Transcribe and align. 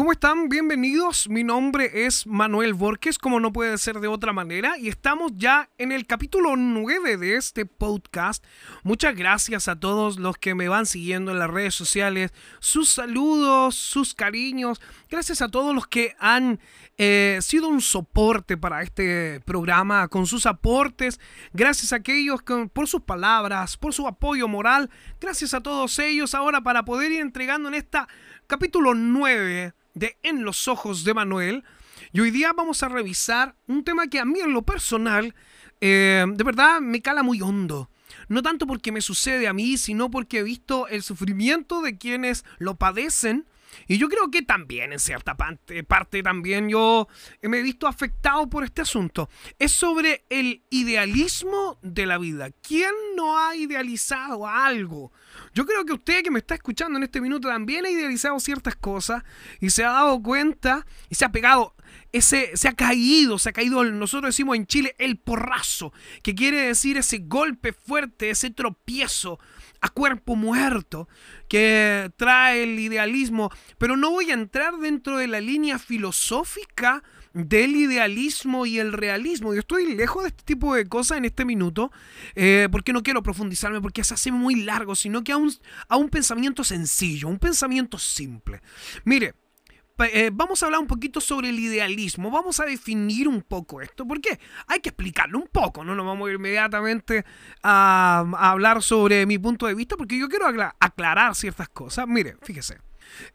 ¿Cómo 0.00 0.12
están? 0.12 0.48
Bienvenidos. 0.48 1.28
Mi 1.28 1.44
nombre 1.44 2.06
es 2.06 2.26
Manuel 2.26 2.72
Borges, 2.72 3.18
como 3.18 3.38
no 3.38 3.52
puede 3.52 3.76
ser 3.76 4.00
de 4.00 4.08
otra 4.08 4.32
manera, 4.32 4.78
y 4.78 4.88
estamos 4.88 5.32
ya 5.36 5.68
en 5.76 5.92
el 5.92 6.06
capítulo 6.06 6.56
9 6.56 7.18
de 7.18 7.36
este 7.36 7.66
podcast. 7.66 8.42
Muchas 8.82 9.14
gracias 9.14 9.68
a 9.68 9.78
todos 9.78 10.18
los 10.18 10.38
que 10.38 10.54
me 10.54 10.68
van 10.68 10.86
siguiendo 10.86 11.32
en 11.32 11.38
las 11.38 11.50
redes 11.50 11.74
sociales, 11.74 12.32
sus 12.60 12.88
saludos, 12.88 13.74
sus 13.74 14.14
cariños. 14.14 14.80
Gracias 15.10 15.42
a 15.42 15.50
todos 15.50 15.74
los 15.74 15.86
que 15.86 16.14
han 16.18 16.60
eh, 17.02 17.38
sido 17.40 17.66
un 17.68 17.80
soporte 17.80 18.58
para 18.58 18.82
este 18.82 19.40
programa 19.46 20.06
con 20.08 20.26
sus 20.26 20.44
aportes. 20.44 21.18
Gracias 21.54 21.94
a 21.94 21.96
aquellos 21.96 22.42
que, 22.42 22.68
por 22.70 22.88
sus 22.88 23.00
palabras, 23.00 23.78
por 23.78 23.94
su 23.94 24.06
apoyo 24.06 24.48
moral. 24.48 24.90
Gracias 25.18 25.54
a 25.54 25.62
todos 25.62 25.98
ellos 25.98 26.34
ahora 26.34 26.60
para 26.60 26.84
poder 26.84 27.10
ir 27.10 27.20
entregando 27.20 27.70
en 27.70 27.74
esta 27.76 28.06
capítulo 28.46 28.94
9 28.94 29.72
de 29.94 30.18
En 30.22 30.44
los 30.44 30.68
ojos 30.68 31.02
de 31.02 31.14
Manuel. 31.14 31.64
Y 32.12 32.20
hoy 32.20 32.30
día 32.30 32.52
vamos 32.52 32.82
a 32.82 32.90
revisar 32.90 33.56
un 33.66 33.82
tema 33.82 34.08
que 34.08 34.20
a 34.20 34.26
mí 34.26 34.40
en 34.40 34.52
lo 34.52 34.60
personal, 34.60 35.34
eh, 35.80 36.26
de 36.28 36.44
verdad, 36.44 36.82
me 36.82 37.00
cala 37.00 37.22
muy 37.22 37.40
hondo. 37.40 37.88
No 38.28 38.42
tanto 38.42 38.66
porque 38.66 38.92
me 38.92 39.00
sucede 39.00 39.48
a 39.48 39.54
mí, 39.54 39.78
sino 39.78 40.10
porque 40.10 40.40
he 40.40 40.42
visto 40.42 40.86
el 40.86 41.02
sufrimiento 41.02 41.80
de 41.80 41.96
quienes 41.96 42.44
lo 42.58 42.74
padecen. 42.74 43.46
Y 43.86 43.98
yo 43.98 44.08
creo 44.08 44.30
que 44.30 44.42
también, 44.42 44.92
en 44.92 44.98
cierta 44.98 45.36
parte, 45.36 46.22
también 46.22 46.68
yo 46.68 47.08
me 47.42 47.58
he 47.58 47.62
visto 47.62 47.86
afectado 47.86 48.48
por 48.48 48.64
este 48.64 48.82
asunto. 48.82 49.28
Es 49.58 49.72
sobre 49.72 50.24
el 50.28 50.62
idealismo 50.70 51.78
de 51.82 52.06
la 52.06 52.18
vida. 52.18 52.50
¿Quién 52.62 52.92
no 53.16 53.38
ha 53.38 53.56
idealizado 53.56 54.46
algo? 54.46 55.12
Yo 55.54 55.66
creo 55.66 55.84
que 55.84 55.92
usted 55.92 56.22
que 56.22 56.30
me 56.30 56.38
está 56.38 56.54
escuchando 56.54 56.96
en 56.98 57.04
este 57.04 57.20
minuto 57.20 57.48
también 57.48 57.84
ha 57.84 57.90
idealizado 57.90 58.38
ciertas 58.40 58.76
cosas 58.76 59.22
y 59.60 59.70
se 59.70 59.84
ha 59.84 59.90
dado 59.90 60.22
cuenta 60.22 60.86
y 61.08 61.14
se 61.14 61.24
ha 61.24 61.32
pegado, 61.32 61.74
ese, 62.12 62.56
se 62.56 62.68
ha 62.68 62.74
caído, 62.74 63.38
se 63.38 63.50
ha 63.50 63.52
caído, 63.52 63.84
nosotros 63.84 64.34
decimos 64.34 64.56
en 64.56 64.66
Chile, 64.66 64.94
el 64.98 65.18
porrazo, 65.18 65.92
que 66.22 66.34
quiere 66.34 66.62
decir 66.62 66.96
ese 66.96 67.18
golpe 67.18 67.72
fuerte, 67.72 68.30
ese 68.30 68.50
tropiezo 68.50 69.38
a 69.80 69.88
cuerpo 69.88 70.36
muerto 70.36 71.08
que 71.48 72.10
trae 72.16 72.62
el 72.62 72.78
idealismo. 72.78 73.50
Pero 73.78 73.96
no 73.96 74.10
voy 74.10 74.30
a 74.30 74.34
entrar 74.34 74.78
dentro 74.78 75.16
de 75.16 75.26
la 75.26 75.40
línea 75.40 75.78
filosófica 75.78 77.02
del 77.32 77.76
idealismo 77.76 78.66
y 78.66 78.78
el 78.78 78.92
realismo. 78.92 79.54
Yo 79.54 79.60
estoy 79.60 79.94
lejos 79.94 80.24
de 80.24 80.28
este 80.30 80.44
tipo 80.44 80.74
de 80.74 80.88
cosas 80.88 81.18
en 81.18 81.24
este 81.24 81.44
minuto, 81.44 81.92
eh, 82.34 82.68
porque 82.72 82.92
no 82.92 83.02
quiero 83.02 83.22
profundizarme, 83.22 83.80
porque 83.80 84.04
se 84.04 84.14
hace 84.14 84.32
muy 84.32 84.56
largo, 84.62 84.94
sino 84.94 85.22
que 85.22 85.32
a 85.32 85.36
un, 85.36 85.52
a 85.88 85.96
un 85.96 86.08
pensamiento 86.08 86.64
sencillo, 86.64 87.28
un 87.28 87.38
pensamiento 87.38 87.98
simple. 87.98 88.60
Mire, 89.04 89.34
eh, 90.02 90.30
vamos 90.32 90.62
a 90.62 90.66
hablar 90.66 90.80
un 90.80 90.86
poquito 90.86 91.20
sobre 91.20 91.50
el 91.50 91.58
idealismo, 91.58 92.30
vamos 92.30 92.60
a 92.60 92.64
definir 92.64 93.28
un 93.28 93.42
poco 93.42 93.80
esto, 93.80 94.06
porque 94.06 94.38
hay 94.66 94.80
que 94.80 94.90
explicarlo 94.90 95.38
un 95.38 95.48
poco, 95.48 95.84
no 95.84 95.94
nos 95.94 96.06
vamos 96.06 96.26
a 96.26 96.30
ir 96.30 96.36
inmediatamente 96.36 97.24
a, 97.62 98.24
hablar 98.38 98.82
sobre 98.82 99.26
mi 99.26 99.38
punto 99.38 99.66
de 99.66 99.74
vista, 99.74 99.96
porque 99.96 100.18
yo 100.18 100.28
quiero 100.28 100.46
aclarar 100.46 101.34
ciertas 101.34 101.68
cosas. 101.68 102.06
Mire, 102.08 102.36
fíjese. 102.42 102.78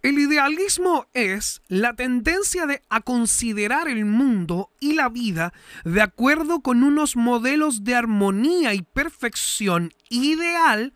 El 0.02 0.20
idealismo 0.20 1.08
es 1.14 1.62
la 1.68 1.96
tendencia 1.96 2.66
de 2.66 2.82
a 2.90 3.02
considerar 3.02 3.88
el 3.88 4.06
mundo 4.06 4.72
y 4.80 4.94
la 4.94 5.10
vida 5.10 5.54
de 5.84 6.02
acuerdo 6.02 6.62
con 6.62 6.84
unos 6.84 7.16
modelos 7.18 7.84
de 7.84 7.96
armonía 7.96 8.74
y 8.74 8.84
perfección 8.84 9.92
ideal 10.10 10.94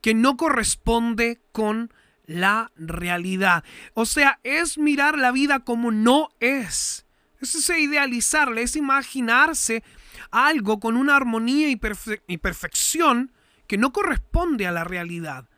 que 0.00 0.14
no 0.14 0.36
corresponde 0.36 1.40
con 1.52 1.92
la 2.26 2.72
realidad. 2.76 3.64
O 3.94 4.06
sea, 4.06 4.40
es 4.42 4.78
mirar 4.78 5.18
la 5.18 5.32
vida 5.32 5.60
como 5.60 5.90
no 5.90 6.30
es. 6.40 7.06
Es 7.40 7.54
ese 7.54 7.80
idealizarle, 7.80 8.62
es 8.62 8.76
imaginarse 8.76 9.82
algo 10.30 10.80
con 10.80 10.96
una 10.96 11.16
armonía 11.16 11.68
y, 11.68 11.80
y 12.26 12.38
perfección 12.38 13.32
que 13.66 13.78
no 13.78 13.92
corresponde 13.92 14.66
a 14.66 14.72
la 14.72 14.84
realidad. 14.84 15.48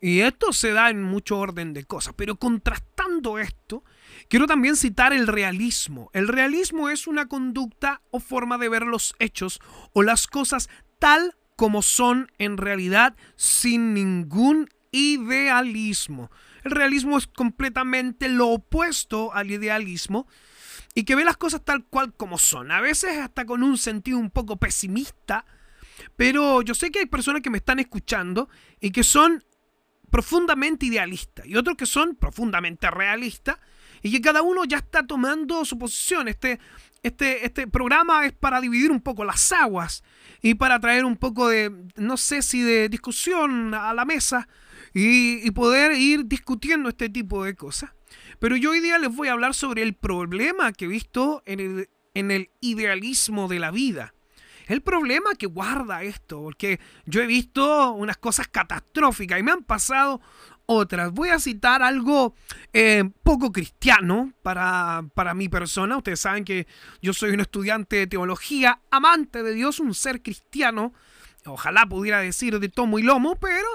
Y 0.00 0.20
esto 0.20 0.52
se 0.52 0.72
da 0.72 0.90
en 0.90 1.00
mucho 1.02 1.38
orden 1.38 1.72
de 1.74 1.84
cosas. 1.84 2.14
Pero 2.16 2.34
contrastando 2.34 3.38
esto, 3.38 3.84
quiero 4.28 4.48
también 4.48 4.76
citar 4.76 5.12
el 5.12 5.28
realismo. 5.28 6.10
El 6.12 6.26
realismo 6.26 6.88
es 6.88 7.06
una 7.06 7.28
conducta 7.28 8.02
o 8.10 8.18
forma 8.18 8.58
de 8.58 8.68
ver 8.68 8.82
los 8.82 9.14
hechos 9.20 9.60
o 9.92 10.02
las 10.02 10.26
cosas 10.26 10.68
tal 10.98 11.36
como 11.54 11.82
son 11.82 12.32
en 12.38 12.56
realidad 12.56 13.14
sin 13.36 13.94
ningún 13.94 14.68
idealismo. 14.92 16.30
El 16.62 16.70
realismo 16.70 17.18
es 17.18 17.26
completamente 17.26 18.28
lo 18.28 18.48
opuesto 18.48 19.34
al 19.34 19.50
idealismo 19.50 20.28
y 20.94 21.04
que 21.04 21.16
ve 21.16 21.24
las 21.24 21.36
cosas 21.36 21.64
tal 21.64 21.84
cual 21.84 22.14
como 22.14 22.38
son. 22.38 22.70
A 22.70 22.80
veces 22.80 23.18
hasta 23.18 23.44
con 23.44 23.62
un 23.62 23.78
sentido 23.78 24.18
un 24.18 24.30
poco 24.30 24.56
pesimista. 24.56 25.44
Pero 26.16 26.62
yo 26.62 26.74
sé 26.74 26.90
que 26.90 27.00
hay 27.00 27.06
personas 27.06 27.42
que 27.42 27.50
me 27.50 27.58
están 27.58 27.78
escuchando 27.78 28.48
y 28.80 28.90
que 28.90 29.02
son 29.02 29.44
profundamente 30.10 30.86
idealistas 30.86 31.46
y 31.46 31.56
otros 31.56 31.76
que 31.76 31.86
son 31.86 32.16
profundamente 32.16 32.90
realistas 32.90 33.56
y 34.02 34.10
que 34.12 34.20
cada 34.20 34.42
uno 34.42 34.64
ya 34.64 34.78
está 34.78 35.06
tomando 35.06 35.64
su 35.64 35.78
posición. 35.78 36.28
Este, 36.28 36.60
este, 37.02 37.46
este 37.46 37.66
programa 37.66 38.26
es 38.26 38.32
para 38.32 38.60
dividir 38.60 38.90
un 38.90 39.00
poco 39.00 39.24
las 39.24 39.52
aguas 39.52 40.02
y 40.42 40.54
para 40.54 40.78
traer 40.80 41.04
un 41.04 41.16
poco 41.16 41.48
de, 41.48 41.72
no 41.96 42.16
sé 42.16 42.42
si 42.42 42.62
de 42.62 42.88
discusión 42.88 43.74
a 43.74 43.94
la 43.94 44.04
mesa 44.04 44.48
y, 44.94 45.46
y 45.46 45.50
poder 45.50 45.92
ir 45.92 46.26
discutiendo 46.26 46.88
este 46.88 47.08
tipo 47.08 47.44
de 47.44 47.54
cosas. 47.54 47.90
Pero 48.38 48.56
yo 48.56 48.70
hoy 48.70 48.80
día 48.80 48.98
les 48.98 49.14
voy 49.14 49.28
a 49.28 49.32
hablar 49.32 49.54
sobre 49.54 49.82
el 49.82 49.94
problema 49.94 50.72
que 50.72 50.86
he 50.86 50.88
visto 50.88 51.42
en 51.46 51.60
el, 51.60 51.88
en 52.14 52.30
el 52.30 52.50
idealismo 52.60 53.48
de 53.48 53.58
la 53.58 53.70
vida. 53.70 54.14
El 54.66 54.80
problema 54.80 55.34
que 55.34 55.46
guarda 55.46 56.02
esto, 56.02 56.40
porque 56.40 56.80
yo 57.04 57.20
he 57.20 57.26
visto 57.26 57.92
unas 57.92 58.16
cosas 58.16 58.48
catastróficas 58.48 59.38
y 59.38 59.42
me 59.42 59.52
han 59.52 59.64
pasado 59.64 60.20
otras. 60.66 61.12
Voy 61.12 61.30
a 61.30 61.38
citar 61.38 61.82
algo 61.82 62.34
eh, 62.72 63.04
poco 63.22 63.52
cristiano 63.52 64.32
para, 64.42 65.04
para 65.14 65.34
mi 65.34 65.48
persona. 65.48 65.96
Ustedes 65.96 66.20
saben 66.20 66.44
que 66.44 66.66
yo 67.00 67.12
soy 67.12 67.30
un 67.30 67.40
estudiante 67.40 67.96
de 67.96 68.06
teología, 68.06 68.80
amante 68.90 69.42
de 69.42 69.52
Dios, 69.52 69.80
un 69.80 69.94
ser 69.94 70.22
cristiano. 70.22 70.94
Ojalá 71.46 71.86
pudiera 71.86 72.20
decir 72.20 72.58
de 72.60 72.68
tomo 72.68 72.98
y 72.98 73.02
lomo, 73.02 73.36
pero 73.36 73.66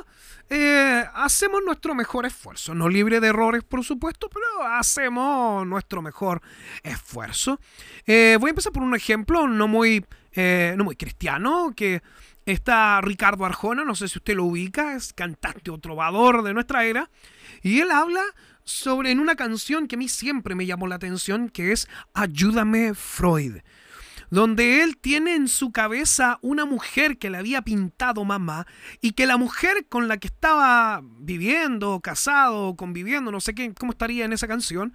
eh, 0.50 1.04
hacemos 1.14 1.62
nuestro 1.66 1.94
mejor 1.96 2.26
esfuerzo. 2.26 2.74
No 2.74 2.88
libre 2.88 3.20
de 3.20 3.28
errores, 3.28 3.64
por 3.64 3.84
supuesto, 3.84 4.30
pero 4.30 4.68
hacemos 4.74 5.68
nuestro 5.68 6.02
mejor 6.02 6.42
esfuerzo. 6.84 7.60
Eh, 8.06 8.38
voy 8.40 8.50
a 8.50 8.52
empezar 8.52 8.72
por 8.72 8.84
un 8.84 8.96
ejemplo 8.96 9.48
no 9.48 9.68
muy 9.68 10.06
eh, 10.40 10.76
no 10.78 10.84
muy 10.84 10.96
cristiano, 10.96 11.74
que 11.76 12.04
está 12.46 13.02
Ricardo 13.02 13.44
Arjona, 13.44 13.84
no 13.84 13.96
sé 13.96 14.08
si 14.08 14.20
usted 14.20 14.36
lo 14.36 14.46
ubica, 14.46 14.96
es 14.96 15.12
cantante 15.12 15.72
o 15.72 15.80
trovador 15.80 16.44
de 16.44 16.54
nuestra 16.54 16.86
era, 16.86 17.10
y 17.64 17.80
él 17.80 17.90
habla 17.90 18.22
sobre 18.64 19.10
en 19.10 19.20
una 19.20 19.36
canción 19.36 19.88
que 19.88 19.96
a 19.96 19.98
mí 19.98 20.08
siempre 20.08 20.54
me 20.54 20.68
llamó 20.68 20.86
la 20.86 20.96
atención, 20.96 21.50
que 21.50 21.72
es 21.72 21.90
Ayúdame 22.14 22.94
Freud 22.94 23.58
donde 24.30 24.84
él 24.84 24.98
tiene 24.98 25.36
en 25.36 25.48
su 25.48 25.72
cabeza 25.72 26.40
una 26.42 26.66
mujer 26.66 27.18
que 27.18 27.30
le 27.30 27.38
había 27.38 27.62
pintado 27.62 28.26
mamá 28.26 28.68
y 29.02 29.12
que 29.12 29.26
la 29.26 29.38
mujer 29.38 29.86
con 29.88 30.08
la 30.08 30.18
que 30.18 30.28
estaba 30.28 31.02
viviendo, 31.20 32.00
casado, 32.02 32.76
conviviendo, 32.76 33.32
no 33.32 33.40
sé 33.40 33.56
qué, 33.56 33.74
cómo 33.74 33.92
estaría 33.92 34.26
en 34.26 34.34
esa 34.34 34.48
canción, 34.48 34.94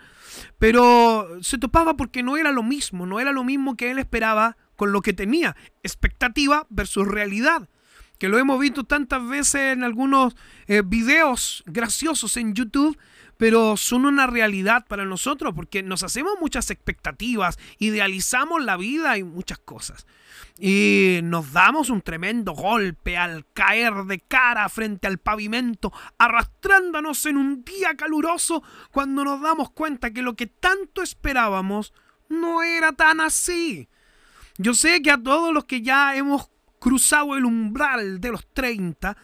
pero 0.58 1.28
se 1.40 1.58
topaba 1.58 1.96
porque 1.96 2.22
no 2.22 2.36
era 2.36 2.52
lo 2.52 2.62
mismo, 2.62 3.06
no 3.06 3.20
era 3.20 3.32
lo 3.32 3.44
mismo 3.44 3.76
que 3.76 3.90
él 3.90 3.98
esperaba 3.98 4.56
con 4.76 4.92
lo 4.92 5.00
que 5.00 5.12
tenía, 5.12 5.56
expectativa 5.82 6.66
versus 6.70 7.06
realidad 7.06 7.68
que 8.22 8.28
lo 8.28 8.38
hemos 8.38 8.60
visto 8.60 8.84
tantas 8.84 9.28
veces 9.28 9.72
en 9.72 9.82
algunos 9.82 10.36
eh, 10.68 10.82
videos 10.86 11.64
graciosos 11.66 12.36
en 12.36 12.54
YouTube, 12.54 12.96
pero 13.42 13.76
son 13.76 14.06
una 14.06 14.28
realidad 14.28 14.86
para 14.86 15.04
nosotros 15.04 15.52
porque 15.52 15.82
nos 15.82 16.04
hacemos 16.04 16.34
muchas 16.40 16.70
expectativas, 16.70 17.58
idealizamos 17.80 18.64
la 18.64 18.76
vida 18.76 19.18
y 19.18 19.24
muchas 19.24 19.58
cosas. 19.58 20.06
Y 20.60 21.18
nos 21.24 21.52
damos 21.52 21.90
un 21.90 22.02
tremendo 22.02 22.52
golpe 22.52 23.16
al 23.16 23.44
caer 23.52 24.04
de 24.04 24.20
cara 24.20 24.68
frente 24.68 25.08
al 25.08 25.18
pavimento, 25.18 25.92
arrastrándonos 26.18 27.26
en 27.26 27.36
un 27.36 27.64
día 27.64 27.96
caluroso 27.96 28.62
cuando 28.92 29.24
nos 29.24 29.40
damos 29.40 29.72
cuenta 29.72 30.12
que 30.12 30.22
lo 30.22 30.36
que 30.36 30.46
tanto 30.46 31.02
esperábamos 31.02 31.92
no 32.28 32.62
era 32.62 32.92
tan 32.92 33.20
así. 33.20 33.88
Yo 34.56 34.72
sé 34.72 35.02
que 35.02 35.10
a 35.10 35.20
todos 35.20 35.52
los 35.52 35.64
que 35.64 35.82
ya 35.82 36.14
hemos 36.14 36.48
cruzado 36.78 37.36
el 37.36 37.44
umbral 37.44 38.20
de 38.20 38.30
los 38.30 38.46
30, 38.54 39.16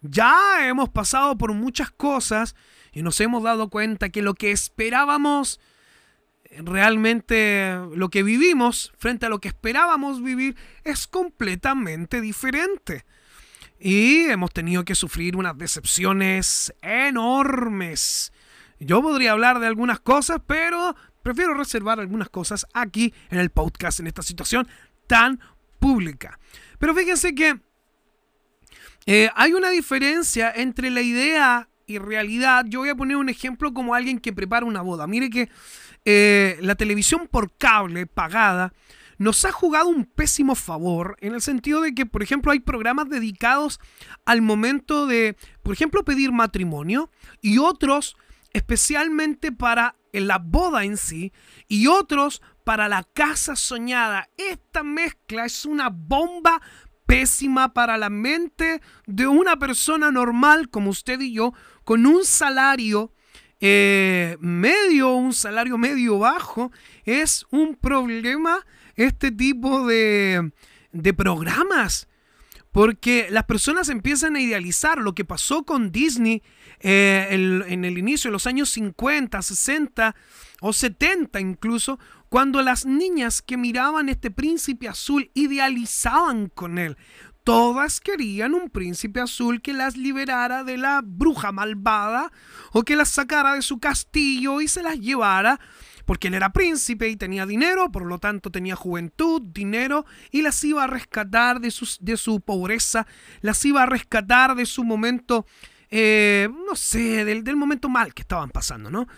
ya 0.00 0.66
hemos 0.66 0.88
pasado 0.88 1.36
por 1.36 1.52
muchas 1.52 1.90
cosas 1.90 2.54
y 2.92 3.02
nos 3.02 3.20
hemos 3.20 3.42
dado 3.42 3.68
cuenta 3.68 4.08
que 4.08 4.22
lo 4.22 4.34
que 4.34 4.50
esperábamos, 4.50 5.60
realmente 6.58 7.78
lo 7.94 8.08
que 8.08 8.22
vivimos 8.22 8.92
frente 8.96 9.26
a 9.26 9.28
lo 9.28 9.40
que 9.40 9.48
esperábamos 9.48 10.22
vivir 10.22 10.56
es 10.84 11.06
completamente 11.06 12.20
diferente. 12.20 13.04
Y 13.80 14.24
hemos 14.24 14.52
tenido 14.52 14.84
que 14.84 14.94
sufrir 14.94 15.36
unas 15.36 15.56
decepciones 15.56 16.74
enormes. 16.82 18.32
Yo 18.80 19.02
podría 19.02 19.32
hablar 19.32 19.60
de 19.60 19.66
algunas 19.66 20.00
cosas, 20.00 20.40
pero 20.46 20.96
prefiero 21.22 21.54
reservar 21.54 22.00
algunas 22.00 22.28
cosas 22.28 22.66
aquí 22.74 23.12
en 23.30 23.38
el 23.38 23.50
podcast, 23.50 24.00
en 24.00 24.06
esta 24.08 24.22
situación 24.22 24.66
tan 25.06 25.40
pública. 25.78 26.38
Pero 26.78 26.94
fíjense 26.94 27.34
que 27.34 27.60
eh, 29.06 29.30
hay 29.34 29.52
una 29.52 29.70
diferencia 29.70 30.52
entre 30.54 30.90
la 30.90 31.00
idea 31.00 31.68
y 31.88 31.98
realidad. 31.98 32.64
Yo 32.68 32.80
voy 32.80 32.90
a 32.90 32.94
poner 32.94 33.16
un 33.16 33.28
ejemplo 33.28 33.74
como 33.74 33.94
alguien 33.94 34.20
que 34.20 34.32
prepara 34.32 34.64
una 34.64 34.82
boda. 34.82 35.08
Mire 35.08 35.30
que 35.30 35.48
eh, 36.04 36.56
la 36.60 36.76
televisión 36.76 37.26
por 37.28 37.50
cable 37.56 38.06
pagada 38.06 38.72
nos 39.16 39.44
ha 39.44 39.50
jugado 39.50 39.88
un 39.88 40.04
pésimo 40.04 40.54
favor 40.54 41.16
en 41.20 41.34
el 41.34 41.42
sentido 41.42 41.80
de 41.80 41.92
que, 41.94 42.06
por 42.06 42.22
ejemplo, 42.22 42.52
hay 42.52 42.60
programas 42.60 43.08
dedicados 43.08 43.80
al 44.24 44.42
momento 44.42 45.06
de, 45.06 45.36
por 45.64 45.72
ejemplo, 45.72 46.04
pedir 46.04 46.30
matrimonio 46.30 47.10
y 47.40 47.58
otros 47.58 48.16
especialmente 48.52 49.50
para 49.50 49.96
la 50.12 50.38
boda 50.38 50.84
en 50.84 50.96
sí 50.96 51.32
y 51.66 51.86
otros 51.86 52.42
para 52.64 52.88
la 52.88 53.02
casa 53.02 53.56
soñada. 53.56 54.28
Esta 54.36 54.82
mezcla 54.82 55.44
es 55.44 55.64
una 55.64 55.90
bomba 55.90 56.60
pésima 57.06 57.72
para 57.72 57.96
la 57.96 58.10
mente 58.10 58.82
de 59.06 59.26
una 59.26 59.58
persona 59.58 60.10
normal 60.10 60.68
como 60.68 60.90
usted 60.90 61.18
y 61.20 61.32
yo, 61.32 61.54
con 61.88 62.04
un 62.04 62.22
salario 62.22 63.14
eh, 63.60 64.36
medio, 64.40 65.14
un 65.14 65.32
salario 65.32 65.78
medio 65.78 66.18
bajo, 66.18 66.70
es 67.06 67.46
un 67.50 67.76
problema 67.76 68.58
este 68.94 69.32
tipo 69.32 69.86
de, 69.86 70.52
de 70.92 71.14
programas. 71.14 72.06
Porque 72.72 73.28
las 73.30 73.44
personas 73.44 73.88
empiezan 73.88 74.36
a 74.36 74.40
idealizar 74.42 74.98
lo 74.98 75.14
que 75.14 75.24
pasó 75.24 75.64
con 75.64 75.90
Disney 75.90 76.42
eh, 76.80 77.26
en 77.30 77.86
el 77.86 77.96
inicio 77.96 78.28
de 78.28 78.32
los 78.32 78.46
años 78.46 78.68
50, 78.68 79.40
60 79.40 80.14
o 80.60 80.74
70 80.74 81.40
incluso, 81.40 81.98
cuando 82.28 82.60
las 82.60 82.84
niñas 82.84 83.40
que 83.40 83.56
miraban 83.56 84.10
este 84.10 84.30
príncipe 84.30 84.88
azul 84.88 85.30
idealizaban 85.32 86.50
con 86.50 86.76
él. 86.76 86.98
Todas 87.48 88.00
querían 88.00 88.52
un 88.52 88.68
príncipe 88.68 89.20
azul 89.20 89.62
que 89.62 89.72
las 89.72 89.96
liberara 89.96 90.64
de 90.64 90.76
la 90.76 91.00
bruja 91.02 91.50
malvada 91.50 92.30
o 92.72 92.82
que 92.82 92.94
las 92.94 93.08
sacara 93.08 93.54
de 93.54 93.62
su 93.62 93.78
castillo 93.78 94.60
y 94.60 94.68
se 94.68 94.82
las 94.82 95.00
llevara 95.00 95.58
porque 96.04 96.28
él 96.28 96.34
era 96.34 96.52
príncipe 96.52 97.08
y 97.08 97.16
tenía 97.16 97.46
dinero, 97.46 97.90
por 97.90 98.04
lo 98.04 98.18
tanto 98.18 98.50
tenía 98.50 98.76
juventud, 98.76 99.40
dinero, 99.40 100.04
y 100.30 100.42
las 100.42 100.62
iba 100.62 100.84
a 100.84 100.88
rescatar 100.88 101.60
de, 101.60 101.72
de 102.00 102.16
su 102.18 102.42
pobreza, 102.42 103.06
las 103.40 103.64
iba 103.64 103.82
a 103.82 103.86
rescatar 103.86 104.54
de 104.54 104.66
su 104.66 104.84
momento, 104.84 105.46
eh, 105.90 106.50
no 106.68 106.76
sé, 106.76 107.24
del, 107.24 107.44
del 107.44 107.56
momento 107.56 107.88
mal 107.88 108.12
que 108.12 108.20
estaban 108.20 108.50
pasando, 108.50 108.90
¿no? 108.90 109.08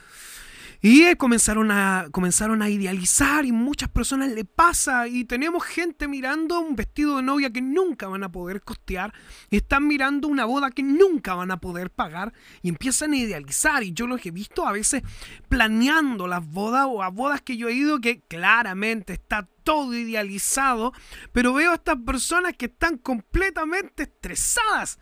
Y 0.82 1.14
comenzaron 1.16 1.70
a, 1.70 2.08
comenzaron 2.10 2.62
a 2.62 2.70
idealizar 2.70 3.44
y 3.44 3.52
muchas 3.52 3.90
personas 3.90 4.30
le 4.30 4.46
pasa 4.46 5.08
y 5.08 5.24
tenemos 5.24 5.62
gente 5.62 6.08
mirando 6.08 6.58
un 6.58 6.74
vestido 6.74 7.18
de 7.18 7.22
novia 7.22 7.50
que 7.50 7.60
nunca 7.60 8.08
van 8.08 8.24
a 8.24 8.32
poder 8.32 8.62
costear, 8.62 9.12
están 9.50 9.86
mirando 9.86 10.26
una 10.26 10.46
boda 10.46 10.70
que 10.70 10.82
nunca 10.82 11.34
van 11.34 11.50
a 11.50 11.60
poder 11.60 11.90
pagar 11.90 12.32
y 12.62 12.70
empiezan 12.70 13.12
a 13.12 13.18
idealizar 13.18 13.82
y 13.82 13.92
yo 13.92 14.06
los 14.06 14.24
he 14.24 14.30
visto 14.30 14.66
a 14.66 14.72
veces 14.72 15.02
planeando 15.50 16.26
las 16.26 16.46
bodas 16.50 16.86
o 16.88 17.02
a 17.02 17.10
bodas 17.10 17.42
que 17.42 17.58
yo 17.58 17.68
he 17.68 17.74
ido 17.74 18.00
que 18.00 18.20
claramente 18.20 19.12
está 19.12 19.46
todo 19.64 19.92
idealizado, 19.92 20.94
pero 21.32 21.52
veo 21.52 21.72
a 21.72 21.74
estas 21.74 21.98
personas 22.06 22.54
que 22.56 22.66
están 22.66 22.96
completamente 22.96 24.04
estresadas. 24.04 24.98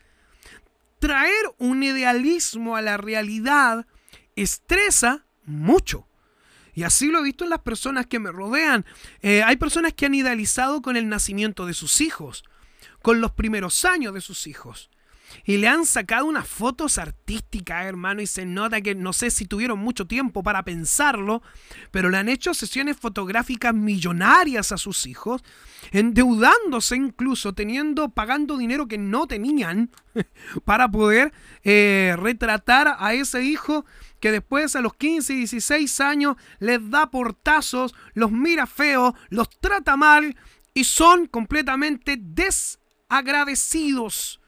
Traer 0.98 1.44
un 1.58 1.84
idealismo 1.84 2.74
a 2.74 2.82
la 2.82 2.96
realidad 2.96 3.86
estresa 4.34 5.27
mucho. 5.48 6.06
Y 6.74 6.84
así 6.84 7.08
lo 7.08 7.18
he 7.18 7.24
visto 7.24 7.42
en 7.42 7.50
las 7.50 7.60
personas 7.60 8.06
que 8.06 8.20
me 8.20 8.30
rodean. 8.30 8.86
Eh, 9.20 9.42
hay 9.42 9.56
personas 9.56 9.94
que 9.94 10.06
han 10.06 10.14
idealizado 10.14 10.80
con 10.80 10.96
el 10.96 11.08
nacimiento 11.08 11.66
de 11.66 11.74
sus 11.74 12.00
hijos, 12.00 12.44
con 13.02 13.20
los 13.20 13.32
primeros 13.32 13.84
años 13.84 14.14
de 14.14 14.20
sus 14.20 14.46
hijos. 14.46 14.88
Y 15.44 15.56
le 15.56 15.68
han 15.68 15.84
sacado 15.84 16.26
unas 16.26 16.46
fotos 16.46 16.98
artísticas, 16.98 17.86
hermano, 17.86 18.22
y 18.22 18.26
se 18.26 18.46
nota 18.46 18.80
que 18.80 18.94
no 18.94 19.12
sé 19.12 19.30
si 19.30 19.44
tuvieron 19.44 19.78
mucho 19.78 20.06
tiempo 20.06 20.42
para 20.42 20.62
pensarlo, 20.62 21.42
pero 21.90 22.10
le 22.10 22.18
han 22.18 22.28
hecho 22.28 22.54
sesiones 22.54 22.96
fotográficas 22.96 23.74
millonarias 23.74 24.72
a 24.72 24.78
sus 24.78 25.06
hijos, 25.06 25.42
endeudándose 25.90 26.96
incluso, 26.96 27.54
teniendo, 27.54 28.10
pagando 28.10 28.56
dinero 28.56 28.88
que 28.88 28.98
no 28.98 29.26
tenían 29.26 29.90
para 30.64 30.88
poder 30.88 31.32
eh, 31.62 32.14
retratar 32.18 32.96
a 32.98 33.14
ese 33.14 33.42
hijo 33.42 33.84
que 34.20 34.32
después 34.32 34.74
a 34.76 34.80
los 34.80 34.94
15 34.94 35.34
y 35.34 35.38
16 35.38 36.00
años 36.00 36.36
les 36.58 36.90
da 36.90 37.10
portazos, 37.10 37.94
los 38.14 38.32
mira 38.32 38.66
feo, 38.66 39.14
los 39.28 39.50
trata 39.60 39.96
mal 39.96 40.34
y 40.74 40.84
son 40.84 41.26
completamente 41.26 42.18
desagradecidos. 42.20 44.40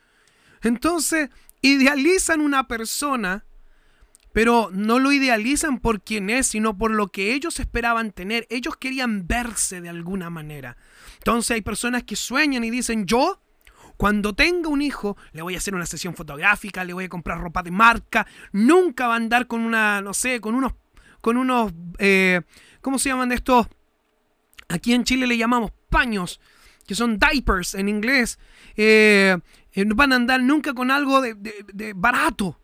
Entonces, 0.63 1.31
idealizan 1.63 2.41
una 2.41 2.69
persona, 2.69 3.45
pero 4.33 4.71
no 4.73 4.99
lo 4.99 5.13
idealizan 5.13 5.79
por 5.81 6.03
quien 6.03 6.31
es, 6.31 6.47
sino 6.49 6.79
por 6.79 6.93
lo 6.93 7.09
que 7.09 7.35
ellos 7.35 7.61
esperaban 7.61 8.13
tener. 8.13 8.47
Ellos 8.51 8.77
querían 8.77 9.27
verse 9.27 9.81
de 9.81 9.89
alguna 9.89 10.29
manera. 10.31 10.77
Entonces 11.19 11.53
hay 11.53 11.63
personas 11.63 12.05
que 12.05 12.17
sueñan 12.17 12.65
y 12.65 12.71
dicen, 12.71 13.07
yo 13.07 13.41
cuando 14.00 14.32
tenga 14.32 14.71
un 14.71 14.80
hijo, 14.80 15.19
le 15.33 15.42
voy 15.42 15.54
a 15.57 15.59
hacer 15.59 15.75
una 15.75 15.85
sesión 15.85 16.14
fotográfica, 16.14 16.85
le 16.85 16.95
voy 16.95 17.04
a 17.04 17.09
comprar 17.11 17.38
ropa 17.38 17.62
de 17.62 17.71
marca. 17.71 18.26
Nunca 18.50 19.07
va 19.09 19.12
a 19.12 19.16
andar 19.19 19.47
con 19.47 19.61
una, 19.61 20.00
no 20.00 20.14
sé, 20.14 20.40
con 20.40 20.54
unos, 20.54 20.73
con 21.21 21.37
unos, 21.37 21.75
eh, 21.99 22.40
¿cómo 22.80 22.99
se 22.99 23.11
llaman 23.11 23.30
estos? 23.30 23.66
Aquí 24.71 24.95
en 24.95 25.04
Chile 25.04 25.26
le 25.26 25.37
llamamos 25.37 25.73
paños, 25.90 26.40
que 26.87 26.95
son 26.95 27.19
diapers 27.19 27.75
en 27.75 27.90
inglés. 27.90 28.38
Eh, 28.75 29.37
eh, 29.73 29.85
van 29.95 30.14
a 30.14 30.16
andar 30.16 30.40
nunca 30.40 30.73
con 30.73 30.90
algo 30.90 31.21
de, 31.21 31.35
de, 31.35 31.92
barato, 31.95 32.59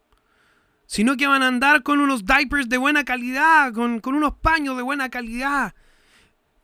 sino 0.87 1.19
que 1.19 1.27
van 1.27 1.43
a 1.43 1.49
andar 1.49 1.83
con 1.83 2.01
unos 2.01 2.25
diapers 2.25 2.71
de 2.71 2.79
buena 2.79 3.05
calidad, 3.05 3.75
con 3.75 4.01
unos 4.03 4.37
paños 4.37 4.75
de 4.79 4.83
buena 4.83 5.11
calidad. 5.11 5.75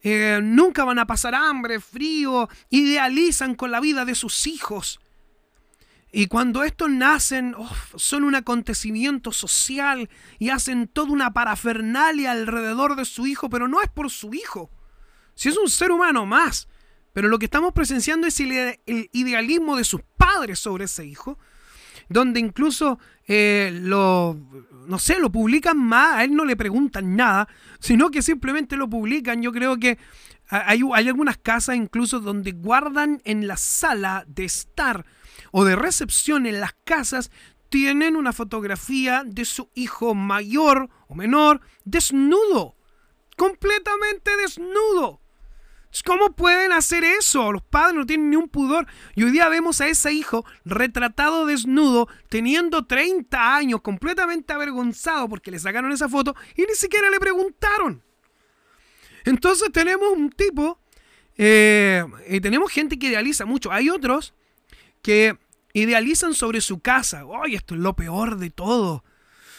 Eh, 0.03 0.41
nunca 0.43 0.85
van 0.85 0.99
a 0.99 1.07
pasar 1.07 1.35
hambre, 1.35 1.81
frío, 1.81 2.49
idealizan 2.71 3.55
con 3.55 3.71
la 3.71 3.81
vida 3.81 4.05
de 4.05 4.15
sus 4.15 4.47
hijos. 4.47 5.01
Y 6.11 6.27
cuando 6.27 6.63
estos 6.63 6.91
nacen, 6.91 7.55
son 7.97 8.25
un 8.25 8.35
acontecimiento 8.35 9.33
social 9.33 10.11
y 10.39 10.51
hacen 10.51 10.87
toda 10.89 11.11
una 11.11 11.33
parafernalia 11.33 12.33
alrededor 12.33 12.97
de 12.97 13.07
su 13.07 13.27
hijo, 13.27 13.49
pero 13.49 13.67
no 13.67 13.81
es 13.81 13.89
por 13.89 14.11
su 14.11 14.35
hijo. 14.35 14.71
Si 15.35 15.49
es 15.49 15.57
un 15.57 15.71
ser 15.71 15.91
humano 15.91 16.27
más. 16.27 16.69
Pero 17.13 17.29
lo 17.29 17.39
que 17.39 17.45
estamos 17.47 17.73
presenciando 17.73 18.27
es 18.27 18.41
el, 18.41 18.79
idealismo 18.87 19.77
de 19.77 19.85
sus 19.85 20.01
padres 20.17 20.59
sobre 20.59 20.85
ese 20.85 21.05
hijo, 21.07 21.39
donde 22.13 22.41
incluso 22.41 22.99
eh, 23.27 23.71
lo, 23.83 24.39
no 24.87 24.99
sé, 24.99 25.19
lo 25.19 25.31
publican 25.31 25.79
más, 25.79 26.17
a 26.17 26.25
él 26.25 26.35
no 26.35 26.45
le 26.45 26.57
preguntan 26.57 27.17
nada, 27.17 27.49
sino 27.81 28.11
que 28.11 28.23
simplemente 28.23 28.77
lo 28.77 28.89
publican. 28.89 29.43
Yo 29.43 29.53
creo 29.53 29.77
que 29.79 29.99
hay, 30.49 30.81
hay 30.95 31.09
algunas 31.09 31.39
casas 31.39 31.77
incluso 31.77 32.21
donde 32.21 32.53
guardan 32.53 33.23
en 33.25 33.47
la 33.47 33.57
sala 33.57 34.25
de 34.29 34.45
estar 34.45 35.07
o 35.51 35.65
de 35.65 35.77
recepción 35.77 36.47
en 36.47 36.61
las 36.61 36.75
casas, 36.85 37.31
tienen 37.69 38.17
una 38.17 38.35
fotografía 38.35 39.23
de 39.25 39.47
su 39.47 39.71
hijo 39.75 40.15
mayor 40.15 40.91
o 41.09 41.15
menor 41.15 41.63
desnudo, 41.85 42.77
completamente 43.37 44.31
desnudo. 44.37 45.22
¿Cómo 46.01 46.33
pueden 46.33 46.73
hacer 46.73 47.05
eso? 47.05 47.53
Los 47.53 47.63
padres 47.63 47.95
no 47.95 48.07
tienen 48.07 48.31
ni 48.31 48.37
un 48.37 48.49
pudor. 48.49 48.87
Y 49.15 49.25
hoy 49.25 49.31
día 49.31 49.49
vemos 49.51 49.83
a 49.83 49.89
ese 49.89 50.13
hijo 50.13 50.47
retratado 50.65 51.45
desnudo, 51.45 52.09
teniendo 52.31 52.87
30 52.87 53.57
años, 53.57 53.83
completamente 53.83 54.55
avergonzado 54.55 55.29
porque 55.29 55.51
le 55.51 55.59
sacaron 55.59 55.93
esa 55.93 56.09
foto 56.09 56.35
y 56.57 56.63
ni 56.63 56.75
siquiera 56.75 57.11
le 57.11 57.21
preguntaron. 57.21 58.03
Entonces 59.25 59.71
tenemos 59.71 60.13
un 60.13 60.31
tipo, 60.31 60.81
eh, 61.37 62.05
y 62.29 62.41
tenemos 62.41 62.73
gente 62.73 62.99
que 62.99 63.09
idealiza 63.09 63.45
mucho. 63.45 63.71
Hay 63.71 63.91
otros 63.91 64.33
que 65.03 65.37
idealizan 65.75 66.33
sobre 66.35 66.63
su 66.63 66.81
casa. 66.81 67.25
¡Ay, 67.43 67.55
esto 67.55 67.75
es 67.75 67.81
lo 67.81 67.95
peor 67.95 68.39
de 68.39 68.51
todo! 68.51 69.05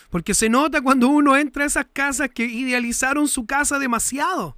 Porque 0.10 0.34
se 0.34 0.50
nota 0.50 0.82
cuando 0.82 1.08
uno 1.08 1.38
entra 1.38 1.64
a 1.64 1.68
esas 1.68 1.88
casas 1.92 2.30
que 2.30 2.46
idealizaron 2.46 3.28
su 3.28 3.46
casa 3.46 3.80
demasiado. 3.80 4.58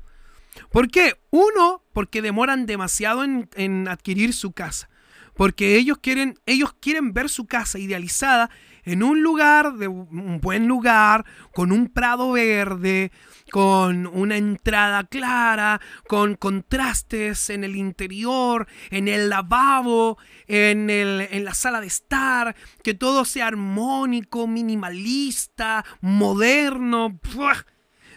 ¿Por 0.72 0.90
qué? 0.90 1.16
Uno, 1.30 1.84
porque 1.94 2.22
demoran 2.22 2.66
demasiado 2.66 3.24
en, 3.24 3.88
adquirir 3.88 4.34
su 4.34 4.52
casa. 4.52 4.90
Porque 5.34 5.76
ellos 5.76 5.98
quieren, 6.02 6.40
ellos 6.46 6.74
quieren 6.80 7.14
ver 7.14 7.30
su 7.30 7.46
casa 7.46 7.78
idealizada 7.78 8.50
en 8.84 9.04
un 9.04 9.22
lugar, 9.22 9.74
de 9.74 9.88
un 9.88 10.40
buen 10.40 10.68
lugar, 10.68 11.26
con 11.54 11.72
un 11.72 11.90
prado 11.90 12.34
verde, 12.34 13.12
con 13.52 14.08
una 14.08 14.38
entrada 14.38 15.04
clara, 15.04 15.82
con 16.08 16.36
contrastes 16.36 17.50
en 17.50 17.64
el 17.64 17.76
interior, 17.76 18.68
en 18.92 19.08
el 19.08 19.30
lavabo, 19.30 20.18
en, 20.48 20.90
en 20.90 21.46
la 21.46 21.54
sala 21.54 21.82
de 21.82 21.88
estar, 21.88 22.56
que 22.84 22.94
todo 22.94 23.26
sea 23.26 23.48
armónico, 23.48 24.48
minimalista, 24.48 25.84
moderno. 26.02 27.20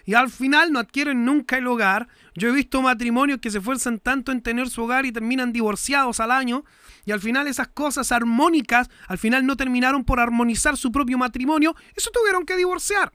Y 0.09 0.15
al 0.15 0.31
final 0.31 0.73
no 0.73 0.79
adquieren 0.79 1.27
nunca 1.27 1.59
el 1.59 1.67
hogar 1.67 2.09
yo 2.33 2.49
he 2.49 2.53
visto 2.53 2.81
matrimonios 2.81 3.41
que 3.41 3.51
se 3.51 3.59
esfuerzan 3.59 3.99
tanto 3.99 4.33
en 4.33 4.41
tener 4.41 4.71
su 4.71 4.85
hogar 4.85 5.05
y 5.05 5.13
terminan 5.13 5.53
divorciados 5.53 6.19
al 6.19 6.31
año. 6.31 6.65
Y 7.05 7.13
al 7.13 7.21
final 7.21 7.47
esas 7.47 7.69
cosas 7.69 8.11
armónicas, 8.11 8.89
al 9.07 9.19
final 9.19 9.45
no 9.45 9.55
terminaron 9.55 10.05
por 10.05 10.19
armonizar 10.19 10.79
su 10.79 10.91
propio 10.91 11.19
matrimonio. 11.19 11.77
Eso 11.95 12.11
tuvieron 12.11 12.47
que 12.47 12.57
divorciar. 12.57 13.13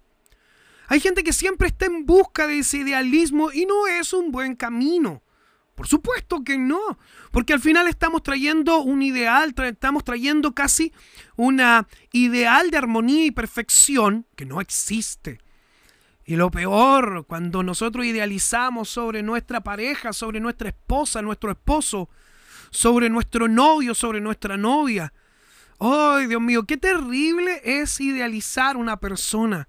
Hay 0.88 1.00
gente 1.00 1.24
que 1.24 1.34
siempre 1.34 1.70
está 1.70 1.88
en 1.88 2.06
busca 2.06 2.46
de 2.46 2.60
ese 2.60 2.78
idealismo 2.78 3.52
y 3.52 3.66
no 3.66 3.88
es 3.88 4.14
un 4.14 4.32
buen 4.32 4.56
camino. 4.56 5.24
Por 5.74 5.88
supuesto 5.88 6.44
que 6.44 6.60
no, 6.60 7.00
porque 7.32 7.54
al 7.54 7.60
final 7.60 7.88
estamos 7.88 8.22
trayendo 8.22 8.82
un 8.82 9.02
ideal, 9.02 9.56
estamos 9.64 10.04
trayendo 10.04 10.54
casi 10.54 10.94
una 11.38 11.88
ideal 12.12 12.70
de 12.70 12.78
armonía 12.78 13.26
y 13.26 13.32
perfección 13.32 14.28
que 14.36 14.46
no 14.46 14.62
existe. 14.62 15.40
Y 16.26 16.36
lo 16.36 16.50
peor, 16.52 17.26
cuando 17.28 17.64
nosotros 17.64 18.06
idealizamos 18.06 18.90
sobre 18.90 19.24
nuestra 19.24 19.62
pareja, 19.62 20.14
sobre 20.14 20.40
nuestra 20.40 20.70
esposa, 20.70 21.22
nuestro 21.22 21.52
esposo, 21.52 22.10
sobre 22.70 23.10
nuestro 23.10 23.48
novio, 23.48 23.94
sobre 23.94 24.22
nuestra 24.22 24.56
novia. 24.56 25.14
¡Ay, 25.80 26.28
Dios 26.28 26.42
mío! 26.42 26.64
¡Qué 26.64 26.78
terrible 26.78 27.62
es 27.64 28.00
idealizar 28.00 28.78
una 28.78 28.98
persona! 28.98 29.68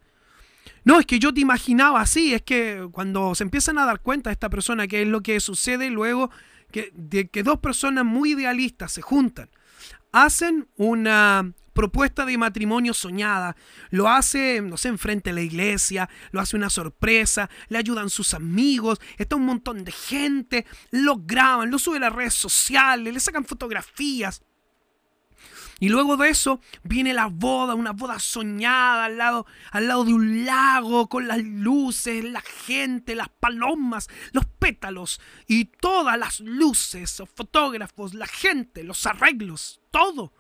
No, 0.85 1.01
es 1.01 1.07
que 1.07 1.19
yo 1.19 1.33
te 1.33 1.41
imaginaba 1.41 2.01
así, 2.01 2.35
es 2.35 2.43
que 2.43 2.87
cuando 2.93 3.35
se 3.35 3.43
empiezan 3.43 3.79
a 3.79 3.87
dar 3.87 4.01
cuenta 4.01 4.31
de 4.31 4.35
esta 4.35 4.51
persona, 4.51 4.87
que 4.87 5.03
es 5.03 5.09
lo 5.09 5.23
que 5.23 5.41
sucede 5.41 5.91
luego 5.91 6.31
que, 6.71 6.93
de 6.95 7.29
que 7.29 7.43
dos 7.43 7.59
personas 7.59 8.05
muy 8.05 8.33
idealistas 8.33 8.93
se 8.93 9.03
juntan, 9.03 9.49
hacen 10.13 10.69
una 10.77 11.53
propuesta 11.75 12.25
de 12.25 12.39
matrimonio 12.39 12.95
soñada, 12.95 13.57
lo 13.91 14.09
hace, 14.09 14.63
no 14.63 14.79
sé, 14.79 14.89
enfrente 14.89 15.31
de 15.31 15.35
la 15.35 15.43
iglesia, 15.43 16.09
lo 16.31 16.41
hace 16.41 16.57
una 16.57 16.71
sorpresa, 16.71 17.51
le 17.69 17.79
ayudan 17.79 18.09
sus 18.09 18.33
amigos, 18.33 19.01
está 19.19 19.37
un 19.37 19.45
montón 19.45 19.85
de 19.85 19.93
gente, 19.93 20.65
lo 20.91 21.17
graban, 21.19 21.71
lo 21.71 21.79
suben 21.79 22.03
a 22.05 22.07
las 22.09 22.17
redes 22.17 22.35
sociales, 22.35 23.13
le 23.13 23.21
sacan 23.21 23.45
fotografías. 23.45 24.43
Y 25.81 25.89
luego 25.89 26.17
de 26.17 26.29
eso 26.29 26.61
viene 26.85 27.13
la 27.13 27.27
boda, 27.27 27.75
una 27.75 27.91
boda 27.91 28.21
soñada 28.21 29.07
al 29.07 29.19
lado, 29.19 29.45
al 29.73 29.89
lado 29.89 30.05
de 30.05 30.15
un 30.15 30.45
lago, 30.47 31.09
con 31.09 31.27
las 31.27 31.43
luces, 31.43 32.25
la 32.25 32.41
gente, 32.41 33.17
las 33.17 33.29
palomas, 33.29 34.09
los 34.33 34.47
pétalos 34.47 35.21
y 35.49 35.65
todas 35.65 36.17
las 36.17 36.39
luces, 36.39 37.19
los 37.19 37.29
fotógrafos, 37.29 38.15
la 38.15 38.29
gente, 38.29 38.85
los 38.85 39.05
arreglos, 39.05 39.81
todo 39.91 40.33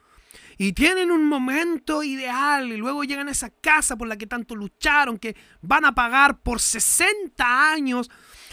y 0.58 0.72
tienen 0.72 1.10
un 1.10 1.24
momento 1.26 2.02
ideal 2.02 2.72
y 2.72 2.76
luego 2.76 3.04
llegan 3.04 3.28
a 3.28 3.32
esa 3.32 3.50
casa 3.50 3.96
por 3.96 4.08
la 4.08 4.16
que 4.16 4.26
tanto 4.26 4.54
lucharon, 4.54 5.18
que 5.18 5.36
van 5.60 5.84
a 5.84 5.94
pagar 5.94 6.40
por 6.40 6.60
60 6.60 7.72
años 7.72 8.10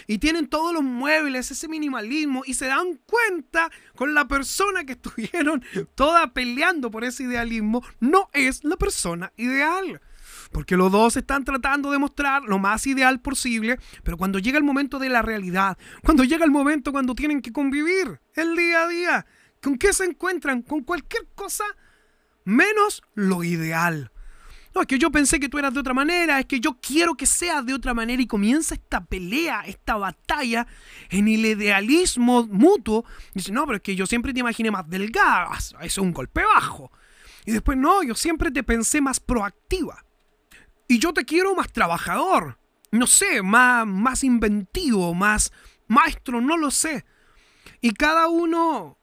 y 0.08 0.17
tienen 0.17 0.48
todos 0.48 0.74
los 0.74 0.84
muebles, 0.84 1.51
ese 1.51 1.67
minimalismo 1.67 2.43
y 2.46 2.53
se 2.53 2.65
dan 2.65 3.00
cuenta 3.05 3.70
con 3.96 4.13
la 4.13 4.27
persona 4.27 4.84
que 4.84 4.93
estuvieron 5.01 5.63
toda 5.96 6.34
peleando 6.34 6.91
por 6.91 7.03
ese 7.03 7.24
idealismo, 7.24 7.84
no 8.00 8.29
es 8.34 8.63
la 8.63 8.77
persona 8.77 9.31
ideal. 9.38 10.01
Porque 10.51 10.75
los 10.75 10.91
dos 10.91 11.15
están 11.15 11.46
tratando 11.46 11.91
de 11.91 11.98
mostrar 11.98 12.43
lo 12.43 12.60
más 12.60 12.86
ideal 12.86 13.22
posible, 13.22 13.79
pero 14.03 14.17
cuando 14.17 14.39
llega 14.39 14.58
el 14.58 14.63
momento 14.63 15.00
de 15.00 15.10
la 15.10 15.22
realidad, 15.22 15.77
cuando 16.03 16.24
llega 16.24 16.43
el 16.43 16.51
momento 16.51 16.91
cuando 16.91 17.15
tienen 17.15 17.41
que 17.41 17.53
convivir 17.53 18.20
el 18.36 18.55
día 18.55 18.84
a 18.84 18.88
día, 18.88 19.25
¿con 19.62 19.77
qué 19.77 19.93
se 19.93 20.05
encuentran? 20.05 20.62
Con 20.62 20.84
cualquier 20.84 21.27
cosa 21.36 21.63
menos 22.44 23.04
lo 23.14 23.44
ideal. 23.44 24.12
No, 24.74 24.82
es 24.82 24.88
que 24.88 24.98
yo 24.98 25.12
pensé 25.12 25.40
que 25.40 25.50
tú 25.50 25.58
eras 25.60 25.74
de 25.74 25.82
otra 25.82 25.94
manera, 25.94 26.40
es 26.40 26.46
que 26.46 26.62
yo 26.62 26.78
quiero 26.82 27.16
que 27.16 27.26
seas 27.26 27.66
de 27.66 27.74
otra 27.74 27.94
manera 27.94 28.22
y 28.22 28.28
comienza 28.28 28.74
esta 28.74 29.04
pelea, 29.04 29.64
esta 29.66 29.96
batalla 29.98 30.66
en 31.10 31.28
el 31.28 31.46
idealismo 31.46 32.48
mutuo. 32.48 33.04
dice, 33.34 33.52
no, 33.52 33.66
pero 33.66 33.78
es 33.78 33.84
que 33.84 33.96
yo 33.96 34.06
siempre 34.06 34.34
te 34.34 34.40
imaginé 34.40 34.72
más 34.72 34.90
delgada, 34.90 35.50
eso 35.58 35.78
es 35.82 35.98
un 35.98 36.14
golpe 36.14 36.44
bajo. 36.44 36.92
Y 37.46 37.52
después, 37.52 37.78
no, 37.78 38.02
yo 38.04 38.16
siempre 38.16 38.52
te 38.52 38.64
pensé 38.64 39.02
más 39.02 39.20
proactiva. 39.20 40.06
Y 40.88 41.00
yo 41.00 41.14
te 41.14 41.26
quiero 41.26 41.54
más 41.56 41.72
trabajador, 41.72 42.58
no 42.92 43.08
sé, 43.08 43.42
más, 43.42 43.86
más 43.86 44.24
inventivo, 44.24 45.14
más 45.14 45.52
maestro, 45.88 46.40
no 46.40 46.58
lo 46.58 46.72
sé. 46.72 47.06
Y 47.82 47.92
cada 47.92 48.28
uno 48.28 48.98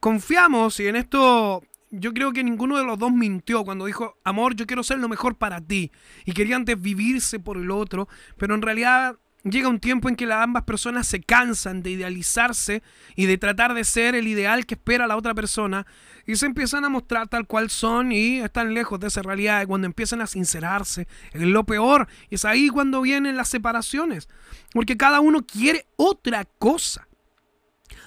confiamos, 0.00 0.80
y 0.80 0.88
en 0.88 0.96
esto 0.96 1.62
yo 1.98 2.12
creo 2.12 2.32
que 2.32 2.44
ninguno 2.44 2.78
de 2.78 2.84
los 2.84 2.98
dos 2.98 3.12
mintió 3.12 3.64
cuando 3.64 3.86
dijo, 3.86 4.18
amor, 4.24 4.54
yo 4.54 4.66
quiero 4.66 4.82
ser 4.82 4.98
lo 4.98 5.08
mejor 5.08 5.36
para 5.36 5.60
ti. 5.60 5.90
Y 6.24 6.32
querían 6.32 6.64
desvivirse 6.64 7.38
por 7.38 7.56
el 7.56 7.70
otro, 7.70 8.08
pero 8.36 8.54
en 8.54 8.62
realidad 8.62 9.16
llega 9.44 9.68
un 9.68 9.78
tiempo 9.78 10.08
en 10.08 10.16
que 10.16 10.26
las 10.26 10.42
ambas 10.42 10.64
personas 10.64 11.06
se 11.06 11.20
cansan 11.20 11.82
de 11.82 11.90
idealizarse 11.90 12.82
y 13.14 13.26
de 13.26 13.38
tratar 13.38 13.74
de 13.74 13.84
ser 13.84 14.14
el 14.14 14.26
ideal 14.26 14.64
que 14.64 14.74
espera 14.74 15.06
la 15.06 15.16
otra 15.16 15.34
persona 15.34 15.86
y 16.26 16.36
se 16.36 16.46
empiezan 16.46 16.84
a 16.84 16.88
mostrar 16.88 17.28
tal 17.28 17.46
cual 17.46 17.68
son 17.68 18.10
y 18.10 18.40
están 18.40 18.72
lejos 18.72 18.98
de 19.00 19.08
esa 19.08 19.22
realidad. 19.22 19.62
Y 19.62 19.66
cuando 19.66 19.86
empiezan 19.86 20.22
a 20.22 20.26
sincerarse, 20.26 21.06
es 21.32 21.42
lo 21.42 21.64
peor. 21.64 22.08
Es 22.30 22.44
ahí 22.44 22.68
cuando 22.68 23.02
vienen 23.02 23.36
las 23.36 23.48
separaciones, 23.48 24.28
porque 24.72 24.96
cada 24.96 25.20
uno 25.20 25.44
quiere 25.44 25.86
otra 25.96 26.46
cosa. 26.58 27.06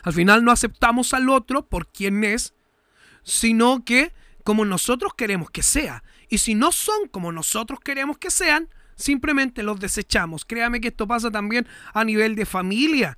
Al 0.04 0.14
final 0.14 0.44
no 0.44 0.52
aceptamos 0.52 1.14
al 1.14 1.30
otro 1.30 1.68
por 1.68 1.88
quien 1.88 2.24
es 2.24 2.54
sino 3.28 3.84
que 3.84 4.14
como 4.46 4.64
nosotros 4.64 5.14
queremos 5.14 5.52
que 5.52 5.62
sea. 5.62 6.02
Y 6.30 6.38
si 6.38 6.56
no 6.56 6.72
son 6.72 7.10
como 7.10 7.34
nosotros 7.34 7.82
queremos 7.82 8.18
que 8.18 8.32
sean, 8.32 8.70
simplemente 8.96 9.64
los 9.64 9.82
desechamos. 9.82 10.46
Créame 10.46 10.80
que 10.80 10.88
esto 10.88 11.06
pasa 11.08 11.30
también 11.30 11.68
a 11.94 12.06
nivel 12.06 12.36
de 12.36 12.46
familia. 12.46 13.18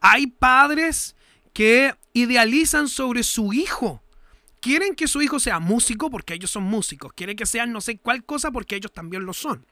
Hay 0.00 0.28
padres 0.28 1.16
que 1.52 1.92
idealizan 2.12 2.88
sobre 2.88 3.24
su 3.24 3.52
hijo. 3.52 4.00
Quieren 4.60 4.94
que 4.94 5.08
su 5.08 5.22
hijo 5.22 5.40
sea 5.40 5.58
músico 5.58 6.08
porque 6.08 6.34
ellos 6.34 6.52
son 6.52 6.62
músicos. 6.62 7.12
Quieren 7.12 7.36
que 7.36 7.46
sean 7.46 7.72
no 7.72 7.80
sé 7.80 7.98
cuál 7.98 8.24
cosa 8.24 8.52
porque 8.52 8.76
ellos 8.76 8.92
también 8.92 9.26
lo 9.26 9.32
son. 9.32 9.66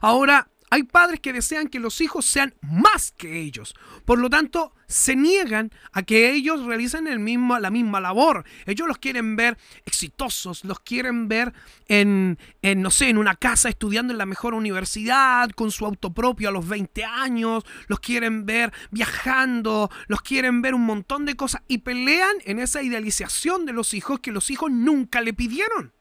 Ahora, 0.00 0.48
hay 0.74 0.82
padres 0.82 1.20
que 1.20 1.32
desean 1.32 1.68
que 1.68 1.78
los 1.78 2.00
hijos 2.00 2.24
sean 2.24 2.52
más 2.60 3.12
que 3.12 3.40
ellos. 3.40 3.76
Por 4.04 4.18
lo 4.18 4.28
tanto, 4.28 4.74
se 4.88 5.14
niegan 5.14 5.70
a 5.92 6.02
que 6.02 6.32
ellos 6.32 6.66
realicen 6.66 7.06
el 7.06 7.20
mismo, 7.20 7.56
la 7.60 7.70
misma 7.70 8.00
labor. 8.00 8.44
Ellos 8.66 8.88
los 8.88 8.98
quieren 8.98 9.36
ver 9.36 9.56
exitosos, 9.84 10.64
los 10.64 10.80
quieren 10.80 11.28
ver 11.28 11.52
en, 11.86 12.40
en, 12.60 12.82
no 12.82 12.90
sé, 12.90 13.08
en 13.08 13.18
una 13.18 13.36
casa 13.36 13.68
estudiando 13.68 14.12
en 14.12 14.18
la 14.18 14.26
mejor 14.26 14.52
universidad, 14.52 15.48
con 15.50 15.70
su 15.70 15.86
auto 15.86 16.12
propio 16.12 16.48
a 16.48 16.52
los 16.52 16.66
20 16.66 17.04
años, 17.04 17.62
los 17.86 18.00
quieren 18.00 18.44
ver 18.44 18.72
viajando, 18.90 19.92
los 20.08 20.22
quieren 20.22 20.60
ver 20.60 20.74
un 20.74 20.86
montón 20.86 21.24
de 21.24 21.36
cosas 21.36 21.62
y 21.68 21.78
pelean 21.78 22.34
en 22.46 22.58
esa 22.58 22.82
idealización 22.82 23.64
de 23.64 23.74
los 23.74 23.94
hijos 23.94 24.18
que 24.18 24.32
los 24.32 24.50
hijos 24.50 24.72
nunca 24.72 25.20
le 25.20 25.34
pidieron. 25.34 25.93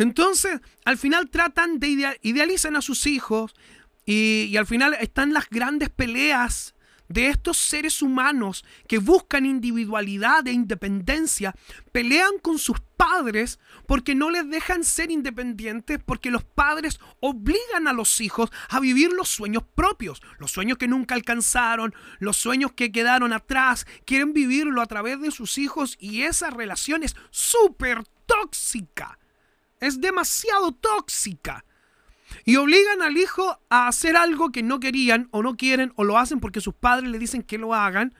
Entonces, 0.00 0.60
al 0.86 0.96
final 0.96 1.28
tratan 1.28 1.78
de 1.78 2.18
idealizar 2.22 2.74
a 2.74 2.80
sus 2.80 3.06
hijos 3.06 3.54
y, 4.06 4.56
al 4.56 4.66
final 4.66 4.94
están 4.98 5.34
las 5.34 5.48
grandes 5.50 5.90
peleas 5.90 6.74
de 7.08 7.28
estos 7.28 7.58
seres 7.58 8.00
humanos 8.00 8.64
que 8.88 8.96
buscan 8.96 9.44
individualidad 9.44 10.46
e 10.46 10.52
independencia 10.52 11.54
pelean 11.92 12.38
con 12.40 12.58
sus 12.58 12.80
padres 12.96 13.58
porque 13.86 14.14
no 14.14 14.30
les 14.30 14.48
dejan 14.48 14.84
ser 14.84 15.10
independientes, 15.10 15.98
porque 16.02 16.30
los 16.30 16.44
padres 16.44 16.98
obligan 17.20 17.86
a 17.86 17.92
los 17.92 18.22
hijos 18.22 18.50
a 18.70 18.80
vivir 18.80 19.12
los 19.12 19.28
sueños 19.28 19.64
propios, 19.74 20.22
los 20.38 20.50
sueños 20.50 20.78
que 20.78 20.88
nunca 20.88 21.14
alcanzaron, 21.14 21.94
los 22.20 22.38
sueños 22.38 22.72
que 22.72 22.90
quedaron 22.90 23.34
atrás, 23.34 23.86
quieren 24.06 24.32
vivirlo 24.32 24.80
a 24.80 24.86
través 24.86 25.20
de 25.20 25.30
sus 25.30 25.58
hijos 25.58 25.98
y 26.00 26.22
esa 26.22 26.48
relación 26.48 27.02
es 27.02 27.16
súper 27.30 28.04
tóxica, 28.24 29.18
es 29.80 30.00
demasiado 30.00 30.72
tóxica. 30.72 31.64
Y 32.44 32.56
obligan 32.56 33.02
al 33.02 33.16
hijo 33.16 33.60
a 33.70 33.88
hacer 33.88 34.16
algo 34.16 34.50
que 34.52 34.62
no 34.62 34.78
querían 34.78 35.28
o 35.32 35.42
no 35.42 35.56
quieren 35.56 35.92
o 35.96 36.04
lo 36.04 36.18
hacen 36.18 36.40
porque 36.40 36.60
sus 36.60 36.74
padres 36.74 37.10
le 37.10 37.18
dicen 37.18 37.42
que 37.42 37.58
lo 37.58 37.74
hagan. 37.74 38.14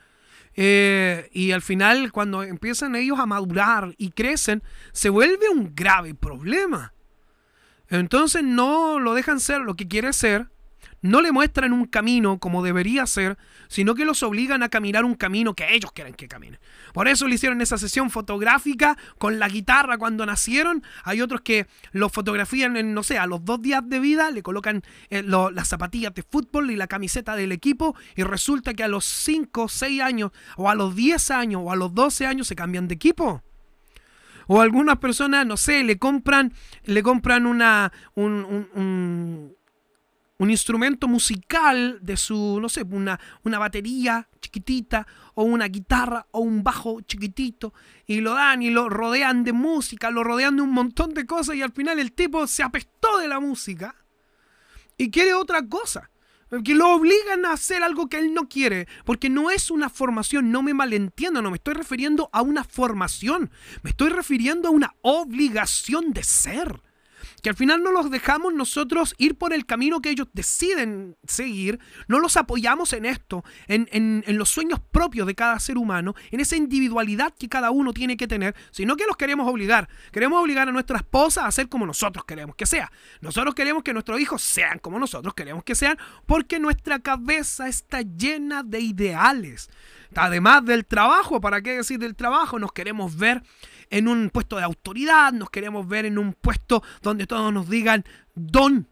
Eh, 0.55 1.29
y 1.33 1.52
al 1.52 1.62
final, 1.62 2.11
cuando 2.11 2.43
empiezan 2.43 2.97
ellos 2.97 3.21
a 3.21 3.26
madurar 3.26 3.95
y 3.99 4.11
crecen, 4.11 4.62
se 4.93 5.09
vuelve 5.09 5.49
un 5.49 5.75
grave 5.75 6.14
problema. 6.14 6.93
Entonces 7.88 8.43
no 8.43 8.99
lo 8.99 9.14
dejan 9.14 9.40
ser 9.40 9.61
lo 9.61 9.75
que 9.75 9.88
quiere 9.88 10.12
ser 10.12 10.50
no 11.02 11.21
le 11.21 11.33
muestran 11.33 11.73
un 11.73 11.87
camino 11.87 12.38
como 12.38 12.62
debería 12.62 13.07
ser, 13.07 13.38
sino 13.69 13.95
que 13.95 14.04
los 14.04 14.23
obligan 14.23 14.62
a 14.62 14.69
caminar 14.69 15.04
un 15.04 15.14
camino 15.14 15.54
que 15.54 15.75
ellos 15.75 15.92
quieren 15.92 16.14
que 16.14 16.28
caminen. 16.28 16.61
Por 16.92 17.09
eso 17.09 17.26
le 17.26 17.35
hicieron 17.37 17.61
esa 17.61 17.78
sesión 17.78 18.11
fotográfica 18.11 18.97
con 19.19 19.38
la 19.38 19.49
guitarra 19.49 19.99
cuando 19.99 20.26
nacieron. 20.26 20.83
Hay 21.04 21.23
otros 21.23 21.40
que 21.40 21.66
los 21.92 22.12
fotografían 22.12 22.76
en, 22.76 22.95
no 22.95 23.02
sé, 23.02 23.19
a 23.19 23.26
los 23.26 23.45
dos 23.45 23.62
días 23.62 23.83
de 23.87 24.00
vida, 24.00 24.30
le 24.30 24.42
colocan 24.42 24.83
eh, 25.09 25.23
las 25.23 25.69
zapatillas 25.69 26.14
de 26.14 26.23
fútbol 26.23 26.71
y 26.71 26.76
la 26.76 26.87
camiseta 26.87 27.37
del 27.37 27.52
equipo 27.52 27.97
y 28.16 28.23
resulta 28.23 28.75
que 28.75 28.85
a 28.85 28.88
los 28.88 29.04
5, 29.04 29.69
6 29.69 30.00
años, 30.02 30.33
o 30.57 30.69
a 30.69 30.75
los 30.75 30.95
10 30.95 31.30
años, 31.30 31.62
o 31.64 31.73
a 31.73 31.76
los 31.76 31.95
12 31.95 32.26
años 32.26 32.47
se 32.47 32.57
cambian 32.57 32.88
de 32.88 32.95
equipo. 32.95 33.42
O 34.47 34.61
algunas 34.61 34.99
personas, 34.99 35.47
no 35.47 35.57
sé, 35.57 35.85
le 35.85 35.97
compran, 35.97 36.52
le 36.85 37.02
compran 37.04 37.47
una, 37.47 37.92
un 38.14 38.66
un 38.75 39.54
instrumento 40.49 41.06
musical 41.06 41.99
de 42.00 42.16
su, 42.16 42.59
no 42.62 42.70
sé, 42.70 42.82
una, 42.90 43.20
una 43.42 43.59
batería 43.59 44.26
chiquitita 44.40 45.06
o 45.35 45.42
una 45.42 45.66
guitarra 45.66 46.26
o 46.30 46.40
un 46.40 46.62
bajo 46.62 47.02
chiquitito 47.02 47.75
y 48.06 48.20
lo 48.23 48.32
dan 48.32 48.62
y 48.62 48.70
lo 48.70 48.88
rodean 48.88 49.44
de 49.44 49.52
música, 49.52 50.11
lo 50.11 50.25
rodean 50.25 50.56
de 50.56 50.62
un 50.62 50.73
montón 50.73 51.12
de 51.12 51.26
cosas 51.26 51.56
y 51.56 51.62
al 51.62 51.73
final 51.73 51.99
el 51.99 52.12
tipo 52.12 52.47
se 52.47 52.62
apestó 52.62 53.18
de 53.18 53.28
la 53.28 53.38
música 53.38 53.94
y 54.97 55.11
quiere 55.11 55.35
otra 55.35 55.66
cosa. 55.66 56.11
Que 56.64 56.75
lo 56.75 56.94
obligan 56.94 57.47
a 57.47 57.52
hacer 57.52 57.85
algo 57.85 58.09
que 58.09 58.18
él 58.18 58.35
no 58.35 58.49
quiere, 58.49 58.88
porque 59.04 59.30
no 59.30 59.52
es 59.52 59.70
una 59.70 59.88
formación, 59.88 60.50
no 60.50 60.64
me 60.64 60.75
malentiendo, 60.75 61.42
no 61.42 61.50
me 61.50 61.59
estoy 61.59 61.75
refiriendo 61.75 62.28
a 62.32 62.42
una 62.42 62.64
formación, 62.64 63.52
me 63.82 63.90
estoy 63.90 64.09
refiriendo 64.09 64.68
a 64.68 64.73
una 64.73 64.97
obligación 65.02 66.12
de 66.12 66.25
ser 66.25 66.80
que 67.40 67.50
al 67.50 67.56
final 67.56 67.82
no 67.82 67.92
los 67.92 68.11
dejamos 68.11 68.52
nosotros 68.54 69.14
ir 69.18 69.37
por 69.37 69.52
el 69.52 69.66
camino 69.66 70.00
que 70.00 70.11
ellos 70.11 70.28
deciden 70.32 71.16
seguir, 71.25 71.78
no 72.09 72.20
los 72.20 72.37
apoyamos 72.37 72.92
en 72.92 73.04
esto, 73.04 73.44
en, 73.68 73.88
en, 73.92 74.38
los 74.38 74.49
sueños 74.49 74.80
propios 74.90 75.26
de 75.26 75.35
cada 75.35 75.59
ser 75.59 75.76
humano, 75.76 76.14
en 76.30 76.40
esa 76.40 76.56
individualidad 76.56 77.35
que 77.38 77.49
cada 77.49 77.70
uno 77.70 77.92
tiene 77.92 78.16
que 78.16 78.26
tener, 78.26 78.54
sino 78.70 78.97
que 78.97 79.04
los 79.06 79.16
queremos 79.16 79.49
obligar. 79.49 79.88
Queremos 80.12 80.40
obligar 80.40 80.68
a 80.68 80.73
nuestra 80.73 80.99
esposa 80.99 81.47
a 81.47 81.52
ser 81.52 81.68
como 81.68 81.87
nosotros 81.87 82.25
queremos 82.25 82.56
que 82.56 82.66
sea. 82.66 82.90
Nosotros 83.20 83.54
queremos 83.54 83.82
que 83.82 83.92
nuestros 83.92 84.20
hijos 84.20 84.42
sean 84.42 84.78
como 84.78 84.99
nosotros 84.99 85.35
queremos 85.35 85.64
que 85.64 85.75
sean, 85.75 85.99
porque 86.26 86.59
nuestra 86.59 87.00
cabeza 87.00 87.68
está 87.68 88.02
llena 88.02 88.62
de 88.62 88.80
ideales. 88.80 89.70
Además 90.16 90.64
del 90.64 90.87
trabajo, 90.87 91.40
¿para 91.40 91.62
qué 91.62 91.76
decir 91.76 91.99
del 91.99 92.16
trabajo? 92.16 92.59
Nos 92.59 92.73
queremos 92.73 93.16
ver 93.16 93.42
en 93.90 94.09
un 94.09 94.30
puesto 94.30 94.56
de 94.56 94.64
autoridad, 94.64 95.32
nos 95.32 95.50
queremos 95.50 95.87
ver 95.87 96.06
en 96.06 96.18
un 96.18 96.32
puesto 96.32 96.82
donde 97.02 97.26
todos 97.30 97.52
nos 97.52 97.68
digan 97.68 98.04
don 98.34 98.88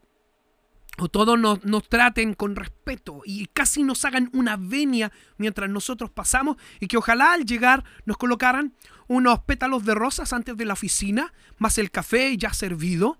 o 0.97 1.09
todos 1.09 1.37
nos, 1.37 1.89
traten 1.89 2.33
con 2.33 2.55
respeto 2.55 3.21
y 3.25 3.47
casi 3.47 3.83
nos 3.83 4.05
hagan 4.05 4.29
una 4.31 4.55
venia 4.55 5.11
mientras 5.37 5.69
nosotros 5.69 6.09
pasamos 6.09 6.55
y 6.79 6.87
que 6.87 6.95
ojalá 6.95 7.33
al 7.33 7.45
llegar 7.45 7.83
nos 8.05 8.15
colocaran 8.15 8.73
unos 9.07 9.39
pétalos 9.39 9.83
de 9.83 9.93
rosas 9.93 10.31
antes 10.31 10.55
de 10.55 10.63
la 10.63 10.73
oficina, 10.73 11.33
más 11.57 11.77
el 11.79 11.91
café 11.91 12.37
ya 12.37 12.53
servido 12.53 13.17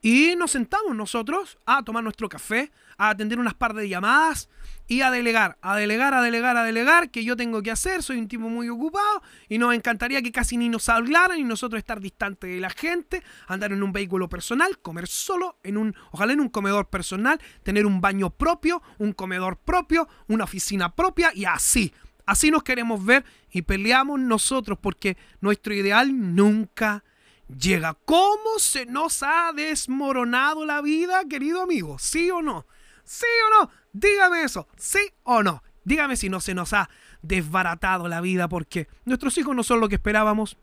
y 0.00 0.36
nos 0.36 0.52
sentamos 0.52 0.94
nosotros 0.94 1.58
a 1.66 1.82
tomar 1.82 2.04
nuestro 2.04 2.28
café, 2.28 2.70
a 2.96 3.10
atender 3.10 3.38
unas 3.38 3.54
par 3.54 3.74
de 3.74 3.88
llamadas 3.88 4.48
y 4.86 5.02
a 5.02 5.10
delegar, 5.10 5.58
a 5.60 5.76
delegar, 5.76 6.14
a 6.14 6.22
delegar, 6.22 6.56
a 6.56 6.64
delegar, 6.64 7.10
que 7.10 7.24
yo 7.24 7.36
tengo 7.36 7.62
que 7.62 7.70
hacer, 7.70 8.02
soy 8.02 8.18
un 8.18 8.28
tipo 8.28 8.48
muy 8.48 8.68
ocupado 8.68 9.22
y 9.48 9.58
nos 9.58 9.74
encantaría 9.74 10.22
que 10.22 10.32
casi 10.32 10.56
ni 10.56 10.68
nos 10.68 10.88
hablaran 10.88 11.38
y 11.38 11.44
nosotros 11.44 11.78
estar 11.78 12.00
distantes 12.00 12.50
de 12.50 12.60
la 12.60 12.70
gente, 12.70 13.22
andar 13.48 13.72
en 13.72 13.82
un 13.82 13.92
vehículo 13.92 14.28
personal, 14.28 14.78
comer 14.78 15.08
solo, 15.08 15.58
en 15.62 15.76
un, 15.76 15.94
ojalá 16.12 16.32
en 16.32 16.40
un 16.40 16.48
comedor 16.48 16.88
personal, 16.88 17.40
tener 17.62 17.84
un 17.84 18.00
baño 18.00 18.30
propio, 18.30 18.82
un 18.98 19.12
comedor 19.12 19.58
propio, 19.58 20.08
una 20.28 20.44
oficina 20.44 20.94
propia 20.94 21.32
y 21.34 21.44
así. 21.44 21.92
Así 22.24 22.50
nos 22.50 22.62
queremos 22.62 23.04
ver 23.04 23.24
y 23.50 23.62
peleamos 23.62 24.20
nosotros 24.20 24.78
porque 24.80 25.16
nuestro 25.40 25.74
ideal 25.74 26.34
nunca 26.34 27.02
llega. 27.48 27.94
¿Cómo 28.04 28.58
se 28.58 28.86
nos 28.86 29.22
ha 29.22 29.52
desmoronado 29.54 30.64
la 30.64 30.80
vida, 30.80 31.22
querido 31.28 31.62
amigo? 31.62 31.98
¿Sí 31.98 32.30
o 32.30 32.42
no? 32.42 32.66
¿Sí 33.04 33.26
o 33.46 33.64
no? 33.64 33.70
Dígame 33.92 34.42
eso, 34.42 34.68
¿sí 34.76 35.00
o 35.22 35.42
no? 35.42 35.62
Dígame 35.84 36.16
si 36.16 36.28
no 36.28 36.40
se 36.40 36.54
nos 36.54 36.72
ha 36.74 36.90
desbaratado 37.22 38.08
la 38.08 38.20
vida 38.20 38.48
porque 38.48 38.88
nuestros 39.04 39.36
hijos 39.38 39.56
no 39.56 39.62
son 39.62 39.80
lo 39.80 39.88
que 39.88 39.94
esperábamos, 39.94 40.58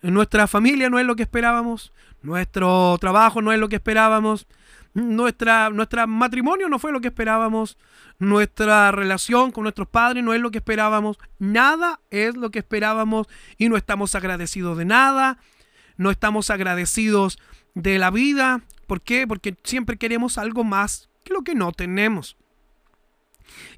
nuestra 0.00 0.46
familia 0.46 0.90
no 0.90 0.98
es 0.98 1.06
lo 1.06 1.16
que 1.16 1.22
esperábamos, 1.22 1.92
nuestro 2.22 2.96
trabajo 3.00 3.42
no 3.42 3.52
es 3.52 3.58
lo 3.58 3.68
que 3.68 3.76
esperábamos, 3.76 4.46
nuestra, 4.92 5.70
nuestro 5.70 6.06
matrimonio 6.06 6.68
no 6.68 6.78
fue 6.78 6.92
lo 6.92 7.00
que 7.00 7.08
esperábamos, 7.08 7.76
nuestra 8.18 8.92
relación 8.92 9.50
con 9.50 9.64
nuestros 9.64 9.88
padres 9.88 10.22
no 10.22 10.34
es 10.34 10.40
lo 10.40 10.50
que 10.50 10.58
esperábamos, 10.58 11.18
nada 11.38 12.00
es 12.10 12.36
lo 12.36 12.50
que 12.50 12.60
esperábamos 12.60 13.26
y 13.58 13.68
no 13.68 13.76
estamos 13.76 14.14
agradecidos 14.14 14.78
de 14.78 14.84
nada, 14.84 15.38
no 15.96 16.10
estamos 16.10 16.50
agradecidos 16.50 17.38
de 17.74 17.98
la 17.98 18.10
vida. 18.10 18.62
¿Por 18.86 19.00
qué? 19.00 19.26
Porque 19.26 19.56
siempre 19.64 19.96
queremos 19.96 20.38
algo 20.38 20.64
más 20.64 21.08
que 21.24 21.32
lo 21.32 21.42
que 21.42 21.54
no 21.54 21.72
tenemos. 21.72 22.36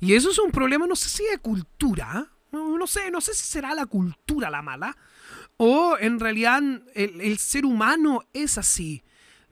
Y 0.01 0.15
eso 0.15 0.31
es 0.31 0.39
un 0.39 0.51
problema, 0.51 0.87
no 0.87 0.97
sé 0.97 1.09
si 1.09 1.25
de 1.25 1.39
cultura, 1.39 2.31
no, 2.53 2.87
sé, 2.87 3.11
no 3.11 3.21
sé 3.21 3.35
si 3.35 3.45
será 3.45 3.75
la 3.75 3.87
cultura 3.87 4.51
la 4.51 4.63
mala, 4.63 4.97
o 5.57 5.97
en 5.99 6.21
realidad 6.21 6.63
el, 6.95 7.21
el 7.21 7.39
ser 7.39 7.65
humano 7.67 8.25
es 8.33 8.59
así 8.59 9.03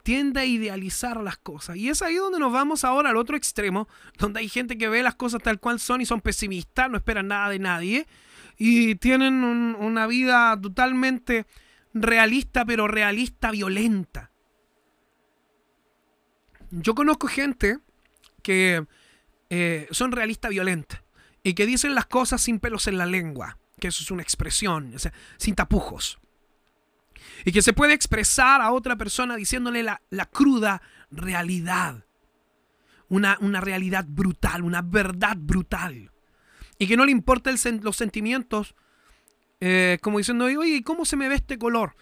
tiende 0.05 0.39
a 0.39 0.45
idealizar 0.45 1.19
las 1.19 1.35
cosas. 1.35 1.77
Y 1.77 1.89
es 1.89 2.03
ahí 2.03 2.13
donde 2.13 2.37
nos 2.37 2.53
vamos 2.53 2.83
ahora 2.83 3.09
al 3.09 3.17
otro 3.17 3.35
extremo, 3.35 3.87
donde 4.19 4.39
hay 4.39 4.47
gente 4.47 4.77
que 4.77 4.87
ve 4.87 5.01
las 5.01 5.15
cosas 5.15 5.41
tal 5.41 5.59
cual 5.59 5.79
son 5.79 5.99
y 5.99 6.05
son 6.05 6.21
pesimistas, 6.21 6.91
no 6.91 6.97
esperan 6.97 7.29
nada 7.29 7.49
de 7.49 7.57
nadie, 7.57 8.07
y 8.55 8.95
tienen 8.95 9.43
una 9.43 10.05
vida 10.05 10.61
totalmente 10.61 11.47
realista, 11.95 12.65
pero 12.65 12.87
realista 12.87 13.49
violenta. 13.49 14.31
Yo 16.69 16.93
conozco 16.93 17.27
gente 17.27 17.79
que 18.43 18.85
eh, 19.49 19.87
son 19.91 20.11
realistas 20.11 20.51
violentas 20.51 21.01
y 21.41 21.53
que 21.53 21.65
dicen 21.65 21.95
las 21.95 22.05
cosas 22.05 22.41
sin 22.41 22.59
pelos 22.59 22.87
en 22.87 22.97
la 22.97 23.05
lengua, 23.05 23.57
que 23.79 23.87
eso 23.87 24.03
es 24.03 24.11
una 24.11 24.21
expresión, 24.21 24.93
sin 25.37 25.55
tapujos. 25.55 26.19
Y 27.45 27.51
que 27.51 27.61
se 27.61 27.73
puede 27.73 27.93
expresar 27.93 28.61
a 28.61 28.71
otra 28.71 28.97
persona 28.97 29.35
diciéndole 29.35 29.81
la, 29.81 30.01
cruda 30.31 30.81
realidad. 31.11 32.05
Una, 33.07 33.37
una, 33.39 33.61
realidad 33.61 34.05
brutal, 34.07 34.63
una 34.63 34.81
verdad 34.81 35.37
brutal. 35.37 36.11
Y 36.77 36.87
que 36.87 36.97
no 36.97 37.05
le 37.05 37.11
importen 37.11 37.55
los 37.83 37.95
sentimientos 37.95 38.75
eh, 39.59 39.99
como 40.01 40.17
diciendo, 40.17 40.45
oye, 40.45 40.83
¿cómo 40.83 41.05
se 41.05 41.15
me 41.15 41.29
ve 41.29 41.35
este 41.35 41.57
color? 41.57 41.95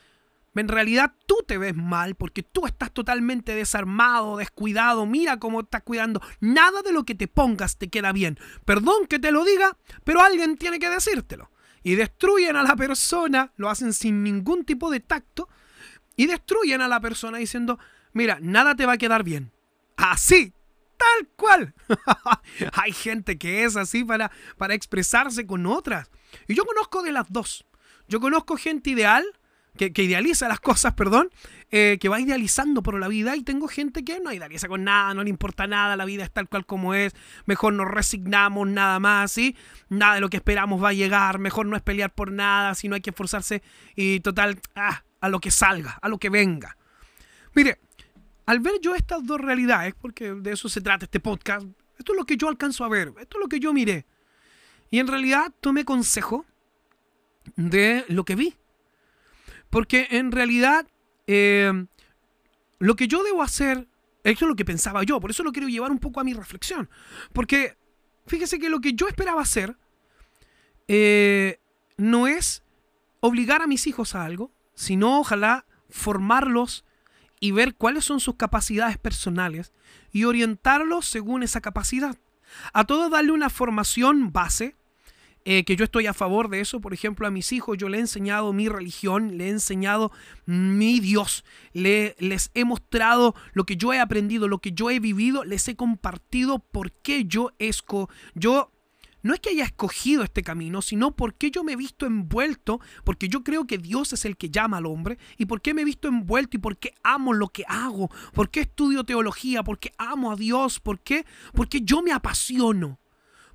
En 0.55 0.67
realidad 0.67 1.13
tú 1.25 1.37
te 1.47 1.57
ves 1.57 1.75
mal 1.75 2.15
porque 2.15 2.43
tú 2.43 2.67
estás 2.67 2.91
totalmente 2.91 3.55
desarmado, 3.55 4.37
descuidado. 4.37 5.05
Mira 5.05 5.39
cómo 5.39 5.61
estás 5.61 5.81
cuidando. 5.81 6.21
Nada 6.39 6.81
de 6.83 6.91
lo 6.91 7.05
que 7.05 7.15
te 7.15 7.27
pongas 7.27 7.77
te 7.77 7.89
queda 7.89 8.11
bien. 8.11 8.37
Perdón 8.65 9.07
que 9.07 9.17
te 9.17 9.31
lo 9.31 9.45
diga, 9.45 9.77
pero 10.03 10.21
alguien 10.21 10.57
tiene 10.57 10.77
que 10.77 10.89
decírtelo. 10.89 11.49
Y 11.81 11.95
destruyen 11.95 12.55
a 12.55 12.63
la 12.63 12.75
persona, 12.75 13.51
lo 13.57 13.69
hacen 13.69 13.93
sin 13.93 14.23
ningún 14.23 14.63
tipo 14.63 14.89
de 14.89 14.99
tacto, 14.99 15.49
y 16.15 16.27
destruyen 16.27 16.81
a 16.81 16.87
la 16.87 16.99
persona 16.99 17.39
diciendo, 17.39 17.79
mira, 18.13 18.37
nada 18.41 18.75
te 18.75 18.85
va 18.85 18.93
a 18.93 18.97
quedar 18.97 19.23
bien. 19.23 19.51
Así, 19.97 20.53
tal 20.97 21.27
cual. 21.35 21.73
Hay 22.73 22.93
gente 22.93 23.37
que 23.37 23.63
es 23.63 23.75
así 23.75 24.03
para, 24.03 24.31
para 24.57 24.75
expresarse 24.75 25.45
con 25.45 25.65
otras. 25.65 26.09
Y 26.47 26.55
yo 26.55 26.65
conozco 26.65 27.01
de 27.03 27.11
las 27.11 27.31
dos. 27.31 27.65
Yo 28.07 28.19
conozco 28.19 28.57
gente 28.57 28.89
ideal 28.89 29.25
que, 29.77 30.03
idealiza 30.03 30.47
las 30.47 30.59
cosas, 30.59 30.93
perdón, 30.93 31.29
eh, 31.71 31.97
que 31.99 32.09
va 32.09 32.19
idealizando 32.19 32.83
por 32.83 32.99
la 32.99 33.07
vida 33.07 33.35
y 33.35 33.43
tengo 33.43 33.67
gente 33.67 34.05
que 34.05 34.19
no 34.19 34.31
idealiza 34.31 34.67
con 34.67 34.83
nada, 34.83 35.13
no 35.13 35.23
le 35.23 35.29
importa 35.29 35.65
nada, 35.67 35.95
la 35.95 36.05
vida 36.05 36.23
es 36.23 36.31
tal 36.31 36.47
cual 36.47 36.65
como 36.65 36.93
es, 36.93 37.13
mejor 37.45 37.73
nos 37.73 37.89
resignamos 37.89 38.67
nada 38.67 38.99
más, 38.99 39.31
¿sí? 39.31 39.55
Nada 39.89 40.15
de 40.15 40.21
lo 40.21 40.29
que 40.29 40.37
esperamos 40.37 40.83
va 40.83 40.89
a 40.89 40.93
llegar, 40.93 41.39
mejor 41.39 41.65
no 41.65 41.75
es 41.75 41.81
pelear 41.81 42.13
por 42.13 42.31
nada, 42.31 42.75
si 42.75 42.87
no 42.87 42.95
hay 42.95 43.01
que 43.01 43.09
esforzarse 43.09 43.63
y 43.95 44.19
total, 44.19 44.59
ah, 44.75 45.03
a 45.19 45.29
lo 45.29 45.39
que 45.39 45.51
salga, 45.51 45.97
a 46.01 46.07
lo 46.07 46.19
que 46.19 46.29
venga. 46.29 46.77
Mire, 47.55 47.79
al 48.45 48.59
ver 48.59 48.73
yo 48.81 48.93
estas 48.93 49.25
dos 49.25 49.39
realidades, 49.39 49.95
porque 49.99 50.33
de 50.33 50.51
eso 50.51 50.69
se 50.69 50.81
trata 50.81 51.05
este 51.05 51.19
podcast, 51.19 51.65
esto 51.97 52.13
es 52.13 52.17
lo 52.17 52.25
que 52.25 52.37
yo 52.37 52.47
alcanzo 52.47 52.83
a 52.83 52.89
ver, 52.89 53.13
esto 53.19 53.37
es 53.37 53.41
lo 53.41 53.47
que 53.47 53.59
yo 53.59 53.73
miré. 53.73 54.05
Y 54.93 54.99
en 54.99 55.07
realidad 55.07 55.51
tomé 55.59 55.85
consejo 55.85 56.45
de 57.55 58.05
lo 58.09 58.25
que 58.25 58.35
vi. 58.35 58.53
Porque 59.71 60.05
en 60.11 60.31
realidad 60.31 60.85
eh, 61.25 61.87
lo 62.77 62.95
que 62.95 63.07
yo 63.07 63.23
debo 63.23 63.41
hacer, 63.41 63.87
eso 64.23 64.45
es 64.45 64.49
lo 64.49 64.55
que 64.55 64.65
pensaba 64.65 65.01
yo, 65.01 65.19
por 65.19 65.31
eso 65.31 65.41
lo 65.41 65.51
quiero 65.51 65.67
llevar 65.67 65.89
un 65.89 65.97
poco 65.97 66.19
a 66.19 66.23
mi 66.23 66.35
reflexión. 66.35 66.91
Porque 67.33 67.75
fíjese 68.27 68.59
que 68.59 68.69
lo 68.69 68.81
que 68.81 68.93
yo 68.93 69.07
esperaba 69.07 69.41
hacer 69.41 69.75
eh, 70.87 71.59
no 71.97 72.27
es 72.27 72.61
obligar 73.19 73.63
a 73.63 73.67
mis 73.67 73.87
hijos 73.87 74.13
a 74.13 74.23
algo, 74.23 74.51
sino 74.75 75.19
ojalá 75.19 75.65
formarlos 75.89 76.85
y 77.39 77.49
ver 77.49 77.73
cuáles 77.73 78.05
son 78.05 78.19
sus 78.19 78.35
capacidades 78.35 78.99
personales 78.99 79.73
y 80.11 80.25
orientarlos 80.25 81.07
según 81.07 81.41
esa 81.41 81.61
capacidad. 81.61 82.15
A 82.73 82.83
todos 82.85 83.09
darle 83.09 83.31
una 83.31 83.49
formación 83.49 84.31
base, 84.31 84.75
eh, 85.45 85.63
que 85.63 85.75
yo 85.75 85.83
estoy 85.83 86.07
a 86.07 86.13
favor 86.13 86.49
de 86.49 86.61
eso. 86.61 86.79
Por 86.79 86.93
ejemplo, 86.93 87.27
a 87.27 87.31
mis 87.31 87.51
hijos 87.51 87.77
yo 87.77 87.89
le 87.89 87.97
he 87.97 88.01
enseñado 88.01 88.53
mi 88.53 88.69
religión, 88.69 89.37
le 89.37 89.47
he 89.47 89.49
enseñado 89.49 90.11
mi 90.45 90.99
Dios, 90.99 91.43
le, 91.73 92.15
les 92.19 92.51
he 92.53 92.65
mostrado 92.65 93.35
lo 93.53 93.65
que 93.65 93.77
yo 93.77 93.93
he 93.93 93.99
aprendido, 93.99 94.47
lo 94.47 94.59
que 94.59 94.71
yo 94.71 94.89
he 94.89 94.99
vivido, 94.99 95.43
les 95.43 95.67
he 95.67 95.75
compartido 95.75 96.59
por 96.59 96.91
qué 96.91 97.25
yo 97.25 97.51
esco, 97.59 98.09
yo 98.35 98.73
no 99.23 99.33
es 99.33 99.39
que 99.39 99.51
haya 99.51 99.63
escogido 99.63 100.23
este 100.23 100.43
camino, 100.43 100.81
sino 100.81 101.15
porque 101.15 101.49
yo 101.49 101.63
me 101.63 101.73
he 101.73 101.77
visto 101.77 102.05
envuelto, 102.05 102.81
porque 103.05 103.29
yo 103.29 103.43
creo 103.43 103.65
que 103.65 103.77
Dios 103.77 104.11
es 104.11 104.25
el 104.25 104.35
que 104.35 104.49
llama 104.49 104.77
al 104.77 104.85
hombre, 104.85 105.17
y 105.37 105.45
porque 105.45 105.73
me 105.73 105.81
he 105.81 105.85
visto 105.85 106.09
envuelto 106.09 106.57
y 106.57 106.59
porque 106.59 106.93
amo 107.03 107.33
lo 107.33 107.47
que 107.47 107.63
hago, 107.67 108.09
porque 108.33 108.59
estudio 108.59 109.05
teología, 109.05 109.63
porque 109.63 109.93
amo 109.97 110.33
a 110.33 110.35
Dios, 110.35 110.81
¿por 110.81 110.99
qué? 110.99 111.25
Porque 111.53 111.81
yo 111.81 112.01
me 112.03 112.11
apasiono. 112.11 112.99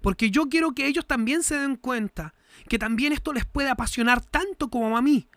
Porque 0.00 0.30
yo 0.30 0.48
quiero 0.48 0.72
que 0.72 0.86
ellos 0.86 1.06
también 1.06 1.42
se 1.42 1.58
den 1.58 1.76
cuenta 1.76 2.34
que 2.68 2.78
también 2.78 3.12
esto 3.12 3.32
les 3.32 3.44
puede 3.44 3.68
apasionar 3.68 4.24
tanto 4.24 4.68
como 4.68 4.96
a 4.96 5.02
mí. 5.02 5.28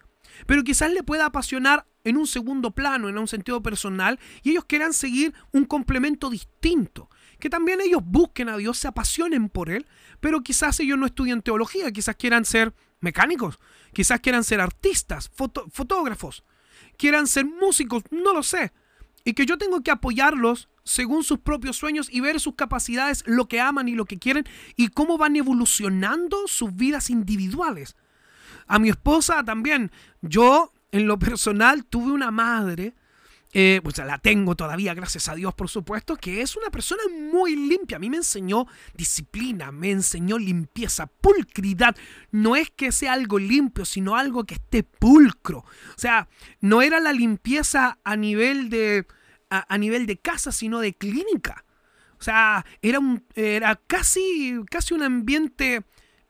Pero 0.45 0.63
quizás 0.63 0.91
le 0.91 1.03
pueda 1.03 1.25
apasionar 1.25 1.85
en 2.03 2.17
un 2.17 2.27
segundo 2.27 2.71
plano, 2.71 3.09
en 3.09 3.17
un 3.17 3.27
sentido 3.27 3.61
personal, 3.61 4.19
y 4.43 4.51
ellos 4.51 4.65
quieran 4.65 4.93
seguir 4.93 5.33
un 5.51 5.65
complemento 5.65 6.29
distinto. 6.29 7.09
Que 7.39 7.49
también 7.49 7.81
ellos 7.81 8.01
busquen 8.03 8.49
a 8.49 8.57
Dios, 8.57 8.77
se 8.77 8.87
apasionen 8.87 9.49
por 9.49 9.69
Él, 9.69 9.87
pero 10.19 10.41
quizás 10.41 10.79
ellos 10.79 10.97
no 10.97 11.05
estudien 11.05 11.41
teología, 11.41 11.91
quizás 11.91 12.15
quieran 12.15 12.45
ser 12.45 12.73
mecánicos, 12.99 13.59
quizás 13.93 14.19
quieran 14.19 14.43
ser 14.43 14.61
artistas, 14.61 15.29
fotógrafos, 15.35 16.43
quieran 16.97 17.27
ser 17.27 17.45
músicos, 17.45 18.03
no 18.11 18.33
lo 18.33 18.43
sé. 18.43 18.71
Y 19.23 19.33
que 19.33 19.45
yo 19.45 19.57
tengo 19.57 19.81
que 19.81 19.91
apoyarlos 19.91 20.69
según 20.83 21.23
sus 21.23 21.39
propios 21.39 21.77
sueños 21.77 22.07
y 22.11 22.21
ver 22.21 22.39
sus 22.39 22.55
capacidades, 22.55 23.23
lo 23.25 23.47
que 23.47 23.59
aman 23.59 23.87
y 23.87 23.95
lo 23.95 24.05
que 24.05 24.19
quieren 24.19 24.45
y 24.75 24.89
cómo 24.89 25.17
van 25.17 25.35
evolucionando 25.35 26.47
sus 26.47 26.75
vidas 26.75 27.09
individuales. 27.09 27.95
A 28.67 28.79
mi 28.79 28.89
esposa 28.89 29.43
también, 29.43 29.91
yo 30.21 30.73
en 30.91 31.07
lo 31.07 31.19
personal 31.19 31.85
tuve 31.85 32.11
una 32.11 32.31
madre, 32.31 32.93
eh, 33.53 33.81
pues 33.83 33.97
la 33.97 34.17
tengo 34.17 34.55
todavía, 34.55 34.93
gracias 34.93 35.27
a 35.27 35.35
Dios 35.35 35.53
por 35.53 35.67
supuesto, 35.67 36.15
que 36.15 36.41
es 36.41 36.55
una 36.55 36.69
persona 36.69 37.03
muy 37.31 37.55
limpia. 37.55 37.97
A 37.97 37.99
mí 37.99 38.09
me 38.09 38.17
enseñó 38.17 38.65
disciplina, 38.95 39.71
me 39.71 39.91
enseñó 39.91 40.37
limpieza, 40.37 41.07
pulcridad. 41.07 41.95
No 42.31 42.55
es 42.55 42.69
que 42.71 42.91
sea 42.91 43.13
algo 43.13 43.39
limpio, 43.39 43.83
sino 43.83 44.15
algo 44.15 44.45
que 44.45 44.55
esté 44.55 44.83
pulcro. 44.83 45.59
O 45.59 45.97
sea, 45.97 46.29
no 46.61 46.81
era 46.81 46.99
la 46.99 47.11
limpieza 47.11 47.99
a 48.03 48.15
nivel 48.15 48.69
de 48.69 49.05
a, 49.51 49.77
nivel 49.77 50.05
de 50.05 50.17
casa, 50.17 50.51
sino 50.51 50.79
de 50.79 50.93
clínica. 50.93 51.65
O 52.19 52.23
sea, 52.23 52.65
era, 52.81 52.99
un, 52.99 53.25
era 53.35 53.75
casi, 53.75 54.55
casi 54.69 54.93
un 54.93 55.03
ambiente 55.03 55.83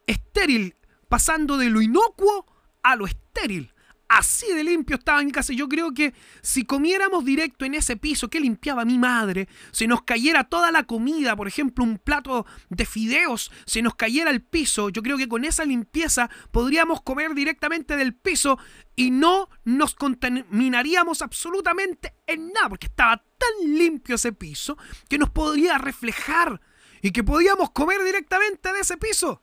estéril, 0.08 0.76
pasando 1.08 1.58
de 1.58 1.70
lo 1.70 1.82
inocuo 1.82 2.46
a 2.82 2.96
lo 2.96 3.06
estéril. 3.06 3.74
Así 4.14 4.54
de 4.54 4.66
limpio 4.66 4.98
estaba 4.98 5.22
en 5.22 5.30
casa. 5.30 5.54
Yo 5.54 5.70
creo 5.70 5.94
que 5.94 6.14
si 6.42 6.66
comiéramos 6.66 7.24
directo 7.24 7.64
en 7.64 7.76
ese 7.76 7.96
piso 7.96 8.30
que 8.30 8.42
limpiaba 8.42 8.84
mi 8.84 9.00
madre, 9.00 9.48
se 9.72 9.88
nos 9.88 10.02
cayera 10.02 10.44
toda 10.44 10.70
la 10.70 10.84
comida, 10.84 11.34
por 11.38 11.48
ejemplo, 11.48 11.86
un 11.86 11.98
plato 11.98 12.46
de 12.68 12.86
fideos, 12.86 13.54
se 13.66 13.82
nos 13.82 13.96
cayera 13.96 14.30
el 14.30 14.42
piso, 14.42 14.90
yo 14.90 15.02
creo 15.02 15.18
que 15.18 15.30
con 15.30 15.46
esa 15.46 15.64
limpieza 15.64 16.30
podríamos 16.52 17.02
comer 17.02 17.34
directamente 17.36 17.96
del 17.96 18.14
piso 18.14 18.60
y 18.98 19.12
no 19.12 19.48
nos 19.64 19.96
contaminaríamos 19.96 21.22
absolutamente 21.22 22.14
en 22.28 22.52
nada, 22.52 22.68
porque 22.68 22.88
estaba 22.88 23.16
tan 23.16 23.78
limpio 23.78 24.16
ese 24.16 24.34
piso 24.34 24.78
que 25.08 25.20
nos 25.20 25.30
podría 25.30 25.78
reflejar 25.78 26.60
y 27.02 27.12
que 27.12 27.24
podíamos 27.24 27.72
comer 27.72 28.04
directamente 28.04 28.74
de 28.74 28.82
ese 28.82 28.98
piso. 28.98 29.42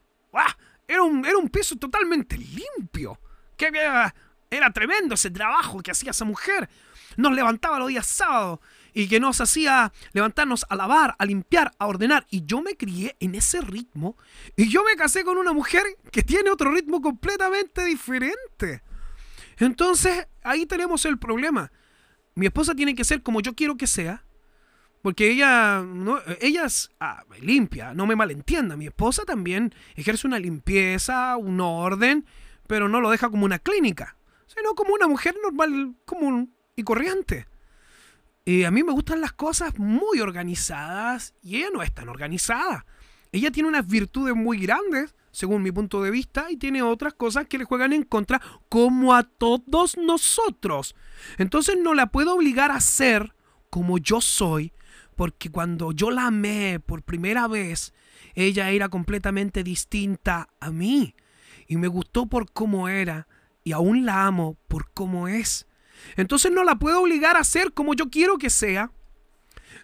Era 0.87 1.05
un, 1.05 1.25
era 1.25 1.39
un 1.39 1.49
piso 1.49 1.77
totalmente 1.77 2.37
limpio. 2.37 3.19
Que 3.57 3.73
era 4.51 4.71
tremendo 4.73 5.15
ese 5.15 5.31
trabajo 5.31 5.81
que 5.81 5.91
hacía 5.91 6.11
esa 6.11 6.25
mujer. 6.25 6.69
Nos 7.17 7.33
levantaba 7.33 7.79
los 7.79 7.89
días 7.89 8.07
sábados 8.07 8.61
y 8.95 9.09
que 9.09 9.21
nos 9.21 9.41
hacía 9.41 9.93
levantarnos 10.13 10.67
a 10.69 10.77
lavar, 10.77 11.15
a 11.19 11.25
limpiar, 11.27 11.73
a 11.79 11.87
ordenar. 11.87 12.27
Y 12.31 12.45
yo 12.45 12.63
me 12.63 12.77
crié 12.77 13.17
en 13.21 13.35
ese 13.35 13.61
ritmo. 13.61 14.17
Y 14.57 14.69
yo 14.69 14.83
me 14.85 14.97
casé 14.97 15.25
con 15.25 15.37
una 15.37 15.53
mujer 15.53 15.85
que 16.11 16.23
tiene 16.23 16.51
otro 16.51 16.73
ritmo 16.73 17.01
completamente 17.01 17.85
diferente. 17.85 18.83
Entonces, 19.59 20.27
ahí 20.43 20.67
tenemos 20.67 21.05
el 21.05 21.19
problema. 21.19 21.71
Mi 22.35 22.47
esposa 22.47 22.75
tiene 22.75 22.95
que 22.95 23.05
ser 23.05 23.23
como 23.23 23.41
yo 23.41 23.55
quiero 23.55 23.77
que 23.77 23.87
sea. 23.87 24.25
Porque 25.03 25.31
ella, 25.31 25.83
no, 25.87 26.21
ella 26.41 26.65
es 26.65 26.91
ah, 26.99 27.25
limpia, 27.41 27.95
no 27.95 28.07
me 28.07 28.17
malentienda. 28.17 28.77
Mi 28.77 28.87
esposa 28.87 29.25
también 29.25 29.73
ejerce 29.95 30.27
una 30.27 30.41
limpieza, 30.41 31.37
un 31.37 31.61
orden, 31.61 32.27
pero 32.67 32.89
no 32.89 33.01
lo 33.01 33.11
deja 33.11 33.31
como 33.31 33.45
una 33.45 33.61
clínica 33.61 34.18
sino 34.49 34.75
como 34.75 34.95
una 34.95 35.07
mujer 35.07 35.37
normal, 35.43 35.95
común 36.05 36.55
y 36.75 36.83
corriente. 36.83 37.47
Y 38.45 38.65
a 38.65 38.71
mí 38.71 38.83
me 38.83 38.93
gustan 38.93 39.21
las 39.21 39.33
cosas 39.33 39.79
muy 39.79 40.21
organizadas 40.21 41.35
y 41.43 41.59
ella 41.59 41.69
no 41.73 41.83
es 41.83 41.95
tan 41.95 42.09
organizada. 42.09 42.87
Ella 43.31 43.51
tiene 43.51 43.69
unas 43.69 43.87
virtudes 43.87 44.35
muy 44.35 44.59
grandes, 44.59 45.15
según 45.33 45.63
mi 45.63 45.71
punto 45.71 46.03
de 46.03 46.11
vista, 46.11 46.51
y 46.51 46.57
tiene 46.57 46.83
otras 46.83 47.13
cosas 47.13 47.47
que 47.47 47.59
le 47.59 47.65
juegan 47.65 47.93
en 47.93 48.05
contra, 48.05 48.41
como 48.71 49.15
a 49.15 49.23
todos 49.23 49.99
nosotros. 49.99 50.97
Entonces 51.37 51.77
no 51.79 51.93
la 51.93 52.07
puedo 52.07 52.35
obligar 52.35 52.71
a 52.71 52.81
ser 52.81 53.35
como 53.69 53.99
yo 53.99 54.23
soy, 54.23 54.73
porque 55.15 55.51
cuando 55.51 55.93
yo 55.93 56.11
la 56.11 56.27
amé 56.27 56.81
por 56.81 57.03
primera 57.03 57.49
vez, 57.49 57.93
ella 58.35 58.71
era 58.71 58.89
completamente 58.89 59.63
distinta 59.63 60.49
a 60.59 60.71
mí. 60.71 61.15
Y 61.67 61.77
me 61.77 61.89
gustó 61.89 62.27
por 62.27 62.51
cómo 62.51 62.89
era, 62.89 63.29
y 63.69 63.73
aún 63.73 64.07
la 64.07 64.25
amo 64.25 64.57
por 64.67 64.91
cómo 64.93 65.29
es. 65.29 65.67
Entonces 66.17 66.51
no 66.51 66.65
la 66.65 66.77
puedo 66.77 67.03
obligar 67.03 67.37
a 67.37 67.45
ser 67.45 67.75
como 67.75 67.93
yo 67.93 68.09
quiero 68.09 68.39
que 68.39 68.49
sea, 68.49 68.93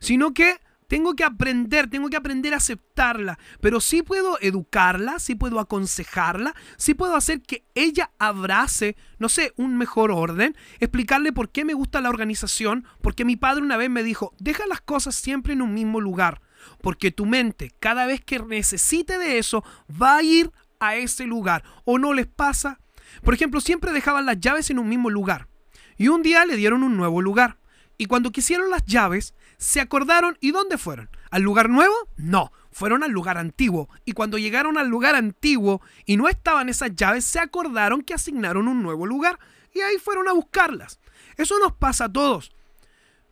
sino 0.01 0.33
que 0.33 0.59
tengo 0.88 1.14
que 1.14 1.23
aprender, 1.23 1.90
tengo 1.90 2.09
que 2.09 2.16
aprender 2.16 2.55
a 2.55 2.57
aceptarla, 2.57 3.38
pero 3.61 3.83
sí 3.83 4.01
puedo 4.01 4.38
educarla, 4.40 5.18
sí 5.18 5.35
puedo 5.35 5.61
aconsejarla, 5.61 6.55
sí 6.79 6.94
puedo 6.94 7.14
hacer 7.14 7.42
que 7.42 7.66
ella 7.75 8.11
abrace, 8.18 8.97
no 9.18 9.29
sé, 9.29 9.53
un 9.57 9.77
mejor 9.77 10.11
orden, 10.11 10.57
explicarle 10.81 11.35
por 11.35 11.51
qué 11.51 11.66
me 11.66 11.75
gusta 11.75 12.01
la 12.01 12.09
organización, 12.09 12.87
porque 13.03 13.27
mi 13.27 13.37
padre 13.37 13.64
una 13.64 13.77
vez 13.77 13.90
me 13.90 14.03
dijo, 14.03 14.33
deja 14.38 14.66
las 14.66 14.81
cosas 14.81 15.14
siempre 15.14 15.53
en 15.53 15.61
un 15.61 15.75
mismo 15.75 16.01
lugar, 16.01 16.40
porque 16.81 17.11
tu 17.11 17.27
mente 17.27 17.70
cada 17.81 18.07
vez 18.07 18.25
que 18.25 18.38
necesite 18.38 19.18
de 19.18 19.37
eso 19.37 19.62
va 19.90 20.16
a 20.16 20.23
ir 20.23 20.51
a 20.81 20.97
ese 20.97 21.27
lugar, 21.27 21.64
o 21.85 21.99
no 21.99 22.14
les 22.14 22.27
pasa, 22.27 22.81
por 23.22 23.35
ejemplo, 23.35 23.61
siempre 23.61 23.92
dejaban 23.92 24.27
las 24.27 24.40
llaves 24.40 24.70
en 24.70 24.79
un 24.79 24.88
mismo 24.88 25.11
lugar. 25.11 25.48
Y 25.96 26.09
un 26.09 26.22
día 26.22 26.44
le 26.44 26.57
dieron 26.57 26.83
un 26.83 26.96
nuevo 26.96 27.22
lugar. 27.22 27.59
Y 27.96 28.07
cuando 28.07 28.33
quisieron 28.33 28.70
las 28.70 28.85
llaves, 28.85 29.35
se 29.57 29.81
acordaron 29.81 30.37
y 30.40 30.50
¿dónde 30.50 30.79
fueron? 30.79 31.09
¿Al 31.31 31.42
lugar 31.42 31.70
nuevo? 31.70 31.94
No, 32.16 32.53
fueron 32.72 33.05
al 33.05 33.12
lugar 33.12 33.38
antiguo. 33.38 33.88
Y 34.05 34.12
cuando 34.12 34.38
llegaron 34.38 34.79
al 34.79 34.88
lugar 34.88 35.14
antiguo 35.14 35.81
y 36.05 36.16
no 36.16 36.29
estaban 36.29 36.68
esas 36.68 36.94
llaves, 36.96 37.24
se 37.24 37.38
acordaron 37.38 38.03
que 38.03 38.14
asignaron 38.14 38.66
un 38.66 38.83
nuevo 38.83 39.07
lugar 39.07 39.38
y 39.72 39.81
ahí 39.81 39.98
fueron 39.98 40.29
a 40.29 40.33
buscarlas. 40.33 40.98
Eso 41.37 41.59
nos 41.61 41.72
pasa 41.72 42.07
a 42.07 42.12
todos. 42.12 42.53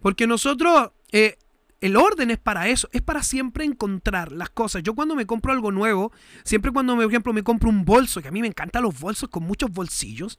Porque 0.01 0.27
nosotros 0.27 0.93
eh, 1.11 1.39
el 1.83 1.97
orden 1.97 2.31
es 2.31 2.39
para 2.39 2.69
eso, 2.69 2.89
es 2.93 3.03
para 3.03 3.25
siempre 3.25 3.65
encontrar 3.65 4.31
las 4.31 4.51
cosas. 4.51 4.85
Yo 4.85 4.95
cuando 4.95 5.17
me 5.17 5.27
compro 5.27 5.53
algo 5.53 5.73
nuevo, 5.73 6.13
siempre 6.45 6.71
cuando, 6.71 6.95
por 6.95 7.05
ejemplo, 7.05 7.33
me 7.33 7.43
compro 7.43 7.69
un 7.69 7.85
bolso, 7.85 8.23
que 8.23 8.29
a 8.29 8.31
mí 8.31 8.41
me 8.41 8.47
encantan 8.47 8.85
los 8.85 8.99
bolsos 9.01 9.29
con 9.29 9.43
muchos 9.43 9.71
bolsillos, 9.71 10.39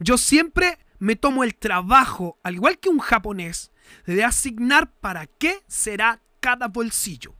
yo 0.00 0.18
siempre 0.18 0.78
me 0.98 1.16
tomo 1.16 1.44
el 1.44 1.54
trabajo, 1.54 2.38
al 2.42 2.56
igual 2.56 2.78
que 2.78 2.90
un 2.90 2.98
japonés, 2.98 3.72
de 4.04 4.22
asignar 4.22 4.92
para 5.00 5.26
qué 5.26 5.62
será 5.66 6.20
cada 6.40 6.68
bolsillo. 6.68 7.34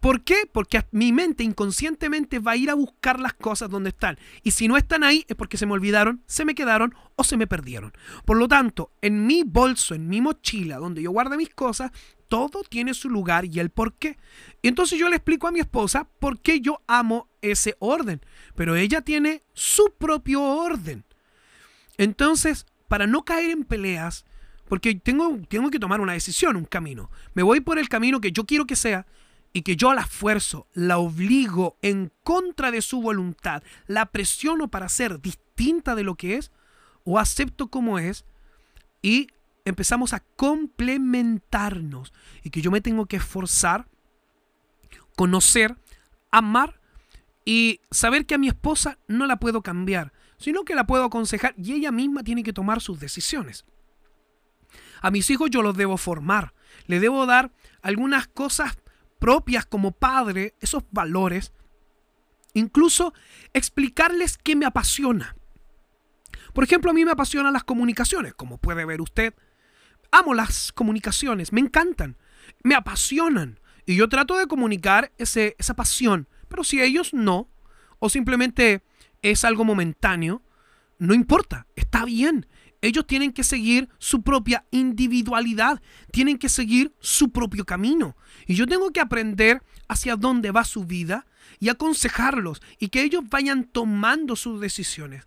¿Por 0.00 0.22
qué? 0.22 0.48
Porque 0.50 0.84
mi 0.92 1.12
mente 1.12 1.42
inconscientemente 1.42 2.38
va 2.38 2.52
a 2.52 2.56
ir 2.56 2.70
a 2.70 2.74
buscar 2.74 3.18
las 3.18 3.34
cosas 3.34 3.68
donde 3.68 3.90
están. 3.90 4.16
Y 4.42 4.52
si 4.52 4.68
no 4.68 4.76
están 4.76 5.02
ahí 5.02 5.24
es 5.28 5.34
porque 5.34 5.56
se 5.56 5.66
me 5.66 5.72
olvidaron, 5.72 6.22
se 6.26 6.44
me 6.44 6.54
quedaron 6.54 6.94
o 7.16 7.24
se 7.24 7.36
me 7.36 7.48
perdieron. 7.48 7.92
Por 8.24 8.36
lo 8.36 8.46
tanto, 8.46 8.92
en 9.02 9.26
mi 9.26 9.42
bolso, 9.42 9.94
en 9.94 10.08
mi 10.08 10.20
mochila, 10.20 10.76
donde 10.76 11.02
yo 11.02 11.10
guardo 11.10 11.36
mis 11.36 11.50
cosas, 11.50 11.90
todo 12.28 12.62
tiene 12.62 12.94
su 12.94 13.10
lugar 13.10 13.44
y 13.46 13.58
el 13.58 13.70
por 13.70 13.94
qué. 13.94 14.18
entonces 14.62 14.98
yo 14.98 15.08
le 15.08 15.16
explico 15.16 15.48
a 15.48 15.52
mi 15.52 15.60
esposa 15.60 16.08
por 16.20 16.40
qué 16.40 16.60
yo 16.60 16.82
amo 16.86 17.28
ese 17.42 17.76
orden. 17.80 18.20
Pero 18.54 18.76
ella 18.76 19.00
tiene 19.00 19.42
su 19.52 19.94
propio 19.98 20.42
orden. 20.42 21.04
Entonces, 21.96 22.66
para 22.86 23.08
no 23.08 23.24
caer 23.24 23.50
en 23.50 23.64
peleas, 23.64 24.24
porque 24.68 24.94
tengo, 24.94 25.38
tengo 25.48 25.70
que 25.70 25.80
tomar 25.80 26.00
una 26.00 26.12
decisión, 26.12 26.54
un 26.54 26.66
camino. 26.66 27.10
Me 27.34 27.42
voy 27.42 27.60
por 27.60 27.78
el 27.78 27.88
camino 27.88 28.20
que 28.20 28.30
yo 28.30 28.44
quiero 28.44 28.66
que 28.66 28.76
sea 28.76 29.06
y 29.52 29.62
que 29.62 29.76
yo 29.76 29.94
la 29.94 30.02
esfuerzo, 30.02 30.66
la 30.74 30.98
obligo 30.98 31.76
en 31.82 32.12
contra 32.22 32.70
de 32.70 32.82
su 32.82 33.00
voluntad, 33.00 33.62
la 33.86 34.06
presiono 34.06 34.68
para 34.68 34.88
ser 34.88 35.20
distinta 35.20 35.94
de 35.94 36.04
lo 36.04 36.16
que 36.16 36.36
es, 36.36 36.52
o 37.04 37.18
acepto 37.18 37.68
como 37.68 37.98
es 37.98 38.24
y 39.02 39.28
empezamos 39.64 40.12
a 40.12 40.20
complementarnos 40.36 42.12
y 42.42 42.50
que 42.50 42.60
yo 42.60 42.70
me 42.70 42.80
tengo 42.80 43.06
que 43.06 43.16
esforzar, 43.16 43.88
conocer, 45.16 45.76
amar 46.30 46.80
y 47.44 47.80
saber 47.90 48.26
que 48.26 48.34
a 48.34 48.38
mi 48.38 48.48
esposa 48.48 48.98
no 49.08 49.26
la 49.26 49.38
puedo 49.38 49.62
cambiar, 49.62 50.12
sino 50.36 50.64
que 50.64 50.74
la 50.74 50.86
puedo 50.86 51.04
aconsejar 51.04 51.54
y 51.56 51.72
ella 51.72 51.92
misma 51.92 52.22
tiene 52.22 52.42
que 52.42 52.52
tomar 52.52 52.80
sus 52.80 53.00
decisiones. 53.00 53.64
A 55.00 55.10
mis 55.10 55.30
hijos 55.30 55.50
yo 55.50 55.62
los 55.62 55.76
debo 55.76 55.96
formar, 55.96 56.54
le 56.86 57.00
debo 57.00 57.26
dar 57.26 57.52
algunas 57.82 58.28
cosas 58.28 58.76
propias 59.18 59.66
como 59.66 59.92
padre, 59.92 60.54
esos 60.60 60.84
valores, 60.90 61.52
incluso 62.54 63.12
explicarles 63.52 64.38
qué 64.38 64.56
me 64.56 64.66
apasiona. 64.66 65.36
Por 66.52 66.64
ejemplo, 66.64 66.90
a 66.90 66.94
mí 66.94 67.04
me 67.04 67.12
apasionan 67.12 67.52
las 67.52 67.64
comunicaciones, 67.64 68.34
como 68.34 68.58
puede 68.58 68.84
ver 68.84 69.00
usted. 69.00 69.34
Amo 70.10 70.34
las 70.34 70.72
comunicaciones, 70.72 71.52
me 71.52 71.60
encantan, 71.60 72.16
me 72.64 72.74
apasionan. 72.74 73.60
Y 73.84 73.96
yo 73.96 74.08
trato 74.08 74.36
de 74.36 74.46
comunicar 74.46 75.12
ese, 75.18 75.54
esa 75.58 75.74
pasión. 75.74 76.28
Pero 76.48 76.64
si 76.64 76.80
ellos 76.80 77.12
no, 77.14 77.50
o 77.98 78.08
simplemente 78.08 78.82
es 79.22 79.44
algo 79.44 79.64
momentáneo, 79.64 80.42
no 80.98 81.14
importa, 81.14 81.66
está 81.76 82.04
bien. 82.04 82.46
Ellos 82.80 83.06
tienen 83.06 83.32
que 83.32 83.42
seguir 83.42 83.88
su 83.98 84.22
propia 84.22 84.64
individualidad, 84.70 85.82
tienen 86.12 86.38
que 86.38 86.48
seguir 86.48 86.92
su 87.00 87.30
propio 87.30 87.64
camino. 87.64 88.16
Y 88.46 88.54
yo 88.54 88.66
tengo 88.66 88.92
que 88.92 89.00
aprender 89.00 89.62
hacia 89.88 90.16
dónde 90.16 90.52
va 90.52 90.64
su 90.64 90.84
vida 90.84 91.26
y 91.58 91.70
aconsejarlos 91.70 92.62
y 92.78 92.88
que 92.88 93.02
ellos 93.02 93.24
vayan 93.28 93.64
tomando 93.64 94.36
sus 94.36 94.60
decisiones. 94.60 95.24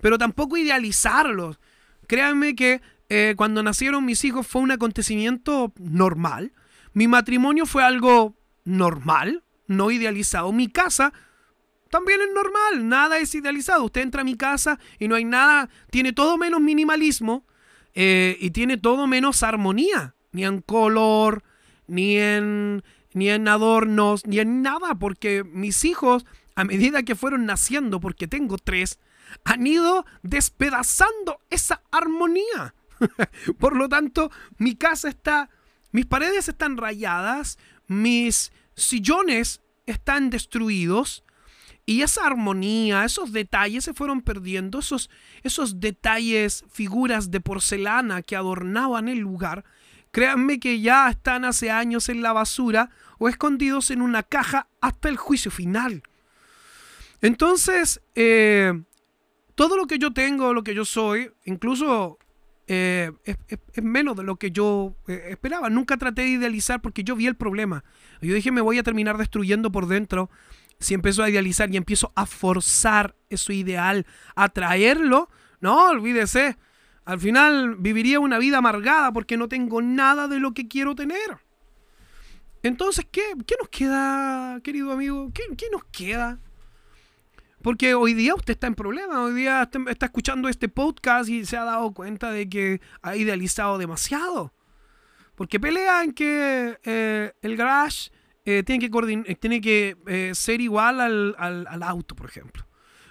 Pero 0.00 0.18
tampoco 0.18 0.56
idealizarlos. 0.56 1.58
Créanme 2.06 2.54
que 2.54 2.80
eh, 3.08 3.34
cuando 3.36 3.62
nacieron 3.62 4.04
mis 4.04 4.24
hijos 4.24 4.46
fue 4.46 4.62
un 4.62 4.70
acontecimiento 4.70 5.72
normal. 5.78 6.52
Mi 6.92 7.08
matrimonio 7.08 7.66
fue 7.66 7.82
algo 7.82 8.36
normal, 8.64 9.42
no 9.66 9.90
idealizado. 9.90 10.52
Mi 10.52 10.68
casa 10.68 11.12
también 11.94 12.20
es 12.22 12.34
normal, 12.34 12.88
nada 12.88 13.18
es 13.18 13.36
idealizado. 13.36 13.84
Usted 13.84 14.00
entra 14.00 14.22
a 14.22 14.24
mi 14.24 14.34
casa 14.34 14.80
y 14.98 15.06
no 15.06 15.14
hay 15.14 15.24
nada, 15.24 15.70
tiene 15.92 16.12
todo 16.12 16.36
menos 16.36 16.60
minimalismo 16.60 17.46
eh, 17.94 18.36
y 18.40 18.50
tiene 18.50 18.78
todo 18.78 19.06
menos 19.06 19.44
armonía, 19.44 20.16
ni 20.32 20.44
en 20.44 20.60
color, 20.60 21.44
ni 21.86 22.16
en, 22.16 22.82
ni 23.12 23.30
en 23.30 23.46
adornos, 23.46 24.26
ni 24.26 24.40
en 24.40 24.60
nada, 24.60 24.96
porque 24.96 25.44
mis 25.44 25.84
hijos, 25.84 26.26
a 26.56 26.64
medida 26.64 27.04
que 27.04 27.14
fueron 27.14 27.46
naciendo, 27.46 28.00
porque 28.00 28.26
tengo 28.26 28.58
tres, 28.58 28.98
han 29.44 29.64
ido 29.64 30.04
despedazando 30.24 31.38
esa 31.48 31.80
armonía. 31.92 32.74
Por 33.60 33.76
lo 33.76 33.88
tanto, 33.88 34.32
mi 34.58 34.74
casa 34.74 35.08
está, 35.08 35.48
mis 35.92 36.06
paredes 36.06 36.48
están 36.48 36.76
rayadas, 36.76 37.56
mis 37.86 38.50
sillones 38.74 39.60
están 39.86 40.30
destruidos, 40.30 41.22
y 41.86 42.02
esa 42.02 42.26
armonía, 42.26 43.04
esos 43.04 43.32
detalles 43.32 43.84
se 43.84 43.94
fueron 43.94 44.22
perdiendo, 44.22 44.78
esos, 44.78 45.10
esos 45.42 45.80
detalles, 45.80 46.64
figuras 46.72 47.30
de 47.30 47.40
porcelana 47.40 48.22
que 48.22 48.36
adornaban 48.36 49.08
el 49.08 49.18
lugar, 49.18 49.64
créanme 50.10 50.60
que 50.60 50.80
ya 50.80 51.10
están 51.10 51.44
hace 51.44 51.70
años 51.70 52.08
en 52.08 52.22
la 52.22 52.32
basura 52.32 52.90
o 53.18 53.28
escondidos 53.28 53.90
en 53.90 54.00
una 54.00 54.22
caja 54.22 54.68
hasta 54.80 55.08
el 55.08 55.16
juicio 55.16 55.50
final. 55.50 56.02
Entonces, 57.20 58.00
eh, 58.14 58.72
todo 59.54 59.76
lo 59.76 59.86
que 59.86 59.98
yo 59.98 60.12
tengo, 60.12 60.54
lo 60.54 60.62
que 60.62 60.74
yo 60.74 60.84
soy, 60.84 61.30
incluso 61.44 62.18
eh, 62.66 63.12
es, 63.24 63.36
menos 63.82 64.16
de 64.16 64.22
lo 64.22 64.36
que 64.36 64.50
yo 64.50 64.94
eh, 65.06 65.28
esperaba. 65.30 65.68
Nunca 65.70 65.96
traté 65.96 66.22
de 66.22 66.28
idealizar 66.28 66.80
porque 66.80 67.04
yo 67.04 67.14
vi 67.14 67.26
el 67.26 67.36
problema. 67.36 67.84
Yo 68.22 68.34
dije, 68.34 68.50
me 68.50 68.60
voy 68.60 68.78
a 68.78 68.82
terminar 68.82 69.18
destruyendo 69.18 69.70
por 69.70 69.86
dentro 69.86 70.30
si 70.84 70.94
empiezo 70.94 71.22
a 71.22 71.30
idealizar 71.30 71.72
y 71.72 71.76
empiezo 71.76 72.12
a 72.14 72.26
forzar 72.26 73.16
eso 73.28 73.52
ideal, 73.52 74.06
a 74.36 74.48
traerlo, 74.50 75.28
no, 75.60 75.88
olvídese. 75.88 76.56
Al 77.04 77.18
final 77.20 77.76
viviría 77.76 78.20
una 78.20 78.38
vida 78.38 78.58
amargada 78.58 79.12
porque 79.12 79.36
no 79.36 79.48
tengo 79.48 79.82
nada 79.82 80.28
de 80.28 80.38
lo 80.38 80.52
que 80.52 80.68
quiero 80.68 80.94
tener. 80.94 81.38
Entonces, 82.62 83.06
¿qué, 83.10 83.22
qué 83.46 83.54
nos 83.60 83.68
queda, 83.68 84.60
querido 84.62 84.92
amigo? 84.92 85.30
¿Qué, 85.34 85.42
¿Qué, 85.56 85.66
nos 85.70 85.84
queda? 85.84 86.38
Porque 87.62 87.94
hoy 87.94 88.14
día 88.14 88.34
usted 88.34 88.52
está 88.52 88.66
en 88.66 88.74
problema, 88.74 89.22
hoy 89.22 89.34
día 89.34 89.68
está, 89.86 90.06
escuchando 90.06 90.48
este 90.48 90.68
podcast 90.68 91.28
y 91.28 91.44
se 91.44 91.56
ha 91.56 91.64
dado 91.64 91.92
cuenta 91.92 92.30
de 92.30 92.48
que 92.48 92.80
ha 93.02 93.16
idealizado 93.16 93.76
demasiado. 93.76 94.54
Porque 95.34 95.60
pelea 95.60 96.04
en 96.04 96.12
que 96.12 96.78
eh, 96.84 97.32
el 97.42 97.56
garage 97.56 98.10
eh, 98.44 98.62
tiene 98.62 98.88
que, 98.88 99.24
eh, 99.26 99.34
tiene 99.36 99.60
que 99.60 99.96
eh, 100.06 100.32
ser 100.34 100.60
igual 100.60 101.00
al, 101.00 101.34
al, 101.38 101.82
auto, 101.82 102.14
por 102.14 102.28
ejemplo. 102.28 102.66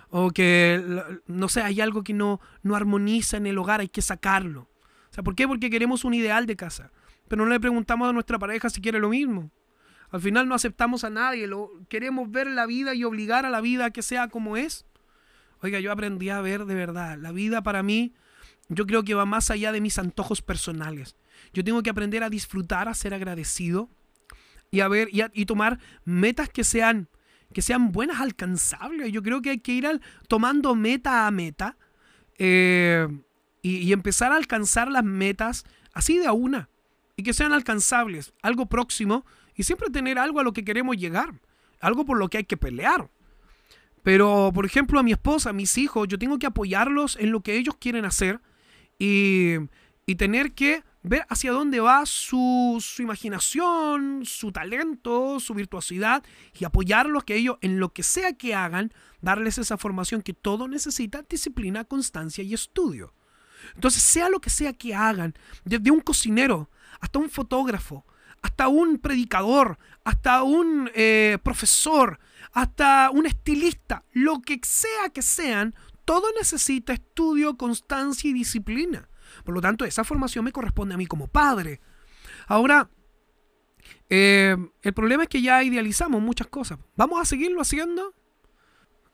O 0.10 0.30
que, 0.30 0.84
no 1.26 1.50
sé, 1.50 1.62
hay 1.62 1.82
algo 1.82 2.04
que 2.04 2.14
no, 2.14 2.40
no 2.62 2.76
armoniza 2.76 3.38
en 3.38 3.48
el 3.48 3.58
hogar, 3.58 3.80
hay 3.80 3.90
que 3.90 4.04
sacarlo. 4.04 4.70
O 5.10 5.14
sea, 5.14 5.24
¿por 5.24 5.36
qué? 5.36 5.48
Porque 5.48 5.72
queremos 5.72 6.06
un 6.06 6.14
ideal 6.14 6.46
de 6.46 6.56
casa. 6.56 6.92
Pero 7.28 7.46
no 7.46 7.52
le 7.52 7.60
preguntamos 7.60 8.08
a 8.10 8.14
nuestra 8.14 8.38
pareja 8.38 8.70
si 8.70 8.80
quiere 8.80 9.00
lo 9.00 9.10
mismo. 9.10 9.52
Al 10.12 10.22
final 10.22 10.48
no 10.48 10.54
aceptamos 10.54 11.04
a 11.04 11.10
nadie, 11.10 11.48
lo, 11.48 11.72
queremos 11.90 12.30
ver 12.30 12.46
la 12.46 12.68
vida 12.68 12.94
y 12.94 13.04
obligar 13.04 13.48
a 13.48 13.50
la 13.50 13.62
vida 13.62 13.86
a 13.86 13.90
que 13.90 14.04
sea 14.04 14.28
como 14.28 14.56
es. 14.58 14.86
Oiga, 15.62 15.80
yo 15.80 15.92
aprendí 15.92 16.30
a 16.30 16.42
ver 16.42 16.66
de 16.66 16.76
verdad, 16.76 17.18
la 17.18 17.32
vida 17.32 17.64
para 17.64 17.82
mí, 17.82 18.14
yo 18.70 18.86
creo 18.86 19.04
que 19.04 19.16
va 19.16 19.26
más 19.26 19.50
allá 19.50 19.72
de 19.72 19.82
mis 19.82 19.98
antojos 19.98 20.44
personales. 20.44 21.16
Yo 21.52 21.64
tengo 21.64 21.82
que 21.82 21.90
aprender 21.90 22.22
a 22.22 22.30
disfrutar, 22.30 22.88
a 22.88 22.94
ser 22.94 23.16
agradecido, 23.16 23.90
y 24.74 24.82
a 24.82 24.88
ver 24.88 25.08
y, 25.12 25.46
tomar 25.46 25.78
metas 26.04 26.50
que 26.50 26.64
sean 26.64 27.08
que 27.54 27.62
sean 27.62 27.92
buenas, 27.92 28.20
alcanzables. 28.20 29.12
Yo 29.12 29.22
creo 29.22 29.44
que 29.44 29.52
hay 29.52 29.60
que 29.60 29.74
ir 29.74 29.86
al, 29.86 30.02
tomando 30.28 30.74
meta 30.74 31.28
a 31.28 31.32
meta 31.32 31.78
eh, 32.40 33.08
y, 33.62 33.94
empezar 33.94 34.32
a 34.32 34.36
alcanzar 34.36 34.90
las 34.90 35.04
metas 35.04 35.64
así 35.94 36.18
de 36.18 36.26
a 36.26 36.34
una 36.34 36.70
y 37.16 37.22
que 37.22 37.34
sean 37.34 37.54
alcanzables, 37.54 38.34
algo 38.42 38.66
próximo 38.66 39.24
y 39.56 39.62
siempre 39.62 39.92
tener 39.92 40.18
algo 40.18 40.40
a 40.40 40.44
lo 40.44 40.54
que 40.54 40.66
queremos 40.66 40.98
llegar, 40.98 41.36
algo 41.80 42.04
por 42.04 42.18
lo 42.18 42.28
que 42.28 42.40
hay 42.40 42.46
que 42.46 42.58
pelear. 42.58 43.12
Pero, 44.02 44.50
por 44.56 44.66
ejemplo, 44.66 45.00
a 45.00 45.04
mi 45.04 45.12
esposa, 45.12 45.52
a 45.52 45.54
mis 45.54 45.78
hijos, 45.78 46.08
yo 46.08 46.18
tengo 46.18 46.40
que 46.40 46.48
apoyarlos 46.48 47.16
en 47.18 47.30
lo 47.30 47.42
que 47.42 47.58
ellos 47.58 47.76
quieren 47.80 48.06
hacer 48.06 48.42
y, 48.98 49.54
y 50.08 50.16
tener 50.16 50.54
que 50.54 50.84
ver 51.04 51.26
hacia 51.30 51.52
dónde 51.52 51.82
va 51.82 52.06
su, 52.06 52.84
imaginación, 53.00 54.24
su 54.26 54.52
talento, 54.52 55.40
su 55.40 55.54
virtuosidad 55.54 56.24
y 56.58 56.64
apoyarlos 56.64 57.26
que 57.26 57.36
ellos 57.36 57.58
en 57.62 57.80
lo 57.80 57.90
que 57.90 58.04
sea 58.04 58.34
que 58.34 58.56
hagan, 58.56 58.94
darles 59.22 59.58
esa 59.58 59.78
formación 59.78 60.22
que 60.22 60.34
todo 60.34 60.68
necesita, 60.68 61.24
disciplina, 61.30 61.84
constancia 61.84 62.44
y 62.44 62.54
estudio. 62.54 63.14
Entonces, 63.76 64.02
sea 64.02 64.30
lo 64.30 64.40
que 64.40 64.50
sea 64.50 64.74
que 64.74 64.96
hagan, 64.96 65.34
desde 65.66 65.92
un 65.92 66.02
cocinero 66.02 66.70
hasta 67.00 67.20
un 67.20 67.30
fotógrafo, 67.30 68.06
hasta 68.42 68.68
un 68.68 68.98
predicador, 68.98 69.78
hasta 70.04 70.44
un 70.44 70.90
eh, 70.96 71.38
profesor, 71.44 72.20
hasta 72.54 73.10
un 73.12 73.26
estilista, 73.26 74.04
lo 74.12 74.42
que 74.42 74.60
sea 74.64 75.10
que 75.14 75.22
sean, 75.22 75.76
todo 76.06 76.28
necesita 76.38 76.94
estudio, 76.94 77.58
constancia 77.58 78.30
y 78.30 78.34
disciplina. 78.34 79.08
Por 79.44 79.54
lo 79.54 79.62
tanto, 79.62 79.86
esa 79.86 80.04
formación 80.04 80.46
me 80.46 80.52
corresponde 80.52 80.96
a 80.96 80.98
mí 80.98 81.06
como 81.06 81.28
padre. 81.28 81.80
Ahora, 82.48 82.90
Eh, 84.10 84.56
el 84.82 84.94
problema 84.94 85.24
es 85.24 85.30
que 85.30 85.42
ya 85.42 85.64
idealizamos 85.64 86.22
muchas 86.22 86.48
cosas. 86.48 86.78
¿Vamos 86.96 87.20
a 87.22 87.26
seguirlo 87.26 87.62
haciendo? 87.62 88.14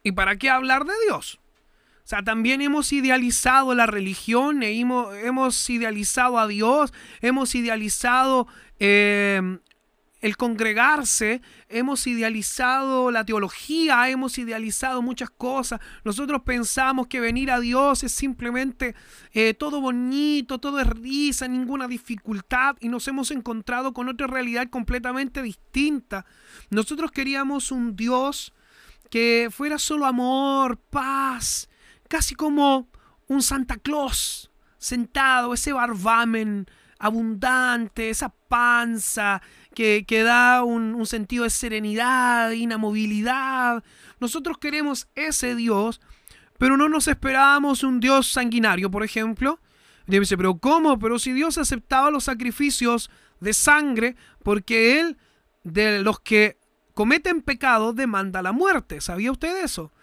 ¿Y 0.03 0.11
para 0.11 0.35
qué 0.37 0.49
hablar 0.49 0.85
de 0.85 0.93
Dios? 1.05 1.39
O 2.03 2.07
sea, 2.09 2.23
también 2.23 2.61
hemos 2.61 2.91
idealizado 2.91 3.73
la 3.75 3.85
religión, 3.85 4.61
hemos, 4.63 5.15
hemos 5.15 5.69
idealizado 5.69 6.37
a 6.37 6.47
Dios, 6.47 6.93
hemos 7.21 7.55
idealizado 7.55 8.47
eh, 8.79 9.59
el 10.21 10.35
congregarse, 10.35 11.41
hemos 11.69 12.05
idealizado 12.05 13.09
la 13.11 13.25
teología, 13.25 14.09
hemos 14.09 14.37
idealizado 14.37 15.01
muchas 15.01 15.29
cosas. 15.29 15.79
Nosotros 16.03 16.41
pensamos 16.43 17.07
que 17.07 17.19
venir 17.19 17.51
a 17.51 17.59
Dios 17.59 18.03
es 18.03 18.11
simplemente 18.11 18.95
eh, 19.33 19.53
todo 19.53 19.79
bonito, 19.79 20.59
todo 20.59 20.79
es 20.79 20.87
risa, 20.87 21.47
ninguna 21.47 21.87
dificultad 21.87 22.75
y 22.81 22.89
nos 22.89 23.07
hemos 23.07 23.31
encontrado 23.31 23.93
con 23.93 24.09
otra 24.09 24.27
realidad 24.27 24.69
completamente 24.69 25.41
distinta. 25.41 26.25
Nosotros 26.69 27.11
queríamos 27.11 27.71
un 27.71 27.95
Dios 27.95 28.53
que 29.09 29.49
fuera 29.51 29.79
solo 29.79 30.05
amor, 30.05 30.77
paz, 30.77 31.69
casi 32.07 32.35
como 32.35 32.89
un 33.27 33.41
Santa 33.41 33.77
Claus 33.77 34.51
sentado, 34.77 35.53
ese 35.53 35.73
barbamen 35.73 36.67
abundante, 36.99 38.09
esa 38.09 38.29
panza 38.29 39.41
que, 39.73 40.23
da 40.23 40.63
un, 40.63 41.05
sentido 41.05 41.43
de 41.43 41.49
serenidad, 41.49 42.51
inamovilidad. 42.51 43.83
Nosotros 44.19 44.57
queremos 44.57 45.07
ese 45.15 45.55
Dios, 45.55 46.01
pero 46.57 46.77
no 46.77 46.89
nos 46.89 47.07
esperábamos 47.07 47.83
un 47.83 47.99
Dios 47.99 48.31
sanguinario, 48.31 48.91
por 48.91 49.03
ejemplo. 49.03 49.59
Y 50.07 50.19
dice, 50.19 50.37
pero 50.37 50.57
¿cómo? 50.57 50.97
Pero 50.99 51.19
si 51.19 51.33
Dios 51.33 51.57
aceptaba 51.57 52.11
los 52.11 52.25
sacrificios 52.25 53.09
de 53.39 53.53
sangre, 53.53 54.15
porque 54.43 54.99
Él, 54.99 55.17
de 55.63 56.01
los 56.01 56.19
que 56.19 56.57
cometen 56.93 57.41
pecado, 57.41 57.93
demanda 57.93 58.41
la 58.41 58.51
muerte. 58.51 59.01
¿Sabía 59.01 59.31
usted 59.31 59.63
eso? 59.63 59.93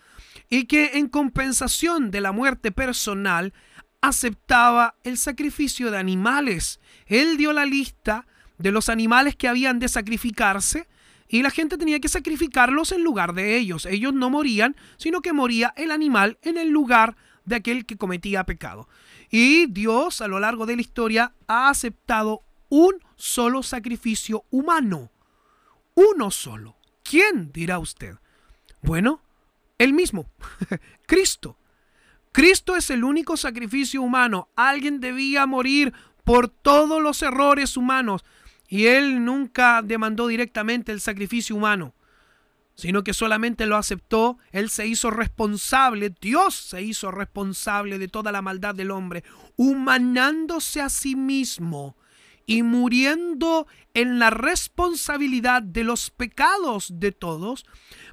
Y 0.48 0.64
que 0.64 0.92
en 0.94 1.08
compensación 1.08 2.10
de 2.10 2.20
la 2.20 2.32
muerte 2.32 2.70
personal, 2.70 3.52
aceptaba 4.00 4.94
el 5.02 5.18
sacrificio 5.18 5.90
de 5.90 5.98
animales. 5.98 6.80
Él 7.06 7.36
dio 7.36 7.52
la 7.52 7.66
lista 7.66 8.26
de 8.58 8.72
los 8.72 8.88
animales 8.88 9.36
que 9.36 9.48
habían 9.48 9.78
de 9.78 9.88
sacrificarse 9.88 10.86
y 11.28 11.42
la 11.42 11.50
gente 11.50 11.76
tenía 11.76 12.00
que 12.00 12.08
sacrificarlos 12.08 12.92
en 12.92 13.02
lugar 13.02 13.34
de 13.34 13.56
ellos. 13.56 13.86
Ellos 13.86 14.14
no 14.14 14.30
morían, 14.30 14.76
sino 14.96 15.20
que 15.20 15.32
moría 15.32 15.74
el 15.76 15.90
animal 15.90 16.38
en 16.42 16.56
el 16.56 16.70
lugar 16.70 17.16
de 17.44 17.56
aquel 17.56 17.86
que 17.86 17.96
cometía 17.96 18.44
pecado. 18.44 18.88
Y 19.30 19.66
Dios 19.66 20.20
a 20.20 20.28
lo 20.28 20.38
largo 20.38 20.66
de 20.66 20.76
la 20.76 20.82
historia 20.82 21.32
ha 21.48 21.68
aceptado 21.68 22.42
un 22.68 22.94
solo 23.16 23.62
sacrificio 23.62 24.44
humano. 24.50 25.10
Uno 25.94 26.30
solo. 26.30 26.76
¿Quién 27.02 27.52
dirá 27.52 27.78
usted? 27.78 28.16
Bueno, 28.82 29.20
el 29.78 29.92
mismo, 29.92 30.28
Cristo. 31.06 31.56
Cristo 32.32 32.76
es 32.76 32.90
el 32.90 33.02
único 33.02 33.36
sacrificio 33.36 34.02
humano. 34.02 34.48
Alguien 34.56 35.00
debía 35.00 35.46
morir 35.46 35.92
por 36.24 36.48
todos 36.48 37.00
los 37.00 37.22
errores 37.22 37.76
humanos. 37.76 38.24
Y 38.68 38.86
Él 38.86 39.24
nunca 39.24 39.82
demandó 39.82 40.26
directamente 40.26 40.92
el 40.92 41.00
sacrificio 41.00 41.56
humano, 41.56 41.94
sino 42.74 43.04
que 43.04 43.14
solamente 43.14 43.66
lo 43.66 43.76
aceptó. 43.76 44.38
Él 44.52 44.70
se 44.70 44.86
hizo 44.86 45.10
responsable, 45.10 46.14
Dios 46.20 46.54
se 46.54 46.82
hizo 46.82 47.10
responsable 47.10 47.98
de 47.98 48.08
toda 48.08 48.32
la 48.32 48.42
maldad 48.42 48.74
del 48.74 48.90
hombre, 48.90 49.24
humanándose 49.56 50.80
a 50.80 50.88
sí 50.88 51.16
mismo 51.16 51.96
y 52.46 52.62
muriendo 52.62 53.66
en 53.92 54.18
la 54.18 54.30
responsabilidad 54.30 55.62
de 55.62 55.82
los 55.82 56.10
pecados 56.10 56.88
de 56.94 57.10
todos, 57.10 57.66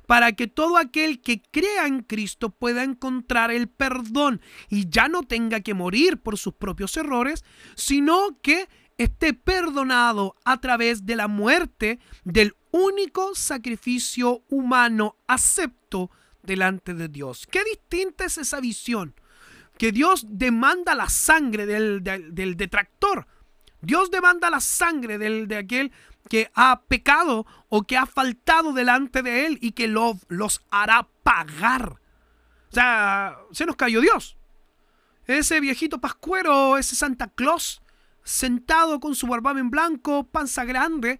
para 0.07 0.33
que 0.33 0.47
todo 0.47 0.77
aquel 0.77 1.21
que 1.21 1.41
crea 1.41 1.85
en 1.85 2.01
Cristo 2.01 2.49
pueda 2.49 2.83
encontrar 2.83 3.51
el 3.51 3.69
perdón 3.69 4.41
y 4.69 4.89
ya 4.89 5.07
no 5.07 5.23
tenga 5.23 5.61
que 5.61 5.75
morir 5.75 6.17
por 6.17 6.37
sus 6.37 6.55
propios 6.55 6.97
errores, 6.97 7.45
sino 7.75 8.39
que 8.41 8.67
esté 8.97 9.33
perdonado 9.33 10.35
a 10.45 10.59
través 10.59 11.05
de 11.05 11.15
la 11.15 11.27
muerte 11.27 11.99
del 12.23 12.55
único 12.71 13.35
sacrificio 13.35 14.43
humano 14.49 15.17
acepto 15.27 16.11
delante 16.41 16.93
de 16.93 17.07
Dios. 17.07 17.47
Qué 17.47 17.63
distinta 17.63 18.25
es 18.25 18.37
esa 18.37 18.59
visión. 18.59 19.15
Que 19.77 19.91
Dios 19.91 20.25
demanda 20.29 20.93
la 20.93 21.09
sangre 21.09 21.65
del, 21.65 22.03
detractor. 22.03 23.27
Dios 23.81 24.11
demanda 24.11 24.49
la 24.49 24.59
sangre 24.59 25.17
del, 25.17 25.47
de 25.47 25.57
aquel 25.57 25.91
que 26.29 26.51
ha 26.53 26.81
pecado 26.83 27.45
o 27.69 27.83
que 27.83 27.97
ha 27.97 28.05
faltado 28.05 28.73
delante 28.73 29.23
de 29.23 29.45
Él 29.45 29.57
y 29.61 29.71
que 29.71 29.87
lo, 29.87 30.17
los 30.27 30.61
hará 30.69 31.07
pagar. 31.23 31.93
O 32.69 32.73
sea, 32.73 33.37
se 33.51 33.65
nos 33.65 33.75
cayó 33.75 34.01
Dios. 34.01 34.37
Ese 35.25 35.59
viejito 35.59 35.99
pascuero, 35.99 36.77
ese 36.77 36.95
Santa 36.95 37.27
Claus, 37.29 37.82
sentado 38.23 38.99
con 38.99 39.15
su 39.15 39.27
barbamen 39.27 39.69
blanco, 39.69 40.23
panza 40.25 40.65
grande, 40.65 41.19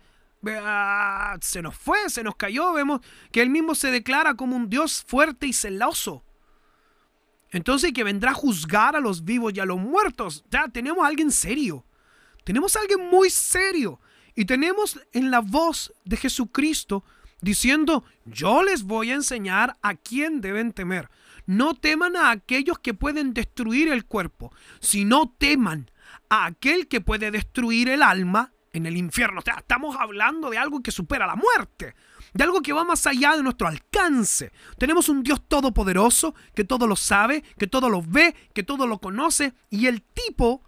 se 1.42 1.62
nos 1.62 1.76
fue, 1.76 2.10
se 2.10 2.24
nos 2.24 2.36
cayó, 2.36 2.74
vemos 2.74 3.02
que 3.32 3.42
él 3.42 3.50
mismo 3.50 3.76
se 3.76 3.92
declara 3.92 4.36
como 4.36 4.56
un 4.56 4.70
Dios 4.70 5.04
fuerte 5.08 5.48
y 5.48 5.54
celoso. 5.54 6.24
Entonces 7.52 7.94
que 7.94 8.04
vendrá 8.04 8.32
a 8.32 8.36
juzgar 8.36 8.96
a 8.96 9.00
los 9.00 9.24
vivos 9.24 9.54
y 9.54 9.60
a 9.60 9.66
los 9.66 9.80
muertos. 9.80 10.44
Ya 10.50 10.68
tenemos 10.68 11.04
a 11.04 11.08
alguien 11.08 11.32
serio. 11.32 11.86
Tenemos 12.44 12.76
a 12.76 12.80
alguien 12.80 13.10
muy 13.10 13.30
serio. 13.30 14.00
Y 14.36 14.46
tenemos 14.46 15.00
en 15.12 15.30
la 15.30 15.39
voz 15.39 15.94
de 16.04 16.18
Jesucristo 16.18 17.04
diciendo, 17.42 18.04
yo 18.26 18.63
les 18.63 18.84
voy 18.84 19.12
a 19.12 19.16
enseñar 19.16 19.78
a 19.84 19.94
quién 19.94 20.42
deben 20.42 20.74
temer. 20.74 21.10
No 21.46 21.76
teman 21.76 22.16
a 22.16 22.32
aquellos 22.32 22.80
que 22.80 22.96
pueden 22.96 23.34
destruir 23.34 23.89
el 23.89 24.06
cuerpo, 24.06 24.52
sino 24.80 25.30
teman 25.38 25.92
a 26.34 26.46
aquel 26.46 26.88
que 26.88 27.00
puede 27.00 27.30
destruir 27.30 27.89
el 27.89 28.02
alma 28.02 28.54
en 28.72 28.88
el 28.88 28.98
infierno. 28.98 29.39
O 29.39 29.43
sea, 29.43 29.58
estamos 29.60 29.96
hablando 30.00 30.50
de 30.50 30.58
algo 30.58 30.82
que 30.82 30.89
supera 30.89 31.28
la 31.28 31.36
muerte, 31.36 31.93
de 32.34 32.43
algo 32.43 32.63
que 32.63 32.74
va 32.74 32.84
más 32.84 33.06
allá 33.06 33.36
de 33.36 33.43
nuestro 33.43 33.67
alcance. 33.67 34.52
Tenemos 34.80 35.10
un 35.10 35.22
Dios 35.22 35.48
todopoderoso 35.48 36.34
que 36.56 36.63
todo 36.63 36.88
lo 36.88 36.96
sabe, 36.96 37.43
que 37.60 37.67
todo 37.67 37.88
lo 37.88 38.02
ve, 38.02 38.36
que 38.52 38.63
todo 38.63 38.88
lo 38.88 38.98
conoce 38.98 39.54
y 39.69 39.86
el 39.86 40.02
tipo, 40.02 40.63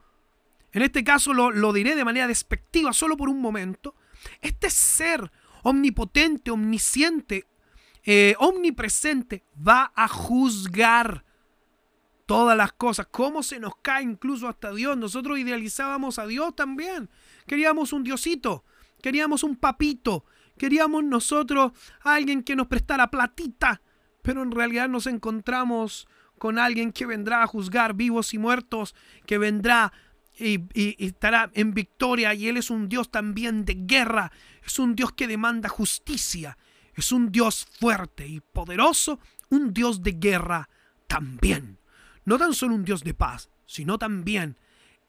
en 0.71 0.83
este 0.83 1.03
caso 1.03 1.33
lo, 1.33 1.73
diré 1.73 1.95
de 1.95 2.05
manera 2.05 2.27
despectiva 2.27 2.93
solo 2.93 3.17
por 3.17 3.27
un 3.27 3.41
momento, 3.41 3.95
este 4.41 4.69
ser 4.69 5.31
omnipotente, 5.63 6.51
omnisciente, 6.51 7.47
eh, 8.03 8.35
omnipresente, 8.37 9.43
va 9.67 9.91
a 9.95 10.07
juzgar 10.07 11.25
todas 12.25 12.57
las 12.57 12.73
cosas, 12.73 13.07
cómo 13.09 13.43
se 13.43 13.59
nos 13.59 13.73
cae 13.81 14.03
incluso 14.03 14.47
hasta 14.47 14.73
Dios. 14.73 14.97
Nosotros 14.97 15.39
idealizábamos 15.39 16.19
a 16.19 16.27
Dios 16.27 16.55
también. 16.55 17.09
Queríamos 17.47 17.93
un 17.93 18.03
diosito, 18.03 18.63
queríamos 19.01 19.43
un 19.43 19.55
papito, 19.55 20.25
queríamos 20.57 21.03
nosotros 21.03 21.71
alguien 22.01 22.43
que 22.43 22.55
nos 22.55 22.67
prestara 22.67 23.11
platita, 23.11 23.81
pero 24.21 24.41
en 24.41 24.51
realidad 24.51 24.89
nos 24.89 25.07
encontramos 25.07 26.07
con 26.37 26.59
alguien 26.59 26.91
que 26.91 27.05
vendrá 27.05 27.43
a 27.43 27.47
juzgar 27.47 27.93
vivos 27.93 28.33
y 28.33 28.37
muertos, 28.37 28.95
que 29.25 29.37
vendrá 29.37 29.93
y, 30.37 30.61
y, 30.73 31.05
estará 31.05 31.49
en 31.53 31.73
victoria 31.73 32.33
y 32.33 32.47
Él 32.47 32.57
es 32.57 32.69
un 32.69 32.89
Dios 32.89 33.09
también 33.09 33.63
de 33.63 33.75
guerra, 33.75 34.31
es 34.65 34.79
un 34.79 34.95
Dios 34.95 35.13
que 35.13 35.27
demanda 35.27 35.69
justicia, 35.69 36.57
es 36.95 37.11
un 37.13 37.31
Dios 37.31 37.67
fuerte 37.79 38.27
y 38.27 38.41
poderoso, 38.41 39.19
un 39.49 39.73
Dios 39.73 40.01
de 40.01 40.13
guerra 40.13 40.69
también 41.07 41.77
no 42.25 42.37
tan 42.37 42.53
solo 42.53 42.75
un 42.75 42.83
Dios 42.83 43.03
de 43.03 43.13
paz, 43.13 43.49
sino 43.65 43.97
también 43.97 44.57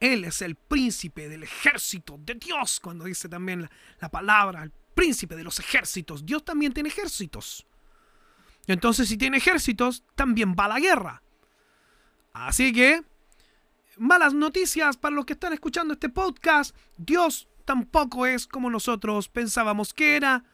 Él 0.00 0.24
es 0.24 0.42
el 0.42 0.54
príncipe 0.54 1.28
del 1.28 1.42
ejército 1.42 2.18
de 2.18 2.34
Dios, 2.34 2.80
cuando 2.80 3.04
dice 3.04 3.28
también 3.28 3.68
la, 4.00 4.10
palabra, 4.10 4.62
el 4.62 4.72
príncipe 4.94 5.34
de 5.34 5.44
los 5.44 5.58
ejércitos. 5.58 6.24
Dios 6.24 6.44
también 6.44 6.72
tiene 6.72 6.90
ejércitos. 6.90 7.66
Entonces, 8.66 9.08
si 9.08 9.16
tiene 9.16 9.38
ejércitos, 9.38 10.04
también 10.14 10.54
va 10.58 10.66
a 10.66 10.68
la 10.68 10.80
guerra. 10.80 11.22
Así 12.32 12.72
que, 12.72 13.02
malas 13.96 14.34
noticias 14.34 14.96
para 14.96 15.14
los 15.14 15.24
que 15.24 15.32
están 15.34 15.52
escuchando 15.52 15.94
este 15.94 16.08
podcast. 16.08 16.76
Dios 16.96 17.48
tampoco 17.64 18.26
es 18.26 18.46
como 18.46 18.70
nosotros 18.70 19.28
pensábamos 19.28 19.94
que 19.94 20.16
era, 20.16 20.44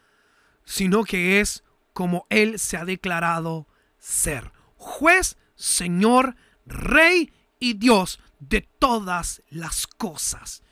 sino 0.64 1.04
que 1.04 1.40
es 1.40 1.64
como 1.92 2.26
Él 2.30 2.58
se 2.58 2.76
ha 2.76 2.84
declarado 2.84 3.66
ser. 3.98 4.52
Juez, 4.76 5.36
Señor, 5.54 6.36
Rey 6.66 7.32
y 7.58 7.74
Dios 7.74 8.20
de 8.40 8.62
todas 8.62 9.42
las 9.50 9.86
cosas. 9.86 10.62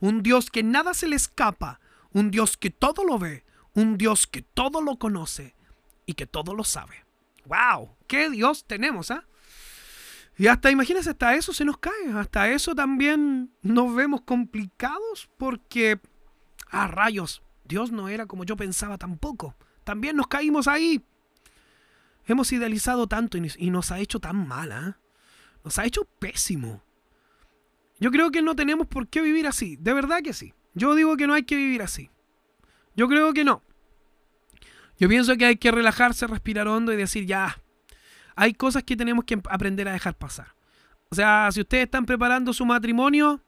Un 0.00 0.22
Dios 0.22 0.50
que 0.50 0.62
nada 0.62 0.94
se 0.94 1.08
le 1.08 1.16
escapa, 1.16 1.80
un 2.12 2.30
Dios 2.30 2.56
que 2.56 2.70
todo 2.70 3.04
lo 3.04 3.18
ve, 3.18 3.44
un 3.74 3.98
Dios 3.98 4.26
que 4.26 4.42
todo 4.42 4.80
lo 4.80 4.98
conoce 4.98 5.54
y 6.06 6.14
que 6.14 6.26
todo 6.26 6.54
lo 6.54 6.64
sabe. 6.64 7.04
¡Wow! 7.44 7.96
¡Qué 8.06 8.30
Dios 8.30 8.64
tenemos, 8.66 9.10
ah! 9.10 9.24
Y 10.36 10.46
hasta, 10.46 10.70
imagínense, 10.70 11.10
hasta 11.10 11.34
eso 11.34 11.52
se 11.52 11.64
nos 11.64 11.78
cae, 11.78 12.12
hasta 12.14 12.48
eso 12.50 12.74
también 12.74 13.50
nos 13.62 13.92
vemos 13.94 14.20
complicados 14.20 15.28
porque, 15.36 16.00
a 16.70 16.86
rayos, 16.86 17.42
Dios 17.64 17.90
no 17.90 18.08
era 18.08 18.26
como 18.26 18.44
yo 18.44 18.56
pensaba 18.56 18.98
tampoco. 18.98 19.56
También 19.82 20.16
nos 20.16 20.28
caímos 20.28 20.68
ahí. 20.68 21.04
Hemos 22.26 22.52
idealizado 22.52 23.08
tanto 23.08 23.36
y 23.36 23.70
nos 23.70 23.90
ha 23.90 23.98
hecho 23.98 24.20
tan 24.20 24.46
mal, 24.46 24.70
¿ah? 24.70 24.98
Nos 25.68 25.78
ha 25.78 25.84
hecho 25.84 26.08
pésimo. 26.18 26.82
Yo 28.00 28.10
creo 28.10 28.30
que 28.30 28.40
no 28.40 28.56
tenemos 28.56 28.86
por 28.86 29.06
qué 29.06 29.20
vivir 29.20 29.46
así. 29.46 29.76
De 29.76 29.92
verdad 29.92 30.22
que 30.24 30.32
sí. 30.32 30.54
Yo 30.72 30.94
digo 30.94 31.14
que 31.18 31.26
no 31.26 31.34
hay 31.34 31.42
que 31.42 31.56
vivir 31.56 31.82
así. 31.82 32.10
Yo 32.96 33.06
creo 33.06 33.34
que 33.34 33.44
no. 33.44 33.62
Yo 34.98 35.10
pienso 35.10 35.36
que 35.36 35.44
hay 35.44 35.56
que 35.56 35.70
relajarse, 35.70 36.26
respirar 36.26 36.68
hondo 36.68 36.90
y 36.90 36.96
decir 36.96 37.26
ya. 37.26 37.60
Hay 38.34 38.54
cosas 38.54 38.82
que 38.82 38.96
tenemos 38.96 39.26
que 39.26 39.42
aprender 39.50 39.86
a 39.88 39.92
dejar 39.92 40.14
pasar. 40.14 40.54
O 41.10 41.14
sea, 41.14 41.50
si 41.52 41.60
ustedes 41.60 41.84
están 41.84 42.06
preparando 42.06 42.54
su 42.54 42.64
matrimonio, 42.64 43.42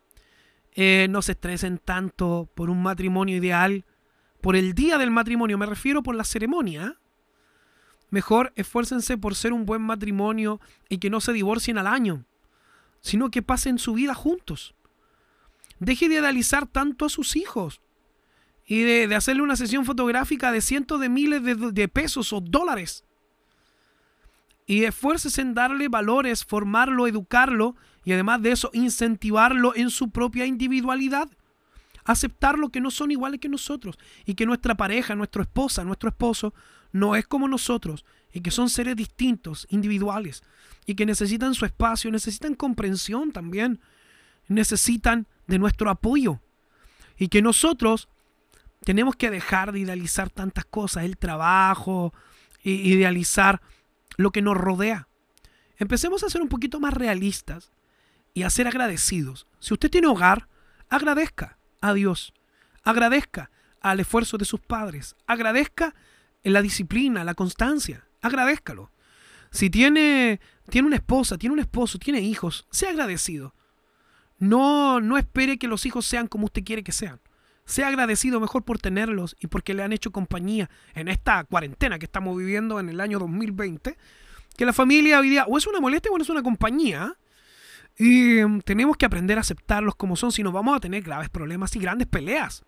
eh, 0.73 1.07
no 1.09 1.23
se 1.23 1.33
estresen 1.33 1.79
tanto 1.79 2.51
por 2.55 2.68
un 2.68 2.83
matrimonio 2.83 3.35
ideal, 3.35 3.87
por 4.43 4.57
el 4.57 4.75
día 4.75 4.99
del 4.99 5.11
matrimonio, 5.11 5.57
me 5.57 5.64
refiero 5.64 6.03
por 6.03 6.16
la 6.16 6.25
ceremonia. 6.25 7.01
Mejor 8.11 8.53
esfuércense 8.57 9.17
por 9.17 9.35
ser 9.35 9.53
un 9.53 9.65
buen 9.65 9.83
matrimonio 9.83 10.61
y 10.89 10.99
que 10.99 11.11
no 11.11 11.21
se 11.21 11.33
divorcien 11.33 11.79
al 11.79 11.87
año, 11.87 12.25
sino 13.01 13.31
que 13.31 13.43
pasen 13.43 13.79
su 13.79 13.95
vida 13.95 14.15
juntos. 14.15 14.75
Deje 15.79 16.09
de 16.09 16.17
idealizar 16.17 16.67
tanto 16.67 17.07
a 17.07 17.09
sus 17.09 17.37
hijos 17.37 17.81
y 18.67 18.83
de, 18.83 19.15
hacerle 19.15 19.43
una 19.43 19.57
sesión 19.57 19.85
fotográfica 19.85 20.53
de 20.53 20.61
cientos 20.61 21.01
de 21.01 21.09
miles 21.09 21.43
de, 21.43 21.55
de 21.55 21.89
pesos 21.89 22.33
o 22.33 22.41
dólares. 22.41 23.05
Y 24.67 24.85
esfuércese 24.85 25.41
en 25.41 25.55
darle 25.55 25.89
valores, 25.89 26.45
formarlo, 26.45 27.07
educarlo 27.07 27.75
y 28.05 28.13
además 28.13 28.43
de 28.43 28.53
eso 28.53 28.71
incentivarlo 28.73 29.75
en 29.75 29.91
su 29.91 30.11
propia 30.11 30.47
individualidad. 30.47 31.29
Aceptar 32.05 32.57
que 32.73 32.81
no 32.81 32.91
son 32.91 33.11
iguales 33.11 33.41
que 33.41 33.49
nosotros 33.49 33.99
y 34.25 34.35
que 34.35 34.47
nuestra 34.47 34.77
pareja, 34.77 35.15
nuestra 35.15 35.43
esposa, 35.43 35.85
nuestro 35.85 36.09
esposo 36.09 36.55
no 36.93 37.16
es 37.16 37.26
como 37.26 37.49
nosotros 37.49 38.05
y 38.32 38.41
que 38.41 38.51
son 38.51 38.68
seres 38.68 38.97
distintos, 38.97 39.66
individuales 39.70 40.43
y 40.86 40.95
que 40.95 41.07
necesitan 41.07 41.55
su 41.55 41.64
espacio, 41.64 42.11
necesitan 42.11 42.55
comprensión 42.55 43.32
también, 43.32 43.80
necesitan 44.49 45.26
de 45.47 45.59
nuestro 45.59 45.91
apoyo 45.91 46.41
y 47.18 47.28
que 47.28 47.43
nosotros 47.43 48.09
tenemos 48.84 49.16
que 49.16 49.30
dejar 49.30 49.72
de 49.72 49.80
idealizar 49.80 50.30
tantas 50.30 50.64
cosas, 50.64 51.05
el 51.05 51.18
trabajo, 51.18 52.14
idealizar 52.62 53.61
lo 54.16 54.30
que 54.30 54.43
nos 54.43 54.57
rodea. 54.57 55.09
Empecemos 55.78 56.22
a 56.22 56.30
ser 56.30 56.43
un 56.43 56.49
poquito 56.49 56.80
más 56.80 56.95
realistas 56.95 57.72
y 58.34 58.43
a 58.43 58.51
ser 58.51 58.66
agradecidos. 58.66 59.47
Si 59.59 59.74
usted 59.74 59.91
tiene 59.91 60.07
hogar, 60.07 60.49
agradezca 60.88 61.59
a 61.80 61.93
Dios, 61.95 62.32
agradezca 62.82 63.51
al 63.80 64.01
esfuerzo 64.01 64.38
de 64.38 64.45
sus 64.45 64.61
padres, 64.61 65.16
agradezca 65.26 65.95
en 66.43 66.53
la 66.53 66.62
disciplina, 66.62 67.24
la 67.24 67.34
constancia, 67.34 68.07
agradezcalo. 68.22 68.91
Si 69.51 69.68
tiene, 69.68 70.41
tiene 70.68 70.86
una 70.86 70.97
esposa, 70.97 71.36
tiene 71.36 71.55
un 71.55 71.59
esposo, 71.59 71.99
tiene 71.99 72.20
hijos, 72.20 72.66
sea 72.70 72.91
agradecido. 72.91 73.55
No, 74.38 75.01
no 75.01 75.18
espere 75.18 75.59
que 75.59 75.68
los 75.68 75.84
hijos 75.86 76.07
sean 76.07 76.26
como 76.26 76.47
usted 76.47 76.64
quiere 76.64 76.82
que 76.82 76.93
sean. 76.93 77.20
Sea 77.66 77.88
agradecido 77.88 78.41
mejor 78.41 78.64
por 78.64 78.78
tenerlos 78.78 79.36
y 79.38 79.47
porque 79.47 79.74
le 79.74 79.82
han 79.82 79.93
hecho 79.93 80.11
compañía 80.11 80.70
en 80.95 81.09
esta 81.09 81.45
cuarentena 81.45 81.99
que 81.99 82.07
estamos 82.07 82.36
viviendo 82.36 82.80
en 82.80 82.88
el 82.88 83.01
año 83.01 83.18
2020. 83.18 83.97
Que 84.57 84.64
la 84.64 84.72
familia 84.72 85.20
o 85.47 85.59
es 85.59 85.66
una 85.66 85.80
molestia 85.80 86.11
o 86.11 86.20
es 86.20 86.28
una 86.30 86.43
compañía. 86.43 87.16
Y 87.99 88.43
mm, 88.43 88.62
tenemos 88.62 88.97
que 88.97 89.07
aprender 89.07 89.36
a 89.36 89.43
aceptarlos 89.43 89.95
como 89.95 90.16
son, 90.16 90.32
si 90.32 90.43
no 90.43 90.53
vamos 90.53 90.76
a 90.76 90.80
tener 90.80 91.03
graves 91.03 91.28
problemas 91.28 91.76
y 91.76 91.80
grandes 91.80 92.09
peleas. 92.09 92.64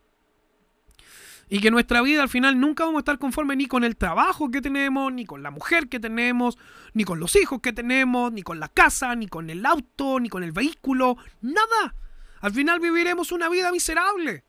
Y 1.52 1.60
que 1.60 1.70
nuestra 1.70 2.00
vida 2.00 2.22
al 2.22 2.30
final 2.30 2.58
nunca 2.58 2.86
vamos 2.86 3.00
a 3.00 3.02
estar 3.02 3.18
conformes 3.18 3.58
ni 3.58 3.66
con 3.66 3.84
el 3.84 3.94
trabajo 3.94 4.50
que 4.50 4.62
tenemos, 4.62 5.12
ni 5.12 5.26
con 5.26 5.42
la 5.42 5.50
mujer 5.50 5.90
que 5.90 6.00
tenemos, 6.00 6.56
ni 6.94 7.04
con 7.04 7.20
los 7.20 7.36
hijos 7.36 7.60
que 7.60 7.74
tenemos, 7.74 8.32
ni 8.32 8.42
con 8.42 8.58
la 8.58 8.68
casa, 8.68 9.14
ni 9.16 9.28
con 9.28 9.50
el 9.50 9.66
auto, 9.66 10.18
ni 10.18 10.30
con 10.30 10.44
el 10.44 10.52
vehículo, 10.52 11.18
nada. 11.42 11.94
Al 12.40 12.52
final 12.52 12.80
viviremos 12.80 13.32
una 13.32 13.50
vida 13.50 13.70
miserable. 13.70 14.44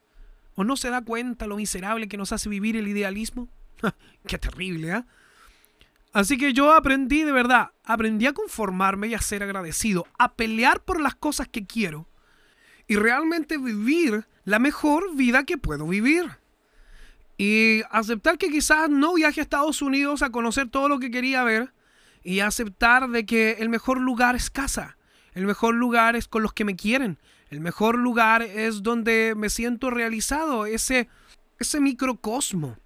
¿O 0.56 0.64
no 0.64 0.78
se 0.78 0.91
da 0.91 1.01
cuenta 1.01 1.45
lo 1.45 1.58
miserable 1.58 2.08
que 2.08 2.16
nos 2.16 2.32
hace 2.32 2.47
vivir 2.47 2.78
el 2.78 2.88
idealismo? 2.88 3.49
Qué 4.26 4.38
terrible, 4.38 4.91
¿eh? 4.93 5.04
Así 6.14 6.38
que 6.38 6.54
yo 6.54 6.72
aprendí 6.72 7.24
de 7.24 7.34
verdad, 7.34 7.72
aprendí 7.84 8.28
a 8.28 8.34
conformarme 8.34 9.08
y 9.10 9.14
a 9.14 9.20
ser 9.20 9.43
agradecido, 9.43 10.08
a 10.18 10.36
pelear 10.36 10.82
por 10.82 11.01
las 11.01 11.16
cosas 11.16 11.49
que 11.49 11.66
quiero 11.66 12.08
y 12.88 12.95
realmente 12.95 13.58
vivir 13.58 14.26
la 14.45 14.60
mejor 14.60 15.18
vida 15.18 15.43
que 15.43 15.58
puedo 15.58 15.86
vivir. 15.86 16.43
Y 17.38 17.81
aceptar 17.89 18.38
que 18.38 18.49
quizás 18.49 18.89
no 18.89 19.15
viaje 19.15 19.41
a 19.41 19.43
Estados 19.43 19.81
Unidos 19.81 20.21
a 20.21 20.29
conocer 20.29 20.69
todo 20.69 20.88
lo 20.88 20.99
que 20.99 21.11
quería 21.11 21.43
ver 21.43 21.73
y 22.23 22.39
aceptar 22.39 23.09
de 23.09 23.25
que 23.25 23.57
el 23.59 23.69
mejor 23.69 23.99
lugar 23.99 24.36
es 24.36 24.49
casa, 24.49 24.97
el 25.34 25.45
mejor 25.45 25.73
lugar 25.75 26.15
es 26.15 26.27
con 26.27 26.43
los 26.43 26.53
que 26.53 26.63
me 26.63 26.75
quieren, 26.75 27.17
el 27.49 27.59
mejor 27.59 27.97
lugar 27.97 28.43
es 28.43 28.84
donde 28.84 29.34
me 29.36 29.49
siento 29.49 29.89
realizado, 29.89 30.65
ese, 30.65 31.09
ese 31.59 31.79
microcosmo 31.79 32.77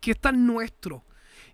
que 0.00 0.12
es 0.12 0.20
tan 0.20 0.46
nuestro 0.46 1.04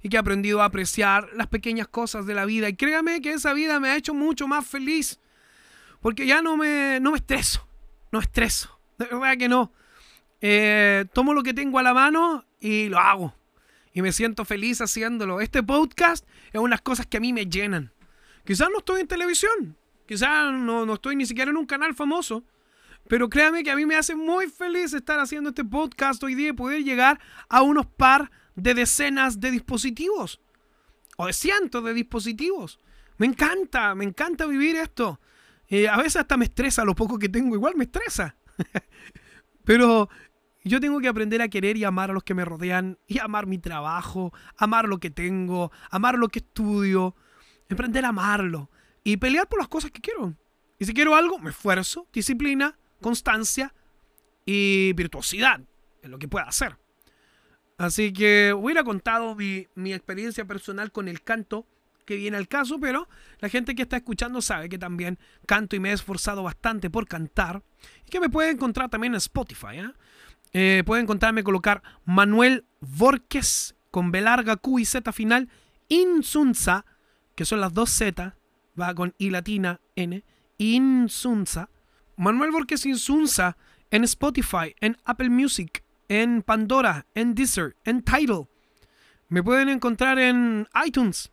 y 0.03 0.09
que 0.09 0.16
he 0.16 0.20
aprendido 0.20 0.62
a 0.62 0.66
apreciar 0.66 1.28
las 1.34 1.49
pequeñas 1.49 1.89
cosas 1.89 2.26
de 2.26 2.34
la 2.34 2.45
vida. 2.45 2.68
Y 2.68 2.76
créame 2.76 3.20
que 3.20 3.32
esa 3.32 3.53
vida 3.53 3.80
me 3.80 3.91
ha 3.91 3.97
hecho 3.97 4.14
mucho 4.14 4.47
más 4.47 4.66
feliz. 4.66 5.20
Porque 6.01 6.26
ya 6.26 6.43
no 6.43 6.57
me, 6.57 6.99
no 7.01 7.11
me 7.12 7.18
estreso. 7.18 7.68
No 8.12 8.20
estreso. 8.20 8.80
De 8.99 9.07
verdad 9.07 9.36
que 9.36 9.49
no. 9.49 9.72
Eh, 10.41 11.05
tomo 11.12 11.34
lo 11.34 11.43
que 11.43 11.55
tengo 11.55 11.78
a 11.78 11.82
la 11.82 11.95
mano 11.95 12.45
y 12.61 12.89
lo 12.89 12.99
hago. 12.99 13.34
Y 13.93 14.03
me 14.03 14.12
siento 14.12 14.45
feliz 14.45 14.80
haciéndolo. 14.80 15.41
Este 15.41 15.62
podcast 15.62 16.26
es 16.53 16.61
unas 16.61 16.80
cosas 16.80 17.07
que 17.07 17.16
a 17.16 17.20
mí 17.20 17.32
me 17.32 17.47
llenan. 17.47 17.93
Quizás 18.45 18.68
no 18.70 18.78
estoy 18.78 19.01
en 19.01 19.09
televisión. 19.09 19.76
Quizás 20.07 20.53
no, 20.53 20.86
no 20.86 20.95
estoy 20.95 21.16
ni 21.16 21.26
siquiera 21.26 21.51
en 21.51 21.57
un 21.57 21.66
canal 21.66 21.95
famoso. 21.95 22.45
Pero 23.09 23.28
créame 23.28 23.64
que 23.64 23.70
a 23.70 23.76
mí 23.76 23.86
me 23.86 23.97
hace 23.97 24.14
muy 24.14 24.49
feliz 24.49 24.93
estar 24.93 25.18
haciendo 25.18 25.51
este 25.51 25.64
podcast 25.64 26.22
hoy 26.22 26.34
día 26.34 26.51
y 26.51 26.53
poder 26.53 26.84
llegar 26.84 27.18
a 27.49 27.62
unos 27.62 27.86
par 27.86 28.30
de 28.55 28.74
decenas 28.74 29.41
de 29.41 29.51
dispositivos 29.51 30.41
o 31.16 31.26
de 31.26 31.32
cientos 31.32 31.82
de 31.84 31.95
dispositivos. 31.95 32.78
Me 33.16 33.26
encanta, 33.26 33.95
me 33.95 34.05
encanta 34.05 34.47
vivir 34.47 34.76
esto. 34.76 35.20
a 35.91 35.97
veces 35.97 36.16
hasta 36.16 36.36
me 36.36 36.45
estresa 36.45 36.84
lo 36.84 36.95
poco 36.95 37.18
que 37.18 37.28
tengo, 37.28 37.55
igual 37.55 37.74
me 37.76 37.84
estresa. 37.84 38.36
Pero 39.64 40.09
yo 40.65 40.81
tengo 40.81 41.01
que 41.01 41.09
aprender 41.09 41.41
a 41.43 41.49
querer 41.49 41.77
y 41.77 41.85
amar 41.85 42.11
a 42.11 42.15
los 42.15 42.25
que 42.25 42.35
me 42.35 42.45
rodean, 42.45 42.99
y 43.07 43.19
amar 43.19 43.47
mi 43.47 43.59
trabajo, 43.59 44.33
amar 44.57 44.89
lo 44.89 44.99
que 44.99 45.11
tengo, 45.11 45.73
amar 45.91 46.17
lo 46.19 46.29
que 46.29 46.41
estudio, 46.41 47.15
aprender 47.71 48.05
a 48.05 48.09
amarlo 48.09 48.71
y 49.05 49.17
pelear 49.17 49.49
por 49.49 49.59
las 49.59 49.69
cosas 49.69 49.91
que 49.91 50.01
quiero. 50.01 50.35
Y 50.79 50.85
si 50.85 50.95
quiero 50.95 51.15
algo, 51.15 51.39
me 51.39 51.51
esfuerzo, 51.51 52.07
disciplina, 52.13 52.79
constancia 53.01 53.75
y 54.45 54.93
virtuosidad 54.95 55.61
en 56.03 56.11
lo 56.11 56.19
que 56.19 56.29
pueda 56.29 56.47
hacer. 56.47 56.77
Así 57.77 58.13
que 58.13 58.53
hubiera 58.53 58.83
contado 58.83 59.35
mi, 59.35 59.69
mi, 59.75 59.93
experiencia 59.93 60.45
personal 60.45 60.91
con 60.91 61.07
el 61.07 61.23
canto 61.23 61.67
que 62.05 62.17
viene 62.17 62.37
al 62.37 62.49
caso, 62.49 62.81
pero 62.81 63.09
la 63.39 63.49
gente 63.49 63.75
que 63.75 63.83
está 63.83 63.99
escuchando 63.99 64.41
sabe 64.41 64.69
que 64.69 64.79
también 64.79 65.19
canto 65.47 65.77
y 65.77 65.81
me 65.81 65.91
he 65.91 65.93
esforzado 65.93 66.43
bastante 66.43 66.91
por 66.91 67.07
cantar 67.07 67.63
y 68.07 68.11
que 68.11 68.19
me 68.19 68.31
puede 68.31 68.51
encontrar 68.51 68.89
también 68.89 69.13
en 69.13 69.19
Spotify. 69.19 69.79
¿eh? 69.79 69.93
Eh, 70.53 70.83
pueden 70.87 71.05
encontrarme 71.05 71.45
colocar 71.45 71.83
Manuel 72.05 72.65
Vorques 72.81 73.75
con 73.91 74.11
B 74.11 74.21
larga 74.21 74.57
Q 74.57 74.79
y 74.81 74.85
Z 74.85 75.13
final, 75.13 75.49
Insunza, 75.89 76.85
que 77.35 77.45
son 77.45 77.61
las 77.61 77.73
dos 77.75 77.91
Z, 77.91 78.37
va 78.79 78.95
con 78.95 79.15
I 79.19 79.31
latina 79.31 79.81
N, 79.97 80.25
Insunza. 80.59 81.71
Manuel 82.17 82.51
Vorques 82.51 82.85
Insunza 82.87 83.57
en 83.91 84.05
Spotify, 84.05 84.75
en 84.81 84.97
Apple 85.05 85.31
Music, 85.31 85.85
en 86.09 86.43
Pandora, 86.43 87.07
en 87.15 87.35
Deezer, 87.35 87.77
en 87.85 88.03
Tidal. 88.03 88.49
Me 89.29 89.43
pueden 89.43 89.69
encontrar 89.69 90.19
en 90.19 90.67
iTunes, 90.85 91.31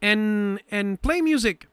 en, 0.00 0.62
en 0.68 0.96
Play 0.96 1.22
Music. 1.22 1.68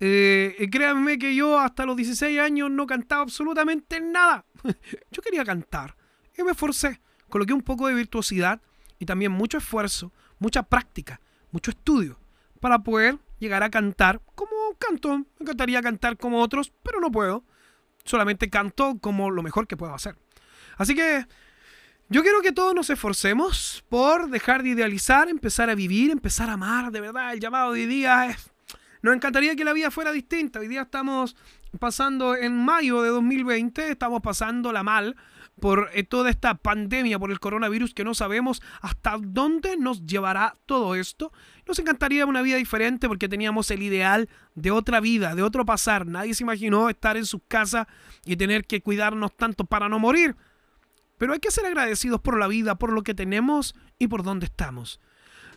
Eh, 0.00 0.68
créanme 0.70 1.18
que 1.18 1.34
yo 1.34 1.58
hasta 1.58 1.86
los 1.86 1.96
16 1.96 2.38
años 2.40 2.70
no 2.70 2.86
cantaba 2.86 3.22
absolutamente 3.22 4.00
nada. 4.00 4.44
yo 5.10 5.22
quería 5.22 5.44
cantar 5.44 5.96
y 6.36 6.42
me 6.42 6.52
esforcé. 6.52 7.00
Coloqué 7.28 7.52
un 7.52 7.62
poco 7.62 7.88
de 7.88 7.94
virtuosidad 7.94 8.60
y 8.98 9.06
también 9.06 9.32
mucho 9.32 9.58
esfuerzo, 9.58 10.12
mucha 10.38 10.62
práctica, 10.62 11.20
mucho 11.50 11.70
estudio 11.70 12.18
para 12.60 12.78
poder 12.78 13.18
llegar 13.38 13.62
a 13.62 13.70
cantar 13.70 14.20
como 14.34 14.52
canto. 14.78 15.18
Me 15.18 15.24
encantaría 15.40 15.82
cantar 15.82 16.16
como 16.16 16.40
otros, 16.40 16.72
pero 16.82 17.00
no 17.00 17.10
puedo. 17.10 17.44
Solamente 18.04 18.50
canto 18.50 18.98
como 19.00 19.30
lo 19.30 19.42
mejor 19.42 19.66
que 19.66 19.76
puedo 19.76 19.94
hacer. 19.94 20.16
Así 20.76 20.94
que 20.94 21.26
yo 22.08 22.22
quiero 22.22 22.42
que 22.42 22.52
todos 22.52 22.74
nos 22.74 22.90
esforcemos 22.90 23.84
por 23.88 24.28
dejar 24.28 24.62
de 24.62 24.70
idealizar, 24.70 25.28
empezar 25.28 25.70
a 25.70 25.74
vivir, 25.74 26.10
empezar 26.10 26.50
a 26.50 26.54
amar. 26.54 26.90
De 26.90 27.00
verdad, 27.00 27.32
el 27.32 27.40
llamado 27.40 27.72
de 27.72 27.86
día 27.86 28.26
es... 28.26 28.53
Nos 29.04 29.14
encantaría 29.14 29.54
que 29.54 29.66
la 29.66 29.74
vida 29.74 29.90
fuera 29.90 30.12
distinta. 30.12 30.60
Hoy 30.60 30.66
día 30.66 30.80
estamos 30.80 31.36
pasando 31.78 32.36
en 32.36 32.56
mayo 32.56 33.02
de 33.02 33.10
2020, 33.10 33.90
estamos 33.90 34.22
pasándola 34.22 34.82
mal, 34.82 35.14
por 35.60 35.90
eh, 35.92 36.04
toda 36.04 36.30
esta 36.30 36.54
pandemia, 36.54 37.18
por 37.18 37.30
el 37.30 37.38
coronavirus, 37.38 37.92
que 37.92 38.02
no 38.02 38.14
sabemos 38.14 38.62
hasta 38.80 39.18
dónde 39.20 39.76
nos 39.76 40.06
llevará 40.06 40.56
todo 40.64 40.94
esto. 40.94 41.32
Nos 41.66 41.78
encantaría 41.78 42.24
una 42.24 42.40
vida 42.40 42.56
diferente 42.56 43.06
porque 43.06 43.28
teníamos 43.28 43.70
el 43.70 43.82
ideal 43.82 44.30
de 44.54 44.70
otra 44.70 45.00
vida, 45.00 45.34
de 45.34 45.42
otro 45.42 45.66
pasar. 45.66 46.06
Nadie 46.06 46.32
se 46.32 46.44
imaginó 46.44 46.88
estar 46.88 47.18
en 47.18 47.26
su 47.26 47.40
casa 47.40 47.86
y 48.24 48.36
tener 48.36 48.64
que 48.64 48.80
cuidarnos 48.80 49.36
tanto 49.36 49.66
para 49.66 49.90
no 49.90 49.98
morir. 49.98 50.34
Pero 51.18 51.34
hay 51.34 51.40
que 51.40 51.50
ser 51.50 51.66
agradecidos 51.66 52.22
por 52.22 52.38
la 52.38 52.48
vida, 52.48 52.76
por 52.76 52.90
lo 52.90 53.02
que 53.02 53.12
tenemos 53.12 53.74
y 53.98 54.08
por 54.08 54.22
dónde 54.22 54.46
estamos. 54.46 54.98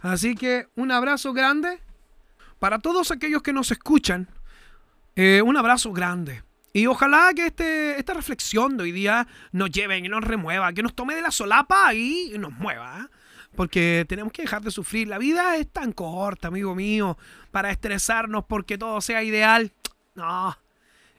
Así 0.01 0.35
que 0.35 0.67
un 0.75 0.91
abrazo 0.91 1.31
grande 1.31 1.86
para 2.59 2.79
todos 2.79 3.11
aquellos 3.11 3.41
que 3.41 3.53
nos 3.53 3.71
escuchan. 3.71 4.27
Eh, 5.15 5.41
un 5.41 5.57
abrazo 5.57 5.91
grande. 5.93 6.43
Y 6.73 6.85
ojalá 6.85 7.31
que 7.35 7.47
este, 7.47 7.99
esta 7.99 8.13
reflexión 8.13 8.77
de 8.77 8.83
hoy 8.83 8.91
día 8.91 9.27
nos 9.51 9.71
lleve 9.71 9.97
y 9.97 10.07
nos 10.07 10.23
remueva, 10.23 10.71
que 10.73 10.83
nos 10.83 10.93
tome 10.93 11.15
de 11.15 11.21
la 11.21 11.31
solapa 11.31 11.93
y 11.93 12.35
nos 12.37 12.51
mueva. 12.53 13.01
¿eh? 13.01 13.15
Porque 13.55 14.05
tenemos 14.07 14.31
que 14.31 14.43
dejar 14.43 14.61
de 14.61 14.69
sufrir. 14.69 15.07
La 15.07 15.17
vida 15.17 15.55
es 15.57 15.71
tan 15.71 15.91
corta, 15.91 16.49
amigo 16.49 16.75
mío, 16.75 17.17
para 17.49 17.71
estresarnos 17.71 18.45
porque 18.45 18.77
todo 18.77 19.01
sea 19.01 19.23
ideal. 19.23 19.71
No. 20.13 20.55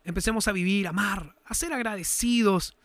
Empecemos 0.05 0.47
a 0.47 0.53
vivir, 0.53 0.87
amar, 0.87 1.35
a 1.45 1.55
ser 1.55 1.73
agradecidos, 1.73 2.77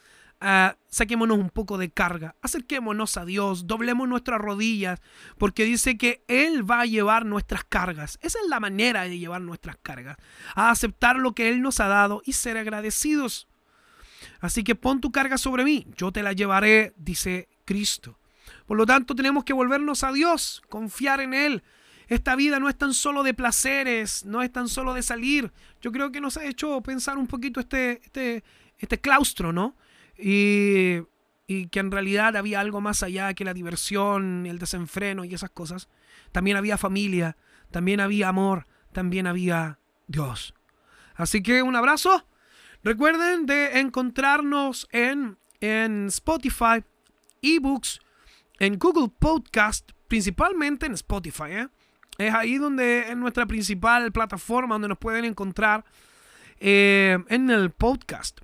Ah, 0.45 0.75
saquémonos 0.89 1.37
un 1.37 1.49
poco 1.49 1.77
de 1.77 1.89
carga, 1.89 2.35
acerquémonos 2.41 3.15
a 3.15 3.23
Dios, 3.23 3.65
doblemos 3.65 4.09
nuestras 4.09 4.41
rodillas, 4.41 4.99
porque 5.37 5.63
dice 5.63 5.97
que 5.97 6.21
Él 6.27 6.69
va 6.69 6.81
a 6.81 6.85
llevar 6.85 7.25
nuestras 7.25 7.63
cargas. 7.63 8.19
Esa 8.21 8.39
es 8.43 8.49
la 8.49 8.59
manera 8.59 9.03
de 9.03 9.17
llevar 9.17 9.39
nuestras 9.39 9.77
cargas, 9.81 10.17
a 10.53 10.69
aceptar 10.69 11.15
lo 11.15 11.31
que 11.31 11.47
Él 11.47 11.61
nos 11.61 11.79
ha 11.79 11.87
dado 11.87 12.21
y 12.25 12.33
ser 12.33 12.57
agradecidos. 12.57 13.47
Así 14.41 14.65
que 14.65 14.75
pon 14.75 14.99
tu 14.99 15.13
carga 15.13 15.37
sobre 15.37 15.63
mí, 15.63 15.87
yo 15.95 16.11
te 16.11 16.21
la 16.21 16.33
llevaré, 16.33 16.93
dice 16.97 17.47
Cristo. 17.63 18.19
Por 18.65 18.75
lo 18.75 18.85
tanto, 18.85 19.15
tenemos 19.15 19.45
que 19.45 19.53
volvernos 19.53 20.03
a 20.03 20.11
Dios, 20.11 20.61
confiar 20.67 21.21
en 21.21 21.33
Él. 21.33 21.63
Esta 22.09 22.35
vida 22.35 22.59
no 22.59 22.67
es 22.67 22.77
tan 22.77 22.93
solo 22.93 23.23
de 23.23 23.33
placeres, 23.33 24.25
no 24.25 24.41
es 24.41 24.51
tan 24.51 24.67
solo 24.67 24.93
de 24.93 25.03
salir. 25.03 25.53
Yo 25.79 25.93
creo 25.93 26.11
que 26.11 26.19
nos 26.19 26.35
ha 26.35 26.43
hecho 26.43 26.81
pensar 26.81 27.17
un 27.17 27.27
poquito 27.27 27.61
este, 27.61 28.01
este, 28.03 28.43
este 28.77 28.99
claustro, 28.99 29.53
¿no? 29.53 29.77
Y, 30.17 31.01
que 31.71 31.79
en 31.79 31.91
realidad 31.91 32.35
había 32.35 32.59
algo 32.59 32.81
más 32.81 33.03
allá 33.03 33.33
que 33.33 33.45
la 33.45 33.53
diversión, 33.53 34.45
el 34.45 34.59
desenfreno 34.59 35.23
y 35.23 35.33
esas 35.33 35.51
cosas. 35.51 35.87
También 36.31 36.57
había 36.57 36.77
familia, 36.77 37.37
también 37.71 37.99
había 37.99 38.29
amor, 38.29 38.65
también 38.91 39.27
había 39.27 39.79
Dios. 40.07 40.53
Así 41.15 41.43
que 41.43 41.61
un 41.61 41.75
abrazo. 41.75 42.25
Recuerden 42.83 43.45
de 43.45 43.79
encontrarnos 43.79 44.87
en, 44.91 45.37
en 45.61 46.07
Spotify, 46.07 46.83
eBooks, 47.41 47.99
en 48.59 48.77
Google 48.77 49.11
Podcast, 49.19 49.91
principalmente 50.07 50.85
en 50.85 50.93
Spotify. 50.93 51.49
¿eh? 51.49 51.67
Es 52.17 52.33
ahí 52.33 52.57
donde 52.57 53.09
es 53.09 53.17
nuestra 53.17 53.45
principal 53.45 54.11
plataforma 54.11 54.75
donde 54.75 54.89
nos 54.89 54.97
pueden 54.97 55.25
encontrar 55.25 55.85
eh, 56.59 57.17
en 57.29 57.49
el 57.49 57.71
podcast. 57.71 58.41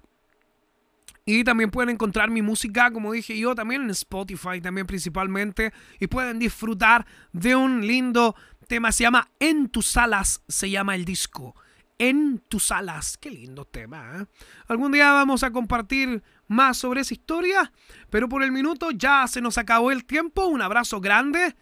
Y 1.32 1.44
también 1.44 1.70
pueden 1.70 1.92
encontrar 1.92 2.32
mi 2.32 2.42
música, 2.42 2.90
como 2.90 3.12
dije 3.12 3.38
yo, 3.38 3.54
también 3.54 3.84
en 3.84 3.92
Spotify, 3.92 4.60
también 4.60 4.88
principalmente. 4.88 5.72
Y 6.00 6.08
pueden 6.08 6.40
disfrutar 6.40 7.06
de 7.34 7.56
un 7.56 7.86
lindo 7.86 8.36
tema. 8.68 8.92
Se 8.92 9.04
llama 9.04 9.30
En 9.38 9.70
tus 9.70 9.96
alas, 9.96 10.42
se 10.48 10.72
llama 10.72 10.96
el 10.96 11.06
disco. 11.06 11.56
En 12.00 12.40
tus 12.40 12.72
alas. 12.72 13.16
Qué 13.16 13.30
lindo 13.30 13.64
tema. 13.66 14.22
¿eh? 14.22 14.26
Algún 14.70 14.92
día 14.92 15.12
vamos 15.12 15.44
a 15.44 15.52
compartir 15.52 16.24
más 16.48 16.78
sobre 16.78 17.02
esa 17.02 17.14
historia. 17.14 17.72
Pero 18.10 18.28
por 18.28 18.42
el 18.42 18.52
minuto 18.52 18.90
ya 18.90 19.28
se 19.28 19.40
nos 19.40 19.60
acabó 19.60 19.92
el 19.92 20.06
tiempo. 20.06 20.48
Un 20.48 20.64
abrazo 20.64 21.00
grande. 21.00 21.56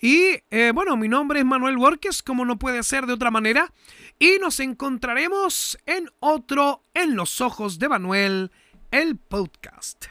Y 0.00 0.36
eh, 0.50 0.70
bueno, 0.72 0.96
mi 0.96 1.08
nombre 1.08 1.40
es 1.40 1.44
Manuel 1.44 1.78
Borges, 1.78 2.22
como 2.22 2.44
no 2.44 2.60
puede 2.60 2.84
ser 2.84 3.06
de 3.06 3.14
otra 3.14 3.32
manera. 3.32 3.72
Y 4.20 4.38
nos 4.40 4.60
encontraremos 4.60 5.76
en 5.84 6.08
otro 6.20 6.84
En 6.94 7.16
los 7.16 7.40
ojos 7.40 7.80
de 7.80 7.88
Manuel 7.88 8.52
el 8.90 9.16
podcast. 9.16 10.06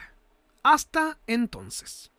Hasta 0.62 1.18
entonces. 1.26 2.10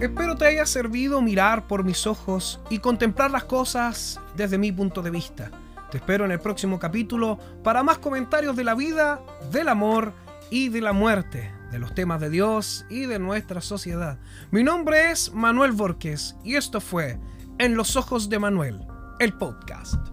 Espero 0.00 0.36
te 0.36 0.46
haya 0.46 0.66
servido 0.66 1.20
mirar 1.20 1.68
por 1.68 1.84
mis 1.84 2.06
ojos 2.06 2.60
y 2.70 2.78
contemplar 2.78 3.30
las 3.30 3.44
cosas 3.44 4.20
desde 4.36 4.58
mi 4.58 4.72
punto 4.72 5.02
de 5.02 5.10
vista. 5.10 5.50
Te 5.90 5.98
espero 5.98 6.24
en 6.24 6.32
el 6.32 6.40
próximo 6.40 6.78
capítulo 6.78 7.38
para 7.62 7.82
más 7.82 7.98
comentarios 7.98 8.56
de 8.56 8.64
la 8.64 8.74
vida, 8.74 9.20
del 9.52 9.68
amor 9.68 10.14
y 10.50 10.70
de 10.70 10.80
la 10.80 10.92
muerte, 10.92 11.52
de 11.70 11.78
los 11.78 11.94
temas 11.94 12.20
de 12.20 12.30
Dios 12.30 12.86
y 12.88 13.02
de 13.02 13.18
nuestra 13.18 13.60
sociedad. 13.60 14.18
Mi 14.50 14.64
nombre 14.64 15.10
es 15.10 15.32
Manuel 15.32 15.72
Borges 15.72 16.36
y 16.42 16.56
esto 16.56 16.80
fue 16.80 17.20
En 17.58 17.76
los 17.76 17.96
ojos 17.96 18.28
de 18.30 18.38
Manuel, 18.38 18.80
el 19.20 19.34
podcast. 19.34 20.11